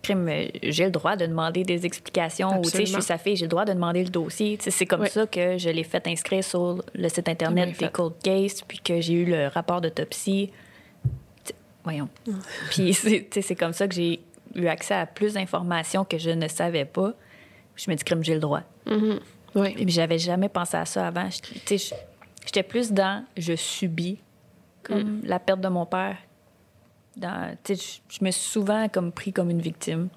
[0.01, 3.17] crime, euh, j'ai le droit de demander des explications ou tu sais, je suis sa
[3.17, 4.57] fille, j'ai le droit de demander le dossier.
[4.61, 8.61] C'est comme ça que je l'ai fait inscrire sur le site internet des cold cases,
[8.61, 10.51] puis que j'ai eu le rapport d'autopsie.
[11.83, 12.07] Voyons.
[12.27, 12.31] Mm.
[12.69, 14.19] puis c'est tu sais, c'est comme ça que j'ai
[14.55, 17.13] eu accès à plus d'informations que je ne savais pas.
[17.75, 18.61] Je me dis, crime, j'ai le droit.
[18.89, 19.19] Mhm.
[19.55, 19.75] Ouais.
[19.77, 21.27] Mais j'avais jamais pensé à ça avant.
[22.45, 24.19] J'étais plus dans je subis
[24.83, 26.17] comme la perte de mon père.
[27.17, 27.73] Dans, je,
[28.23, 30.09] me suis souvent comme pris comme une victime.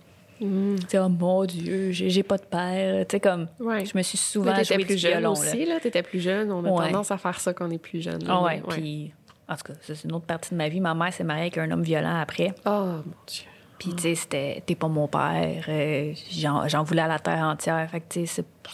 [0.88, 3.06] Sais, oh mon Dieu, j'ai j'ai pas de père.
[3.22, 3.84] Comme Ouais.
[3.86, 5.32] je me suis souvent Mais joué plus jeune violon.
[5.32, 5.78] aussi, là.
[5.80, 6.50] T'étais plus jeune.
[6.50, 6.86] On a Ouais.
[6.90, 8.20] tendance à faire ça quand on est plus jeune.
[8.24, 8.28] Là.
[8.28, 8.34] là.
[8.40, 8.74] Ah ouais, Ouais.
[8.76, 9.12] puis
[9.48, 10.80] En tout cas, ça, c'est une autre partie de ma vie.
[10.80, 12.54] Ma mère s'est mariée avec un homme violent après.
[12.66, 13.44] Oh, mon Dieu.
[13.78, 15.64] Puis, tu sais, c'était t'es pas mon père.
[15.68, 17.88] euh, J'en j'en voulais à la terre entière.
[17.90, 18.72] Fait que, tu sais, c'est-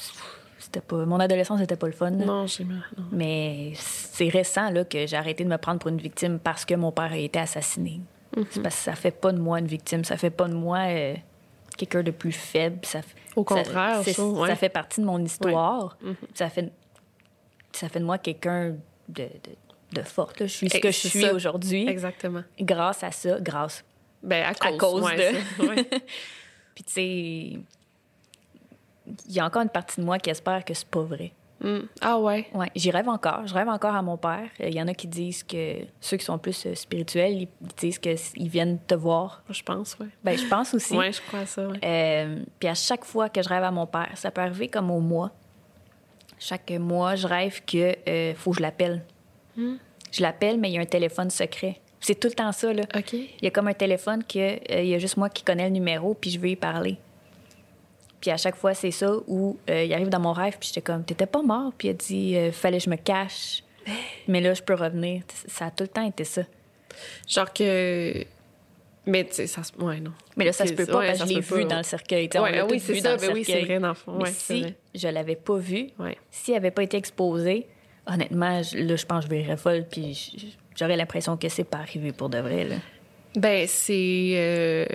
[0.59, 1.05] c'était pas.
[1.07, 2.11] Mon adolescence, c'était pas le fun.
[2.11, 2.25] là.
[2.27, 3.05] Non, non.
[3.11, 6.75] Mais c'est récent là, que j'ai arrêté de me prendre pour une victime parce que
[6.75, 8.01] mon père a été assassiné.
[8.51, 10.05] C'est parce que ça fait pas de moi une victime.
[10.05, 11.15] Ça fait pas de moi euh,
[11.77, 12.79] quelqu'un de plus faible.
[12.85, 13.01] Ça,
[13.35, 14.49] Au ça- contraire, c'est- ça, ouais.
[14.49, 15.97] ça fait partie de mon histoire.
[16.35, 16.71] ça, fait,
[17.73, 18.75] ça fait de moi quelqu'un
[19.09, 19.29] de, de,
[20.01, 20.39] de forte.
[20.41, 20.47] là.
[20.47, 21.33] Je suis ce que je c'est suis ça.
[21.35, 22.43] aujourd'hui Exactement.
[22.61, 23.41] grâce à ça.
[23.41, 23.85] Grâce.
[24.23, 25.39] Ben, à cause, À cause ouais, de.
[25.39, 25.85] ça, ouais.
[26.75, 27.07] Puis, tu sais,
[29.29, 31.33] il y a encore une partie de moi qui espère que c'est pas vrai.
[31.61, 31.79] Mm.
[32.01, 32.47] Ah ouais.
[32.55, 33.47] Ouais, j'y rêve encore.
[33.47, 34.49] Je rêve encore à mon père.
[34.61, 37.99] Il y en a qui disent que ceux qui sont plus euh, spirituels, ils disent
[37.99, 39.43] qu'ils viennent te voir.
[39.51, 40.07] Je pense, ouais.
[40.23, 40.97] Ben, je pense aussi.
[40.97, 41.79] Ouais, je crois à ça, ouais.
[41.85, 44.91] Euh, puis à chaque fois que je rêve à mon père, ça peut arriver comme
[44.91, 45.33] au mois.
[46.39, 49.03] Chaque mois, je rêve que euh, faut que je l'appelle.
[49.57, 49.77] Hmm.
[50.13, 51.81] Je l'appelle, mais il y a un téléphone secret.
[52.01, 52.83] C'est tout le temps ça, là.
[52.97, 53.13] OK.
[53.13, 55.65] Il y a comme un téléphone que euh, il y a juste moi qui connais
[55.65, 56.97] le numéro, puis je veux y parler.
[58.21, 60.81] Puis à chaque fois, c'est ça où euh, il arrive dans mon rêve, puis j'étais
[60.83, 63.63] comme, t'étais pas mort, puis il a dit, euh, fallait que je me cache.
[64.29, 65.23] Mais là, je peux revenir.
[65.47, 66.43] Ça a tout le temps été ça.
[67.29, 68.25] Genre que.
[69.07, 69.73] Mais, tu sais, ça se.
[69.79, 70.13] Ouais, non.
[70.37, 72.29] Mais là, ça se peut pas ouais, parce que je l'ai vu dans le cercueil.
[72.29, 73.17] tu sais, on Ouais, l'a ah oui, c'est vu ça.
[73.17, 74.19] dans le Ben oui, c'est vrai, dans le fond.
[74.23, 74.75] Mais si vrai.
[74.95, 75.89] je l'avais pas vu,
[76.31, 77.67] s'il avait pas été exposé,
[78.07, 80.47] honnêtement, je- là, je pense que je verrais folle, puis je-
[80.79, 82.65] j'aurais l'impression que c'est pas arrivé pour de vrai.
[82.65, 82.77] Là.
[83.37, 84.33] Ben, c'est.
[84.35, 84.87] euh,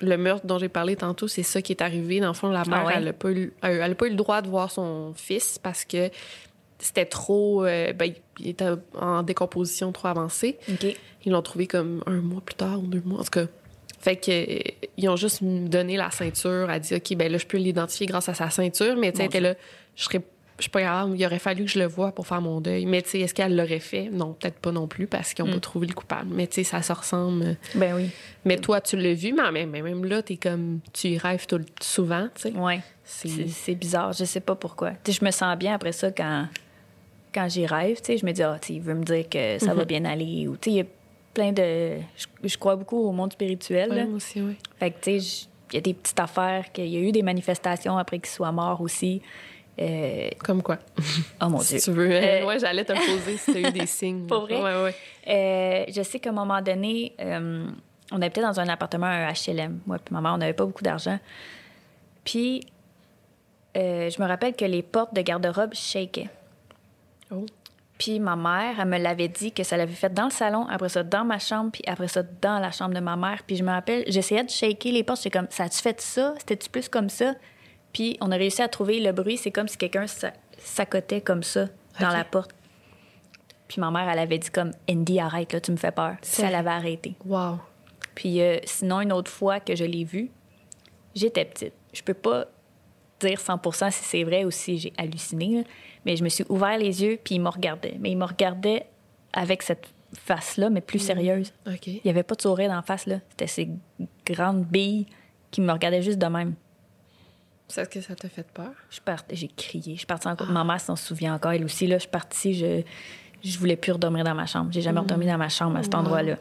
[0.00, 2.20] le meurtre dont j'ai parlé tantôt, c'est ça qui est arrivé.
[2.20, 2.94] Dans le fond, la mère, ouais?
[2.96, 5.84] elle n'a pas, eu- elle a pas eu le droit de voir son fils parce
[5.84, 6.10] que
[6.78, 7.64] c'était trop.
[7.64, 8.66] euh, ben, il était
[8.98, 10.58] en décomposition trop avancée.
[10.70, 10.96] OK.
[11.26, 13.46] Ils l'ont trouvé comme un mois plus tard ou deux mois, en tout cas.
[14.00, 14.58] Fait que euh,
[14.96, 16.70] ils ont juste donné la ceinture.
[16.70, 19.26] A dit, OK, ben là, je peux l'identifier grâce à sa ceinture, mais tu sais,
[19.26, 19.54] était là,
[19.96, 20.22] je serais.
[20.60, 22.86] Je suis pas grave, il aurait fallu que je le voie pour faire mon deuil.
[22.86, 24.10] Mais tu sais, est-ce qu'elle l'aurait fait?
[24.12, 25.54] Non, peut-être pas non plus parce qu'ils n'ont Mm.
[25.54, 26.30] pas trouvé le coupable.
[26.34, 27.56] Mais tu sais, ça se ressemble.
[27.74, 28.10] Ben oui.
[28.44, 30.80] Mais toi, tu l'as vu, mais même, là, t'es comme.
[30.92, 32.52] Tu y rêves tout le- souvent, tu sais.
[32.52, 32.80] Ouais.
[33.04, 34.90] C'est- bizarre, je sais pas pourquoi.
[35.02, 36.46] Tu sais, je me sens bien après ça quand,
[37.34, 37.96] quand j'y rêve.
[37.96, 39.78] Tu sais, je me dis, ah, tu sais, il veut me dire que ça Mhm.
[39.78, 40.46] va bien aller.
[40.46, 40.86] Ou, tu sais, il y a
[41.34, 41.96] plein de.
[42.16, 43.90] Je, je crois beaucoup au monde spirituel.
[43.90, 44.56] Ouais, moi aussi, oui.
[44.78, 47.22] Fait que, tu sais, il y a des petites affaires, qu'il y a eu des
[47.22, 49.22] manifestations après qu'il soit mort aussi.
[49.80, 50.78] Euh, Comme quoi?
[51.40, 51.82] oh mon si Dieu.
[51.84, 52.10] tu veux.
[52.12, 54.26] Euh, ouais, j'allais te poser si t'as eu des signes.
[54.26, 54.60] Pour vrai?
[54.62, 54.94] Ouais, ouais.
[55.28, 57.66] Euh, je sais qu'à un moment donné, euh,
[58.12, 59.80] on habitait dans un appartement, un HLM.
[59.86, 61.18] Moi puis ma mère, on n'avait pas beaucoup d'argent.
[62.24, 62.66] Puis,
[63.74, 66.28] je me rappelle que les portes de garde-robe shakaient.
[67.30, 67.46] Oh.
[67.98, 70.88] Puis ma mère, elle me l'avait dit que ça l'avait fait dans le salon, après
[70.88, 73.42] ça dans ma chambre, puis après ça dans la chambre de ma mère.
[73.46, 76.34] Puis je me rappelle, j'essayais de shaker les portes, j'étais comme, ça a-tu fait ça?
[76.38, 77.34] C'était-tu plus comme ça?
[77.92, 81.42] Puis on a réussi à trouver le bruit, c'est comme si quelqu'un sa- s'accotait comme
[81.42, 81.66] ça
[82.00, 82.52] dans la porte.
[83.68, 86.16] Puis ma mère, elle avait dit comme, Andy, arrête, là, tu me fais peur.
[86.22, 87.14] Ça l'avait arrêté.
[87.24, 87.58] Wow.
[88.14, 90.30] Puis euh, sinon, une autre fois que je l'ai vu,
[91.14, 91.72] j'étais petite.
[91.92, 92.46] Je peux pas
[93.20, 95.62] dire 100% si c'est vrai ou si j'ai halluciné, là,
[96.04, 97.96] mais je me suis ouvert les yeux puis il me regardait.
[98.00, 98.86] Mais il me regardait
[99.32, 99.86] avec cette
[100.18, 101.52] face-là, mais plus sérieuse.
[101.66, 101.86] OK.
[101.86, 103.18] Il n'y avait pas de sourire en face, là.
[103.30, 103.68] C'était ces
[104.26, 105.06] grandes billes
[105.50, 106.54] qui me regardaient juste de même.
[107.78, 108.72] Est-ce que ça t'a fait peur?
[108.90, 109.94] Je partie- j'ai crié.
[109.94, 110.48] Je suis partie encore.
[110.48, 111.86] Ma mère s'en souvient encore, elle aussi.
[111.86, 112.82] Là, je suis partie, je,
[113.44, 114.70] je voulais plus redormir dans ma chambre.
[114.72, 116.36] J'ai jamais redormi dans ma chambre à cet endroit-là.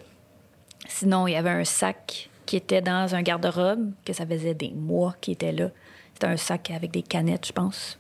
[0.88, 4.72] Sinon, il y avait un sac qui était dans un garde-robe, que ça faisait des
[4.72, 5.70] mois qu'il était là.
[6.14, 8.00] C'était un sac avec des canettes, je pense.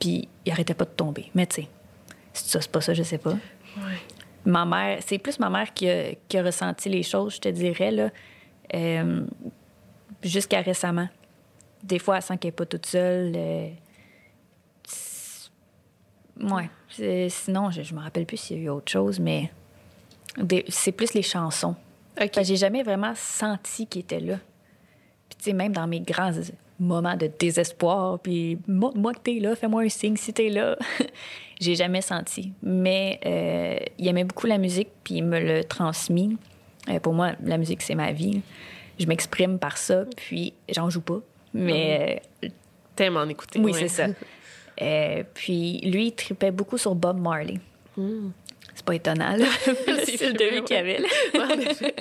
[0.00, 1.30] Puis il arrêtait pas de tomber.
[1.34, 1.68] Mais tu sais,
[2.32, 3.32] c'est ça, c'est pas ça, je sais pas.
[3.32, 3.98] Ouais.
[4.44, 7.48] Ma mère, c'est plus ma mère qui a, qui a ressenti les choses, je te
[7.48, 8.10] dirais, là,
[8.74, 9.24] euh,
[10.22, 11.08] jusqu'à récemment.
[11.86, 13.32] Des fois, elle sent qu'elle n'est pas toute seule.
[13.36, 13.68] euh,
[16.40, 16.68] ouais.
[16.88, 19.50] C'est- Sinon, je ne me rappelle plus s'il y a eu autre chose, mais
[20.38, 21.70] des- c'est plus les chansons.
[22.16, 22.18] OK.
[22.18, 24.36] Fait que J'ai jamais vraiment senti qu'il était là.
[25.28, 26.32] Puis, tu sais, même dans mes grands
[26.78, 30.76] moments de désespoir, puis moi, moi que t'es là, fais-moi un signe si t'es là.
[31.60, 32.52] J'ai jamais senti.
[32.62, 36.36] Mais euh, il aimait beaucoup la musique, puis il me l'a transmis.
[36.88, 38.42] Euh, pour moi, la musique, c'est ma vie.
[38.98, 41.20] Je m'exprime par ça, puis j'en joue pas.
[41.58, 42.48] Mais euh,
[42.94, 43.58] T'aimes en écouter.
[43.58, 43.78] oui, ouais.
[43.80, 44.06] c'est ça.
[44.82, 47.58] Euh, puis lui, il tripait beaucoup sur Bob Marley.
[48.74, 50.98] C'est pas étonnant, là, le C'est style de vie qu'il avait.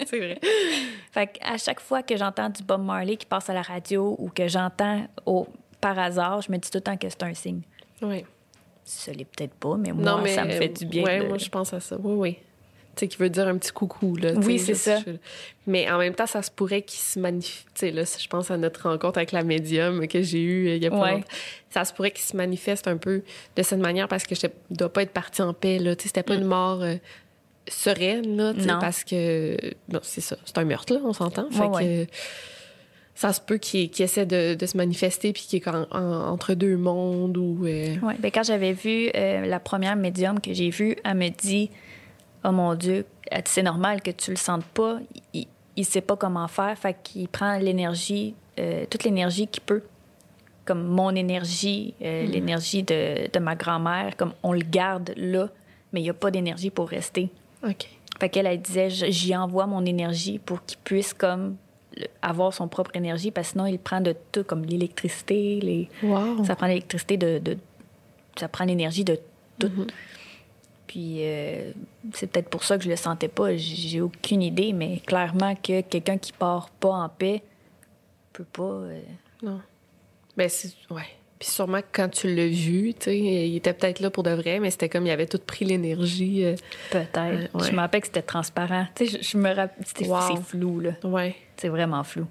[0.06, 0.38] c'est vrai.
[1.14, 4.28] Fait à chaque fois que j'entends du Bob Marley qui passe à la radio ou
[4.28, 5.48] que j'entends au,
[5.80, 7.62] par hasard, je me dis tout le temps que c'est un signe.
[8.02, 8.26] Oui.
[8.84, 11.24] Ça l'est peut-être pas, mais moi, ça me fait du bien.
[11.24, 11.96] De- moi, je pense à ça.
[11.98, 12.38] Oui, oui.
[12.96, 14.32] Tu sais, qui veut dire un petit coucou, là.
[14.36, 15.00] Oui, c'est ça.
[15.06, 15.12] je-
[15.68, 17.82] Mais en même temps, ça se pourrait qu'il se manifeste.
[17.82, 20.88] Là, je pense à notre rencontre avec la médium que j'ai eue euh, il y
[20.88, 21.12] a pas Ouais.
[21.12, 21.28] longtemps.
[21.72, 23.22] Ça se pourrait qu'il se manifeste un peu
[23.56, 25.96] de cette manière parce que je ne dois pas être partie en paix, là.
[25.96, 26.96] Tu sais, c'était pas une mort euh,
[27.68, 28.80] sereine, là, Non.
[28.80, 29.58] parce que,
[29.90, 31.50] bon, c'est ça, c'est un meurtre, là, on s'entend.
[31.52, 32.12] Fait Ouais, que
[33.16, 36.54] ça se peut qu'il essaie de, de se manifester puis qu'il est en- en- entre
[36.54, 37.66] deux mondes ou...
[37.66, 41.30] euh, Ouais, ben quand j'avais vu euh, la première médium que j'ai vue, elle me
[41.30, 41.72] dit
[42.48, 43.06] Oh mon Dieu,
[43.46, 45.00] c'est normal que tu le sentes pas.
[45.34, 46.78] Il, il sait pas comment faire.
[46.78, 49.82] Fait qu'il prend l'énergie, euh, toute l'énergie qu'il peut.
[50.66, 55.48] Comme mon énergie, euh, l'énergie de, de ma grand-mère, comme on le garde là,
[55.94, 57.30] mais il n'y a pas d'énergie pour rester.
[57.68, 57.88] OK.
[58.20, 61.58] Fait qu'elle, elle disait, j'y envoie mon énergie pour qu'il puisse comme
[62.22, 65.90] avoir son propre énergie, parce que sinon, il prend de tout, comme l'électricité, les...
[66.04, 66.44] Wow.
[66.46, 67.58] ça prend l'électricité de, de-
[68.38, 69.18] Ça prend l'énergie de
[69.60, 69.72] tout.
[70.96, 71.74] Puis euh,
[72.14, 73.54] c'est peut-être pour ça que je le sentais pas.
[73.58, 77.42] J'ai aucune idée, mais clairement que quelqu'un qui part pas en paix
[78.32, 78.64] peut pas...
[78.64, 79.02] euh,
[79.44, 79.60] Non.
[80.38, 80.70] Ben, c'est.
[80.90, 81.02] Ouais.
[81.38, 84.30] Puis sûrement que quand tu l'as vu, tu sais, il était peut-être là pour de
[84.32, 86.46] vrai, mais c'était comme il avait tout pris l'énergie.
[86.46, 86.56] euh,
[86.92, 87.54] Peut-être.
[87.54, 87.68] Ouais.
[87.68, 88.88] Je me rappelle que c'était transparent.
[88.96, 90.08] Tu sais, je, je me rappelle...
[90.08, 90.20] Wow.
[90.38, 90.92] C'est flou, là.
[91.04, 91.36] Ouais.
[91.58, 92.26] C'est vraiment flou.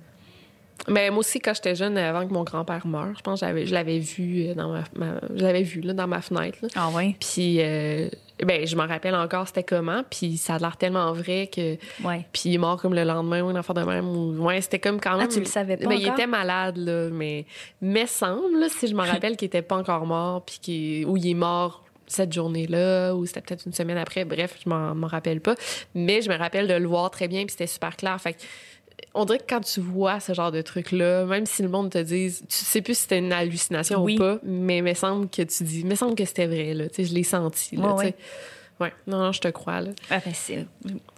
[0.88, 3.64] Mais moi aussi, quand j'étais jeune, avant que mon grand-père meure, je pense que j'avais-
[3.66, 6.58] je l'avais vu euh, dans ma, ma- je l'avais vu là, dans ma fenêtre.
[6.62, 6.68] là.
[6.74, 7.16] Ah ouais?
[7.20, 8.08] Puis, euh,
[8.44, 10.02] ben, je me rappelle encore c'était comment.
[10.10, 11.76] Puis, ça a l'air tellement vrai que.
[12.04, 12.26] Ouais.
[12.32, 14.06] Puis, il est mort comme le lendemain ou une affaire de même.
[14.08, 14.44] Ou...
[14.44, 15.26] Ouais, c'était comme quand même.
[15.30, 16.14] Ah, tu le savais pas Mais il encore?
[16.18, 17.08] était malade, là.
[17.10, 17.46] Mais,
[17.80, 21.06] mais semble, là, si je me rappelle qu'il était pas encore mort, puis qu'il...
[21.06, 24.24] ou il est mort cette journée-là, ou c'était peut-être une semaine après.
[24.26, 25.54] Bref, je m'en m'en rappelle pas.
[25.94, 28.20] Mais je me rappelle de le voir très bien, puis c'était super clair.
[28.20, 28.40] Fait que,
[29.14, 31.98] on dirait que quand tu vois ce genre de truc-là, même si le monde te
[31.98, 34.16] dise, tu sais plus si c'était une hallucination Oui.
[34.16, 36.74] ou pas, mais il me semble que tu dis, il me semble que c'était vrai,
[36.74, 36.88] là.
[36.88, 37.94] Tu sais, je l'ai senti, là.
[37.94, 38.14] Ouais.
[38.80, 39.90] Ouais, non, non, je te crois, là.
[40.10, 40.66] Ah, ben,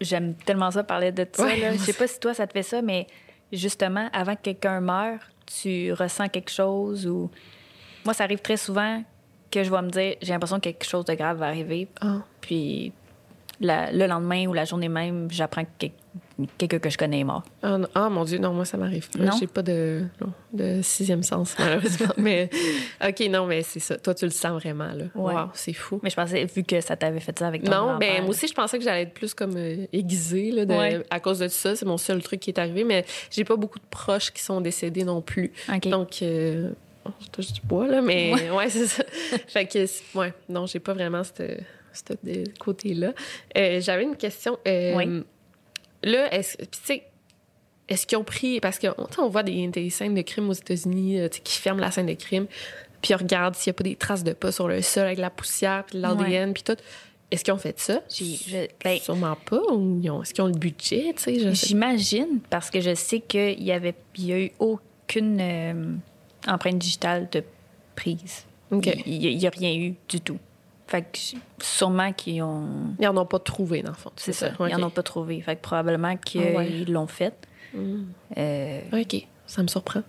[0.00, 1.44] J'aime tellement ça parler de ça.
[1.44, 1.56] Ouais.
[1.58, 1.72] là.
[1.72, 3.06] Je sais pas si toi, ça te fait ça, mais
[3.50, 7.30] justement, avant que quelqu'un meure, tu ressens quelque chose ou...
[8.04, 9.02] Moi, ça arrive très souvent
[9.50, 11.88] que je vais me dire, j'ai l'impression que quelque chose de grave va arriver.
[12.02, 12.18] Ah.
[12.42, 12.92] Puis
[13.60, 15.86] la- le lendemain ou la journée même, j'apprends que
[16.58, 17.42] quelqu'un que je connais est mort.
[17.62, 17.88] Ah, non.
[17.94, 19.30] Ah, mon Dieu, non, moi, ça m'arrive pas.
[19.40, 22.12] J'ai pas de, non, de sixième sens, malheureusement.
[22.18, 22.50] mais,
[23.06, 23.96] OK, non, mais c'est ça.
[23.96, 25.04] Toi, tu le sens vraiment, là.
[25.14, 25.34] Ouais.
[25.34, 25.98] Wow, c'est fou.
[26.02, 28.46] Mais je pensais, vu que ça t'avait fait ça avec ton Non, ben moi aussi,
[28.48, 31.02] je pensais que j'allais être plus comme euh, aiguisée là, de- Ouais.
[31.10, 31.74] à cause de tout ça.
[31.74, 34.60] C'est mon seul truc qui est arrivé, mais j'ai pas beaucoup de proches qui sont
[34.60, 35.52] décédés non plus.
[35.84, 36.70] Donc, euh,
[37.20, 39.04] je touche du bois, là, mais ouais, c'est ça.
[39.48, 39.86] fait que,
[40.18, 41.32] ouais, non, j'ai pas vraiment ce
[42.60, 43.12] côté-là.
[43.56, 44.58] Euh, J'avais une question.
[44.66, 45.24] Oui.
[46.02, 47.02] Là, est-ce tu sais,
[47.88, 48.60] est-ce qu'ils ont pris.
[48.60, 48.78] Parce
[49.14, 52.06] sais, on voit des, des scènes de crime aux États-Unis euh, qui ferment la scène
[52.06, 52.46] de crime,
[53.02, 55.18] puis ils regardent s'il n'y a pas des traces de pas sur le sol avec
[55.18, 56.76] la poussière, puis l'ADN, puis tout.
[57.32, 58.00] Est-ce qu'ils ont fait ça?
[58.48, 59.60] Je- ben, Sûrement pas.
[59.72, 61.12] Ou ils ont- est-ce qu'ils ont le budget?
[61.66, 65.92] J'imagine, parce que je sais qu'il y avait, il y a eu aucune euh,
[66.46, 67.42] empreinte digitale de
[67.96, 68.44] prise.
[69.06, 70.38] Il n'y a rien eu du tout.
[70.88, 71.18] Fait que
[71.60, 72.68] sûrement qu'ils ont.
[73.00, 74.12] Ils en ont pas trouvé, dans le fond.
[74.16, 74.50] C'est ça.
[74.60, 75.40] Ils n'en ont pas trouvé.
[75.40, 76.84] Fait que probablement qu'ils Ah ouais.
[76.86, 77.34] l'ont fait.
[77.74, 78.02] Mm.
[78.38, 79.26] Euh, OK.
[79.46, 80.02] Ça me surprend.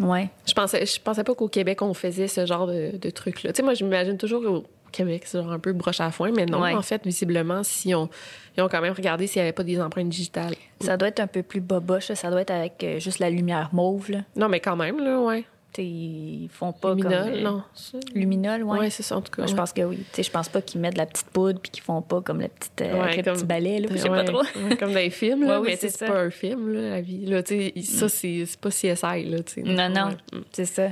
[0.00, 0.30] ouais.
[0.46, 3.52] Je pensais, je pensais pas qu'au Québec, on faisait ce genre de, de truc-là.
[3.52, 6.30] Tu sais, moi, je m'imagine toujours au Québec, c'est genre un peu broche à foin,
[6.34, 6.74] mais non, Ouais.
[6.74, 8.08] en fait, visiblement, si on,
[8.56, 10.54] ils ont quand même regardé s'il n'y avait pas des empreintes digitales.
[10.80, 12.12] Ça doit être un peu plus boboche.
[12.12, 14.10] Ça doit être avec euh, juste la lumière mauve.
[14.10, 14.18] Là.
[14.36, 15.44] Non, mais quand même, là, ouais.
[15.78, 17.32] Ils font pas Luminol, comme...
[17.34, 17.62] euh, non.
[17.74, 17.98] ça?
[18.14, 18.78] Luminol, ouais.
[18.78, 19.46] Ouais, c'est ça, en tout cas.
[19.46, 19.96] Je pense que oui.
[19.98, 22.20] Tu sais, je pense pas qu'ils mettent de la petite poudre puis qu'ils font pas
[22.20, 23.78] comme le petit, euh, Ouais, le comme- petit balai.
[23.80, 24.42] Là, je sais Ouais, pas trop.
[24.42, 25.60] ouais, comme dans les films, là.
[25.60, 27.24] Ouais, oui, mais c'est pas un film, là, la vie.
[27.26, 29.62] Là, tu sais, ça, c'est c'est pas CSI, là, tu sais.
[29.62, 30.40] Non, non, Ouais.
[30.52, 30.88] c'est ça.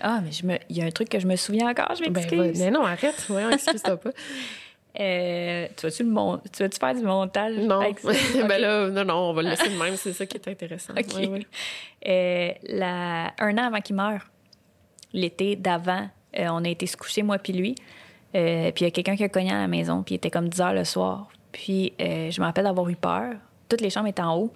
[0.00, 0.56] Ah, mais je me...
[0.68, 2.38] il y a un truc que je me souviens encore, je Ben, m'excuse.
[2.40, 3.26] ouais, mais non, arrête.
[3.30, 4.10] Ouais, excuse-toi pas.
[5.00, 6.38] Euh, tu vas-tu le mon...
[6.52, 7.56] tu vas-tu faire du montage?
[7.56, 7.80] Non.
[7.80, 8.10] avec ça?
[8.48, 9.96] ben là, non, non, on va le laisser de même.
[9.96, 10.92] C'est ça qui est intéressant.
[10.96, 11.16] OK.
[11.16, 11.46] Ouais, ouais.
[12.06, 13.32] Euh, la...
[13.40, 14.20] Un an avant qu'il meure,
[15.14, 16.08] l'été d'avant,
[16.38, 17.74] euh, on a été se coucher, moi puis lui.
[18.34, 20.30] Euh, puis il y a quelqu'un qui a cogné à la maison, puis il était
[20.30, 21.28] comme 10 heures le soir.
[21.52, 23.34] Puis euh, je me rappelle d'avoir eu peur.
[23.68, 24.52] Toutes les chambres étaient en haut.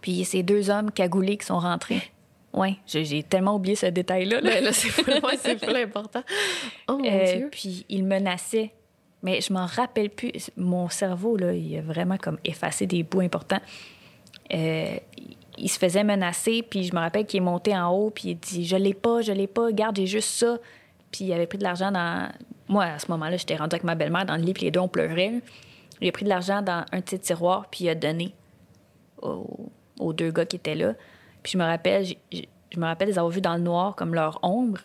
[0.00, 2.00] Puis c'est deux hommes cagoulés qui sont rentrés.
[2.56, 4.40] Oui, j'ai tellement oublié ce détail-là.
[4.40, 4.48] là.
[4.48, 6.22] Ben là, c'est full important.
[6.86, 7.48] Oh mon Dieu.
[7.50, 8.70] puis il menaçait.
[9.24, 10.30] Mais je m'en rappelle plus.
[10.56, 13.58] Mon cerveau, là, il a vraiment comme effacé des bouts importants.
[14.52, 14.96] Euh,
[15.58, 18.34] il se faisait menacer, puis je me rappelle qu'il est monté en haut, puis il
[18.36, 20.58] dit Je l'ai pas, je l'ai pas, garde, j'ai juste ça.
[21.10, 22.28] Puis il avait pris de l'argent dans.
[22.68, 24.80] Moi, à ce moment-là, j'étais rendue avec ma belle-mère dans le lit, puis les deux,
[24.80, 25.42] on pleurait.
[26.00, 28.34] Il a pris de l'argent dans un petit tiroir, puis il a donné
[29.22, 30.94] aux, deux gars qui étaient là.
[31.42, 34.38] Puis je me rappelle, je me rappelle les avoir vus dans le noir, comme leur
[34.42, 34.80] ombre.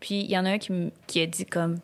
[0.00, 1.82] Puis il y en a un qui, a dit comme, tu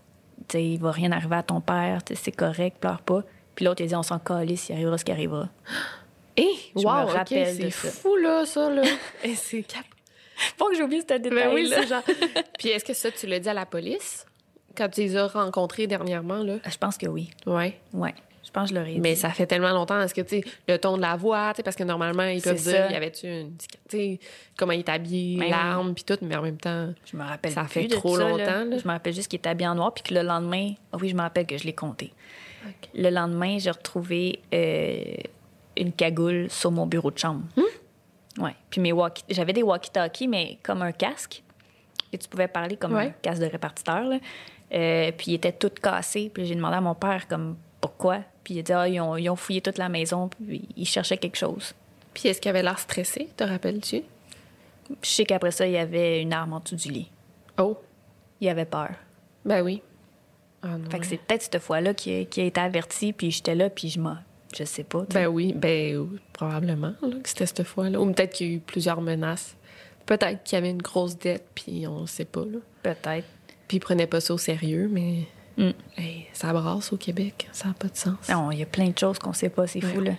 [0.53, 3.23] sais, il va rien arriver à ton père, c'est correct, pleure pas.
[3.55, 5.49] Puis l'autre, il a dit, on s'en calisse, il arrivera ce qui arrivera.
[6.39, 8.83] Eh, je wow, me rappelle c'est fou, là, ça, là.
[9.25, 9.85] Eh, c'est cap.
[10.57, 12.03] Faut que j'oublie ce détail Ben oui, genre.
[12.59, 14.25] Puis est-ce que ça, tu l'as dit à la police
[14.77, 16.59] quand tu les as rencontrés dernièrement, là?
[16.65, 17.31] Je pense que oui.
[17.47, 17.77] Ouais.
[17.93, 18.15] Ouais.
[18.45, 19.01] Je pense que je l'aurais dit.
[19.01, 20.01] Mais ça fait tellement longtemps.
[20.01, 22.41] Est-ce que, tu sais, le ton de la voix, tu sais, parce que normalement, ils
[22.41, 22.91] peuvent dire, ça.
[22.91, 23.57] y avait-tu une.
[23.59, 24.21] Tu sais,
[24.57, 26.95] comment il est habillé, Ben l'arme, puis tout, mais en même temps.
[27.05, 28.79] Je me rappelle Ça plus fait de trop ça, longtemps, là.
[28.79, 31.09] Je me rappelle juste qu'il était habillé en noir, puis que le lendemain, ah oui,
[31.11, 32.13] je me rappelle que je l'ai compté.
[32.95, 35.15] Le lendemain, j'ai retrouvé euh,
[35.81, 37.43] une cagoule sur mon bureau de chambre.
[37.57, 38.43] Hmm?
[38.43, 38.55] Ouais.
[38.71, 41.43] Puis mes walkie- j'avais des walkie-talkies, mais comme un casque.
[42.13, 44.03] Et tu pouvais parler comme un casque de répartiteur.
[44.05, 44.19] là.
[44.73, 46.31] Euh, puis il était tout cassé.
[46.33, 48.21] Puis j'ai demandé à mon père comme pourquoi?
[48.45, 50.87] Puis il a dit ah, ils, ont, ils ont fouillé toute la maison, puis ils
[50.87, 51.75] cherchaient quelque chose.
[52.15, 54.03] Puis est-ce qu'il avait l'air stressé, te rappelles-tu?
[55.03, 57.11] Je sais qu'après ça, il y avait une arme en dessous du lit.
[57.59, 57.77] Oh,
[58.41, 58.91] Il avait peur.
[59.45, 59.83] ben oui.
[60.63, 60.89] Ah non.
[60.91, 63.69] Fait que c'est peut-être cette fois-là qu'il a, qu'il a été averti, puis j'étais là,
[63.71, 64.17] puis je m'en...
[64.59, 65.07] Je sais pas.
[65.15, 68.01] Ben oui, ben oui, probablement là, que c'était cette fois-là.
[68.01, 69.55] Ou peut-être qu'il y a eu plusieurs menaces.
[70.07, 72.45] Peut-être qu'il y avait une grosse dette, puis on ne sait pas.
[72.45, 72.59] Là.
[72.83, 73.27] Peut-être.
[73.69, 75.25] Puis il prenait pas ça au sérieux, mais
[75.59, 75.71] Mm.
[75.97, 77.49] hey, ça brasse au Québec.
[77.53, 78.29] Ça n'a pas de sens.
[78.29, 80.13] Non, il y a plein de choses qu'on sait pas, c'est fou, là.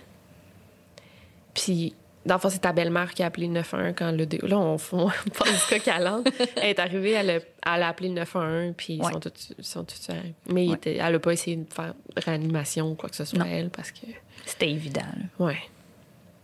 [1.54, 1.94] Puis,
[2.26, 4.26] dans le fond, c'est ta belle-mère qui a appelé le 911 quand le...
[4.46, 5.08] Là, on, on
[5.70, 6.28] cas calante.
[6.56, 7.34] Elle est arrivée, elle a,
[7.74, 9.12] elle a appelé le 911, puis ils Ouais.
[9.12, 10.34] sont tous, ils sont tous arrivés.
[10.52, 10.76] Mais il Ouais.
[10.76, 13.46] était- elle a pas essayé de faire réanimation ou quoi que ce soit, Non.
[13.50, 14.06] elle, parce que...
[14.44, 15.44] C'était évident, là.
[15.46, 15.58] Ouais.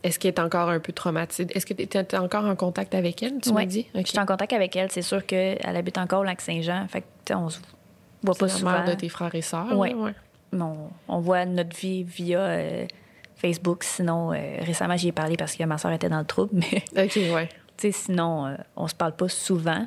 [0.03, 1.47] Est-ce qu'elle est encore un peu traumatisée?
[1.55, 3.55] Est-ce que tu es encore en contact avec elle, tu Ouais.
[3.63, 3.87] m'as dit?
[3.95, 4.91] Je suis en contact avec elle.
[4.93, 6.87] C'est sûr qu'elle habite encore au Lac-Saint-Jean.
[6.89, 7.59] Fait que, on se
[8.23, 8.71] voit pas la souvent.
[8.73, 9.77] mère de tes frères et sœurs.
[9.77, 9.95] Ouais.
[10.53, 10.77] On,
[11.09, 12.87] on voit notre vie via euh,
[13.49, 13.85] Facebook.
[13.85, 16.51] Sinon, euh, récemment, j'y ai parlé parce que ma soeur était dans le trouble.
[16.55, 17.49] Mais, OK, ouais.
[17.77, 19.87] tu sais, sinon, euh, on se parle pas souvent.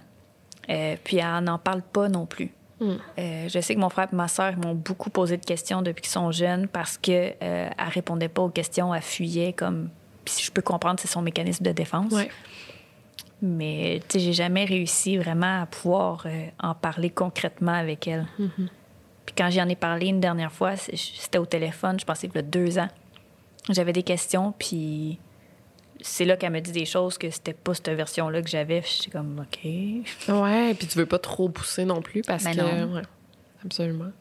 [0.70, 2.52] Euh, puis elle n'en parle pas non plus.
[2.80, 2.96] Hmm.
[3.18, 6.02] Euh, je sais que mon frère et ma soeur m'ont beaucoup posé de questions depuis
[6.02, 9.90] qu'ils sont jeunes parce que euh, elle répondait pas aux questions, elle fuyait comme.
[10.24, 12.12] Puis si je peux comprendre, c'est son mécanisme de défense.
[12.12, 12.30] Ouais.
[13.42, 16.28] Mais tu sais, j'ai jamais réussi vraiment à pouvoir
[16.60, 18.28] en parler concrètement avec elle.
[19.26, 22.36] Puis quand j'y en ai parlé une dernière fois, c'était au téléphone, je pensais qu'il
[22.36, 22.90] y a deux ans.
[23.70, 25.20] J'avais des questions, puis
[26.02, 28.82] c'est là qu'elle me dit des choses que c'était pas cette version-là que j'avais.
[28.86, 29.60] J'étais comme, OK.
[29.64, 32.62] Ouais, puis tu veux pas trop pousser non plus parce Ben que.
[32.62, 32.96] non.
[32.96, 33.02] Ouais,
[33.66, 34.12] absolument.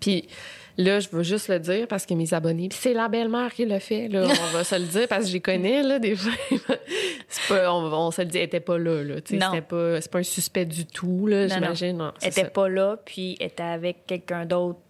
[0.00, 0.28] Puis
[0.76, 2.68] là, je veux juste le dire parce que mes abonnés.
[2.68, 4.24] Puis c'est la belle-mère qui le fait, là.
[4.24, 5.98] On va se le dire parce que les connais, là,
[7.28, 9.14] c'est pas, on, on se le dit, elle était pas là, là.
[9.24, 12.02] C'était pas, c'est pas un suspect du tout, là, j'imagine.
[12.20, 12.50] Elle était ça.
[12.50, 14.80] pas là, puis elle était avec quelqu'un d'autre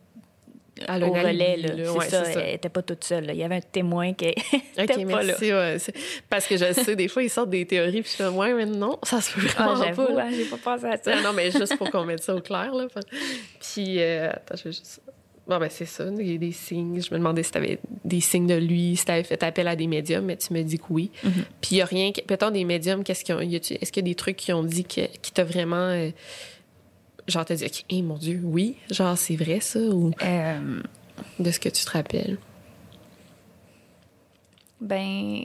[0.88, 1.56] Au relais.
[1.56, 1.74] là.
[1.74, 1.92] là.
[1.92, 2.40] Ouais, ça, c'est ça.
[2.40, 3.26] Elle était pas toute seule.
[3.26, 3.32] là.
[3.32, 4.34] Il y avait un témoin qui OK,
[4.78, 5.24] était pas là.
[5.24, 5.52] merci.
[5.52, 5.94] ouais, c'est-
[6.28, 8.66] parce que je sais, des fois, ils sortent des théories, puis je comme, ouais, mais
[8.66, 10.12] non, ça se peut Ah, vraiment pas.
[10.14, 10.24] là.
[10.26, 11.22] hein, j'ai pas pensé à ça.
[11.22, 12.86] Non, mais juste pour qu'on mette ça au clair, là.
[13.60, 15.00] Puis, euh, attends, je vais juste.
[15.46, 16.06] Bon, ben, c'est ça.
[16.18, 17.02] Il y a des signes.
[17.02, 19.68] Je me demandais si tu avais des signes de lui, si tu avais fait appel
[19.68, 21.10] à des médiums, mais tu me dis que oui.
[21.22, 21.30] Mm-hmm.
[21.60, 22.12] Puis, il n'y a rien.
[22.26, 23.40] Peut-être des médiums, qu'est-ce qu'ils ont.
[23.40, 25.76] Est-ce qu'il y a des trucs qui ont dit que, qui t'a vraiment.
[25.90, 26.08] euh,
[27.28, 28.76] genre, t'as dit, OK, hey, mon Dieu, oui.
[28.90, 30.82] Genre, c'est vrai, ça, ou Euh,
[31.38, 32.38] de ce que tu te rappelles?
[34.80, 35.44] Ben.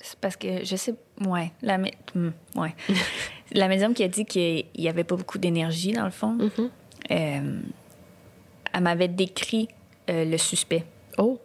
[0.00, 0.94] C'est parce que je sais.
[1.24, 1.52] Ouais.
[1.62, 2.74] La, mé- hmm, ouais.
[3.52, 6.70] la médium qui a dit qu'il n'y avait pas beaucoup d'énergie, dans le fond, Mm-hmm.
[7.10, 7.60] euh,
[8.72, 9.68] elle m'avait décrit
[10.10, 10.84] euh, le suspect,
[11.18, 11.40] Oh,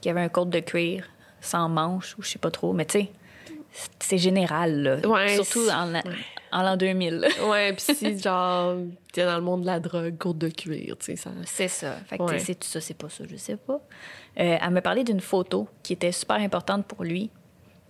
[0.00, 1.08] qui avait un côte de cuir
[1.40, 3.10] sans manche, ou je sais pas trop, mais tu sais,
[4.00, 5.08] c'est- général, là.
[5.08, 6.02] Ouais, Surtout en, la-
[6.52, 7.14] en l'an 2000.
[7.16, 7.28] là.
[7.48, 7.72] ouais.
[7.72, 8.76] Puis, si, genre,
[9.12, 11.30] t'es dans le monde de la drogue, courte de cuir, tu sais, ça.
[11.44, 11.96] C'est ça.
[12.06, 12.38] Fait que Ouais.
[12.38, 13.80] c'est tout ça, c'est pas ça, je sais pas.
[14.38, 17.30] Euh, elle me parlait d'une photo qui était super importante pour lui.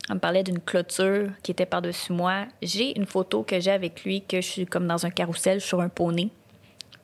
[0.09, 2.47] Elle me parlait d'une clôture qui était par-dessus moi.
[2.61, 5.81] J'ai une photo que j'ai avec lui, que je suis comme dans un carrousel sur
[5.81, 6.28] un poney.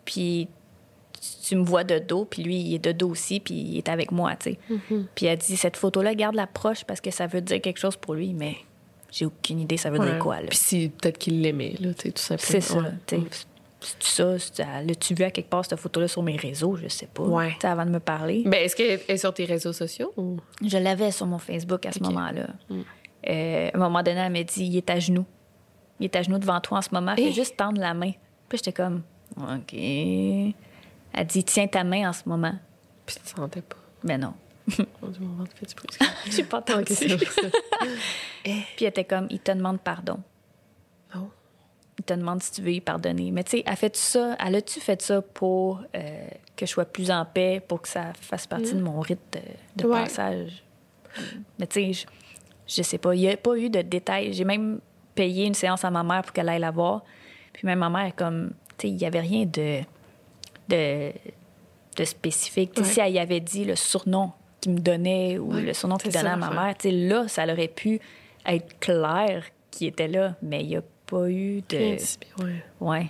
[0.04, 0.48] Puis
[1.46, 3.88] tu- me vois de dos, puis lui, il est de dos aussi, puis il est
[3.88, 4.58] avec moi, tu sais.
[5.14, 8.14] Puis elle dit, cette photo-là, garde-la proche parce que ça veut dire quelque chose pour
[8.14, 8.56] lui, mais
[9.12, 10.06] j'ai aucune idée ça veut Ouais.
[10.10, 10.46] dire quoi, là.
[10.48, 12.50] Puis, si, peut-être qu'il l'aimait, là, tu sais, tout simplement.
[12.50, 12.78] C'est ça.
[12.78, 12.90] Ouais.
[13.06, 13.46] tu sais.
[13.82, 14.82] C'est ça.
[14.82, 16.76] L'as-tu vu à quelque part, cette photo-là, sur mes réseaux?
[16.76, 17.22] Je sais pas.
[17.22, 17.48] Ouais.
[17.52, 18.42] Tu sais, Avant de me parler.
[18.44, 20.36] Ben, est-ce qu'elle est sur tes réseaux sociaux ou?
[20.62, 22.48] Je l'avais sur mon Facebook à ce moment-là.
[22.68, 22.80] Mm.
[23.28, 25.24] Euh, à un moment donné, elle m'a dit il est à genoux.
[25.98, 27.14] Il est à genoux devant toi en ce moment.
[27.16, 27.32] Fais Eh.
[27.32, 28.12] juste tendre la main.
[28.50, 29.02] Puis j'étais comme
[29.38, 29.72] OK.
[29.72, 30.54] Elle
[31.26, 32.54] dit tiens ta main en ce moment.
[33.06, 33.76] Puis tu te sentais pas.
[34.04, 34.34] Mais non.
[34.76, 34.86] Du.
[36.30, 37.42] J'ai pas c'est vrai, ça?
[38.44, 40.18] Puis elle était comme il te demande pardon.
[41.14, 41.28] Oh.
[41.98, 43.30] Il te demande si tu veux y pardonner.
[43.30, 46.26] Mais tu sais, elle fait ça, elle a-tu fait ça pour euh,
[46.56, 49.82] que je sois plus en paix, pour que ça fasse partie de mon rite de,
[49.82, 50.02] de Ouais.
[50.04, 50.62] passage?
[51.58, 52.06] Mais tu sais, je,
[52.76, 53.14] je sais pas.
[53.14, 54.32] Il n'y a pas eu de détails.
[54.32, 54.80] J'ai même
[55.14, 57.02] payé une séance à ma mère pour qu'elle aille la voir.
[57.52, 59.80] Puis même ma mère, comme, tu sais, il n'y avait rien de,
[60.68, 61.12] de,
[61.96, 62.72] de spécifique.
[62.76, 62.84] Ouais.
[62.84, 66.12] Si elle y avait dit le surnom qu'il me donnait ou Ouais, le surnom qu'il
[66.12, 68.00] donnait ça à ma mère, là, ça aurait pu
[68.46, 71.94] être clair qui était là, mais il n'y a pas eu Rien de.
[71.94, 72.62] de si- ouais.
[72.80, 73.06] Ouais.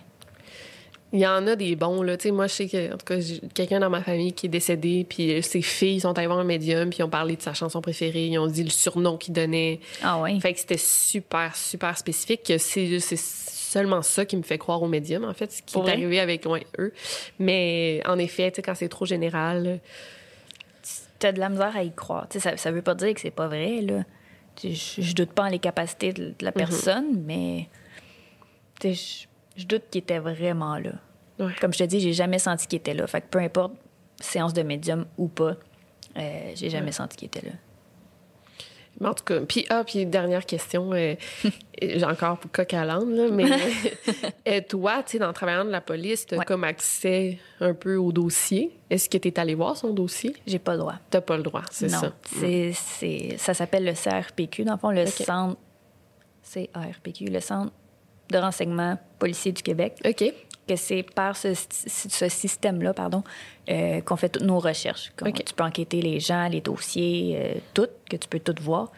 [1.13, 2.17] Il y en a des bons, là.
[2.17, 3.17] Tu sais, moi, je sais que, en tout cas,
[3.53, 6.45] quelqu'un dans ma famille qui est décédé, puis euh, ses filles sont allées voir un
[6.45, 9.35] médium, puis ils ont parlé de sa chanson préférée, ils ont dit le surnom qu'il
[9.35, 9.81] donnait.
[10.05, 10.39] Ah oui.
[10.41, 12.45] Fait que c'était super, super spécifique.
[12.45, 15.73] que C'est c'est seulement ça qui me fait croire au médium, en fait, ce qui
[15.73, 15.93] Pour est vrai?
[15.95, 16.93] arrivé avec ouais, eux.
[17.41, 19.81] Mais en effet, tu sais, quand c'est trop général,
[21.21, 22.27] T'as de la misère à y croire.
[22.29, 24.03] Tu sais, ça, ça veut pas dire que c'est pas vrai, là.
[24.63, 24.71] Je,
[25.01, 26.35] je doute pas en les capacités de, Mhm.
[26.39, 27.69] de la personne, mais
[28.81, 29.27] tu sais,
[29.57, 30.93] je, je doute qu'il était vraiment là.
[31.39, 31.53] Ouais.
[31.61, 33.07] Comme je te dis, j'ai jamais senti qu'il était là.
[33.07, 33.75] Fait que peu importe
[34.21, 35.57] séance de médium ou pas,
[36.19, 37.53] euh, j'ai jamais senti qu'il était là.
[39.01, 41.15] Mais en tout cas, puis, ah, puis dernière question, euh,
[41.81, 43.47] j'ai encore pour coq à l'âne, là, mais
[44.49, 46.45] euh, toi, tu sais, dans travaillant de la police, tu as Ouais.
[46.45, 48.79] comme accès un peu au dossier.
[48.91, 50.37] Est-ce que tu es allé voir son dossier?
[50.47, 50.97] J'ai pas le droit.
[51.09, 52.13] T'as pas le droit, c'est non, ça.
[52.37, 52.73] Mm.
[52.75, 55.57] c'est, ça s'appelle le CRPQ, dans le fond, le centre
[56.53, 57.73] CRPQ, le Centre
[58.31, 59.97] de renseignement policier du Québec.
[60.05, 60.33] OK.
[60.71, 63.23] Que c'est par ce, ce système-là, pardon,
[63.69, 65.13] euh, qu'on fait toutes nos recherches.
[65.17, 68.91] Tu peux enquêter les gens, les dossiers, euh, tout, que tu peux tout voir.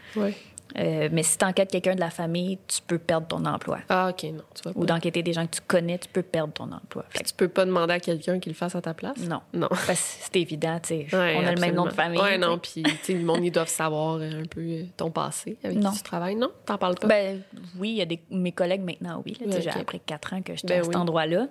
[0.79, 3.81] Euh, mais si tu enquêtes quelqu'un de la famille, tu peux perdre ton emploi.
[3.91, 6.55] Ah, OK, non, tu vas Ou d'enquêter des gens que tu connais, tu peux perdre
[6.55, 7.05] ton emploi.
[7.11, 9.19] Fait tu peux pas demander à quelqu'un qu'il le fasse à ta place?
[9.19, 9.41] non.
[9.53, 9.69] Non.
[9.87, 9.95] Parce que
[10.33, 11.07] c'est évident, tu sais.
[11.13, 12.19] Ouais, on a le même nom de famille.
[12.19, 12.83] Ouais, non, tu sais.
[12.83, 15.91] puis tu sais, le monde, ils doivent savoir un peu ton passé avec Non.
[15.91, 16.37] qui tu travailles.
[16.37, 16.51] Non?
[16.65, 17.07] T'en parles pas?
[17.07, 17.43] Ben,
[17.79, 19.37] oui, il y a des, mes collègues maintenant, oui.
[19.45, 19.69] là, j'ai-.
[19.69, 21.01] Après quatre ans que j'étais Ben à cet oui.
[21.01, 21.49] endroit-là.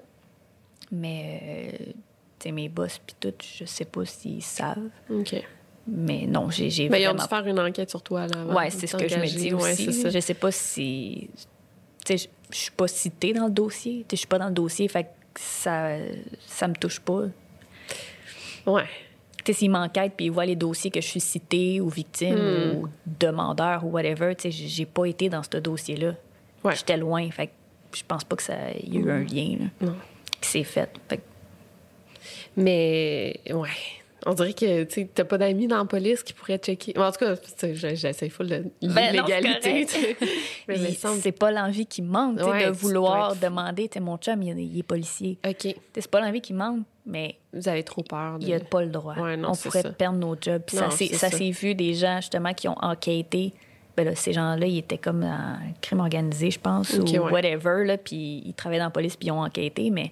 [0.91, 1.85] Mais, euh,
[2.39, 4.89] tu sais, mes boss, puis tout, je sais pas s'ils savent.
[5.09, 5.35] OK.
[5.87, 8.45] Mais non, j'ai Ben, ils ont vraiment dû faire une enquête sur toi, là.
[8.45, 9.93] Ouais, c'est ce que je me dis Ouais, aussi.
[9.93, 10.09] ça.
[10.09, 11.29] je sais pas si.
[12.05, 14.05] Tu sais, je- suis pas citée dans le dossier.
[14.11, 15.09] Je suis pas dans le dossier, fait que
[15.39, 15.95] ça,
[16.45, 17.23] ça me touche pas.
[18.65, 18.83] Ouais.
[19.43, 22.35] Tu sais, s'ils m'enquêtent puis ils voient les dossiers que je suis citée ou victime
[22.35, 22.75] Hmm.
[22.77, 26.13] ou demandeur ou whatever, tu sais, j'ai j'ai pas été dans ce dossier-là.
[26.63, 26.75] Ouais.
[26.75, 27.51] J'étais loin, fait que
[27.97, 28.53] je pense pas que ça
[28.83, 29.95] y a eu un lien là, Non.
[30.41, 30.89] Qui s'est fait.
[31.07, 31.21] Fait que
[32.57, 33.69] Mais, ouais.
[34.25, 36.93] On dirait que tu t'as pas d'amis dans la police qui pourraient checker.
[36.97, 37.35] En tout cas,
[37.73, 39.25] j'essaie full de Ben non,
[41.21, 43.89] c'est pas l'envie qui manque Ouais, de vouloir demander.
[43.99, 45.39] Mon chum, il, il est policier.
[45.47, 45.75] OK.
[45.95, 48.37] C'est pas l'envie qui manque, mais Vous avez trop peur.
[48.37, 48.43] De...
[48.43, 49.15] il n'y a pas le droit.
[49.15, 49.91] Ouais, non, on pourrait ça.
[49.91, 50.61] perdre nos jobs.
[50.73, 51.29] Non, ça.
[51.29, 53.53] s'est vu des gens, justement, qui ont enquêté.
[54.03, 57.19] Ben là, ces gens-là, ils étaient comme en crime organisé, je pense, ou ouais.
[57.19, 57.83] whatever.
[57.85, 60.11] Là, puis ils travaillaient dans la police, puis ils ont enquêté, mais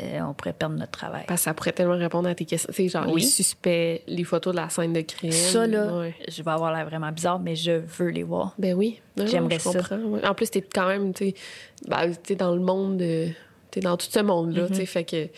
[0.00, 1.24] euh, on pourrait perdre notre travail.
[1.26, 2.70] Parce que ça pourrait tellement répondre à tes questions.
[2.88, 3.22] Genre Oui.
[3.22, 5.32] les suspects, les photos de la scène de crime.
[5.32, 6.14] Ça, là, Ouais.
[6.28, 8.54] je vais avoir l'air vraiment bizarre, mais je veux les voir.
[8.58, 9.00] Ben oui.
[9.16, 9.70] J'aimerais ça.
[10.24, 11.34] En plus, t'es quand même, tu sais,
[11.86, 13.28] ben, t'es dans le monde, de-
[13.70, 14.68] t'es dans tout ce monde-là, Mm-hmm.
[14.68, 15.28] tu sais, fait que.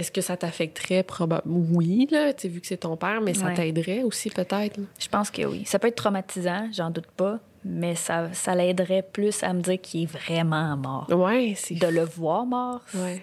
[0.00, 1.02] Est-ce que ça t'affecterait?
[1.02, 1.60] Probablement.
[1.72, 3.54] Oui, là, vu que c'est ton père, mais ça Ouais.
[3.54, 4.80] t'aiderait aussi, peut-être?
[4.98, 5.62] Je pense que oui.
[5.66, 9.78] Ça peut être traumatisant, j'en doute pas, mais ça, ça l'aiderait plus à me dire
[9.78, 11.06] qu'il est vraiment mort.
[11.10, 11.74] Ouais, c'est.
[11.74, 12.80] de le voir mort.
[12.94, 13.22] Ouais.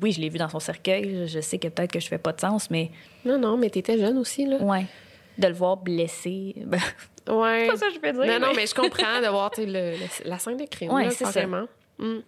[0.00, 1.26] Oui, je l'ai vu dans son cercueil.
[1.26, 2.90] Je- sais que peut-être que je fais pas de sens, mais
[3.24, 4.58] Non, non, mais t'étais jeune aussi, là.
[4.58, 4.86] ouais,
[5.38, 6.54] de le voir blessé.
[7.28, 7.68] Ouais.
[7.68, 8.40] pas ça que je veux dire.
[8.40, 10.90] Non, non, mais- je comprends de voir le- le- la scène de crime.
[10.92, 11.46] Ouais, là, c'est.
[11.46, 12.20] Mm.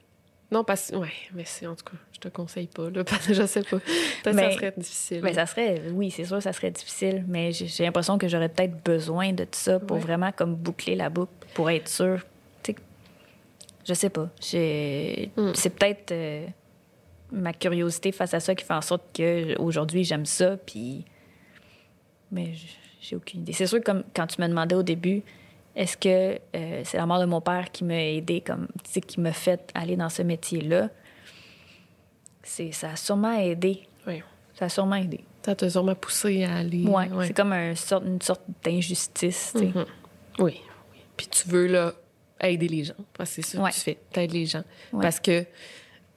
[0.51, 0.97] Non, parce que.
[0.97, 3.63] Ouais, mais c'est en tout cas, je te conseille pas, là, parce que je sais
[3.63, 3.79] pas.
[3.79, 5.21] Peut-être que Mais- ça serait difficile.
[5.21, 8.83] Ben, ça serait, oui, c'est sûr, ça serait difficile, mais j'ai l'impression que j'aurais peut-être
[8.85, 10.03] besoin de tout ça pour Ouais.
[10.03, 12.21] vraiment comme boucler la boucle, pour être sûr.
[12.63, 12.79] Tu sais,
[13.89, 14.29] je sais pas.
[14.41, 15.53] J'ai- Mm.
[15.55, 16.47] C'est peut-être euh,
[17.33, 21.05] ma curiosité face à ça qui fait en sorte que aujourd'hui j'aime ça, puis.
[22.31, 22.53] Mais
[23.01, 23.53] j'ai aucune idée.
[23.53, 25.23] C'est sûr que comme quand tu me demandais au début,
[25.77, 29.01] est-ce que euh, c'est la mort de mon père qui m'a aidé, comme, tu sais,
[29.01, 30.89] qui m'a fait aller dans ce métier-là?
[32.43, 33.83] C'est, ça a sûrement aidé.
[34.07, 34.23] Ouais.
[34.55, 35.25] Ça a sûrement aidé.
[35.45, 36.85] Ça t'a sûrement poussé à aller.
[36.87, 39.65] Ouais, c'est comme un sorte, une sorte d'injustice, tu.
[39.67, 39.85] Mhm.
[40.39, 40.61] Oui,
[40.93, 40.99] oui.
[41.17, 41.93] Puis tu veux, là,
[42.41, 42.95] aider les gens.
[43.17, 43.71] Parce que c'est ça Ouais.
[43.71, 43.99] que tu fais.
[44.13, 44.63] T'aides les gens.
[44.93, 45.03] Ouais.
[45.03, 45.45] Parce que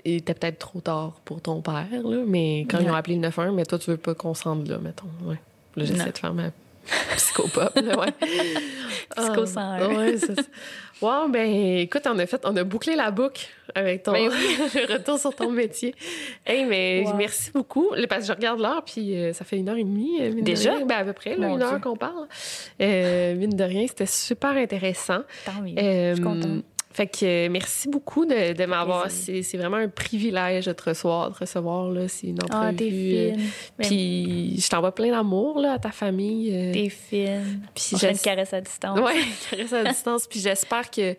[0.05, 3.21] il était peut-être trop tard pour ton père, là, mais quand ils ont appelé le
[3.21, 5.07] 911, mais toi, tu veux pas qu'on se rende là, mettons.
[5.23, 5.39] Ouais.
[5.75, 6.51] Là, j'essaie de faire ma
[7.15, 8.11] psychopop, là, ouais.
[9.15, 9.95] Psycho Ah, 101.
[9.95, 10.41] Ouais, c'est ça.
[11.01, 11.47] Wow, ben
[11.79, 14.29] écoute, on a fait, on a bouclé la boucle avec ton Ben
[14.89, 15.93] retour sur ton métier.
[16.45, 17.13] Hey, mais Wow.
[17.15, 17.89] merci beaucoup.
[18.09, 20.17] Parce que je regarde l'heure, puis euh, ça fait une heure et demie.
[20.21, 20.73] euh, Déjà?
[20.75, 20.85] rien.
[20.85, 22.27] Ben, à peu près, là, une heure qu'on parle.
[22.81, 25.19] Euh, mine de rien, c'était super intéressant.
[25.45, 25.75] Tant mieux.
[25.77, 26.63] Je suis contente.
[26.97, 29.11] Fait que euh, merci beaucoup de, de m'avoir.
[29.11, 31.29] C'est c'est vraiment un privilège de te recevoir.
[31.29, 32.75] De recevoir là, c'est une Ah, entrevue.
[32.77, 33.49] t'es fine.
[33.77, 36.49] Ben, Puis je t'envoie plein d'amour là, à ta famille.
[36.51, 37.61] euh, T'es fine.
[37.75, 38.99] Puis On fait une caresse à distance.
[38.99, 39.13] Ouais,
[39.51, 40.25] caresse à distance.
[40.27, 41.15] Puis j'espère que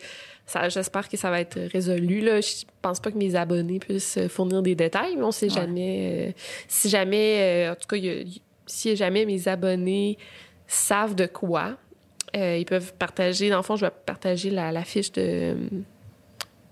[0.46, 2.22] ça, j'espère que ça va être résolu.
[2.22, 2.40] Là.
[2.40, 5.54] Je pense pas que mes abonnés puissent fournir des détails, mais on sait Ouais.
[5.54, 6.28] jamais.
[6.28, 6.32] euh,
[6.66, 10.18] si jamais, euh, en tout cas, il y a- y- si jamais mes abonnés
[10.66, 11.76] savent de quoi,
[12.36, 13.50] euh, ils peuvent partager.
[13.50, 15.56] Dans le fond, je vais partager la, la fiche de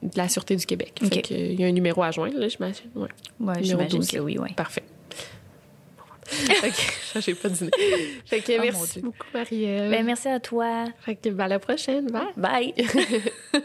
[0.03, 0.93] de la Sûreté du Québec.
[1.03, 1.15] OK.
[1.15, 2.91] Fait que, il y a un numéro à joindre, là, j'imagine.
[2.95, 3.09] Ouais.
[3.41, 4.09] Ouais, Numéro j'imagine 12.
[4.09, 4.53] que oui, oui.
[4.55, 4.85] Parfait.
[6.65, 7.71] OK, j'ai pas dîné.
[8.25, 9.91] Fait que Oh, merci beaucoup, Marielle.
[9.91, 10.85] Ben, merci à toi.
[11.01, 12.09] Fait que, ben, à la prochaine.
[12.11, 12.33] Bye.
[12.37, 12.75] Bye.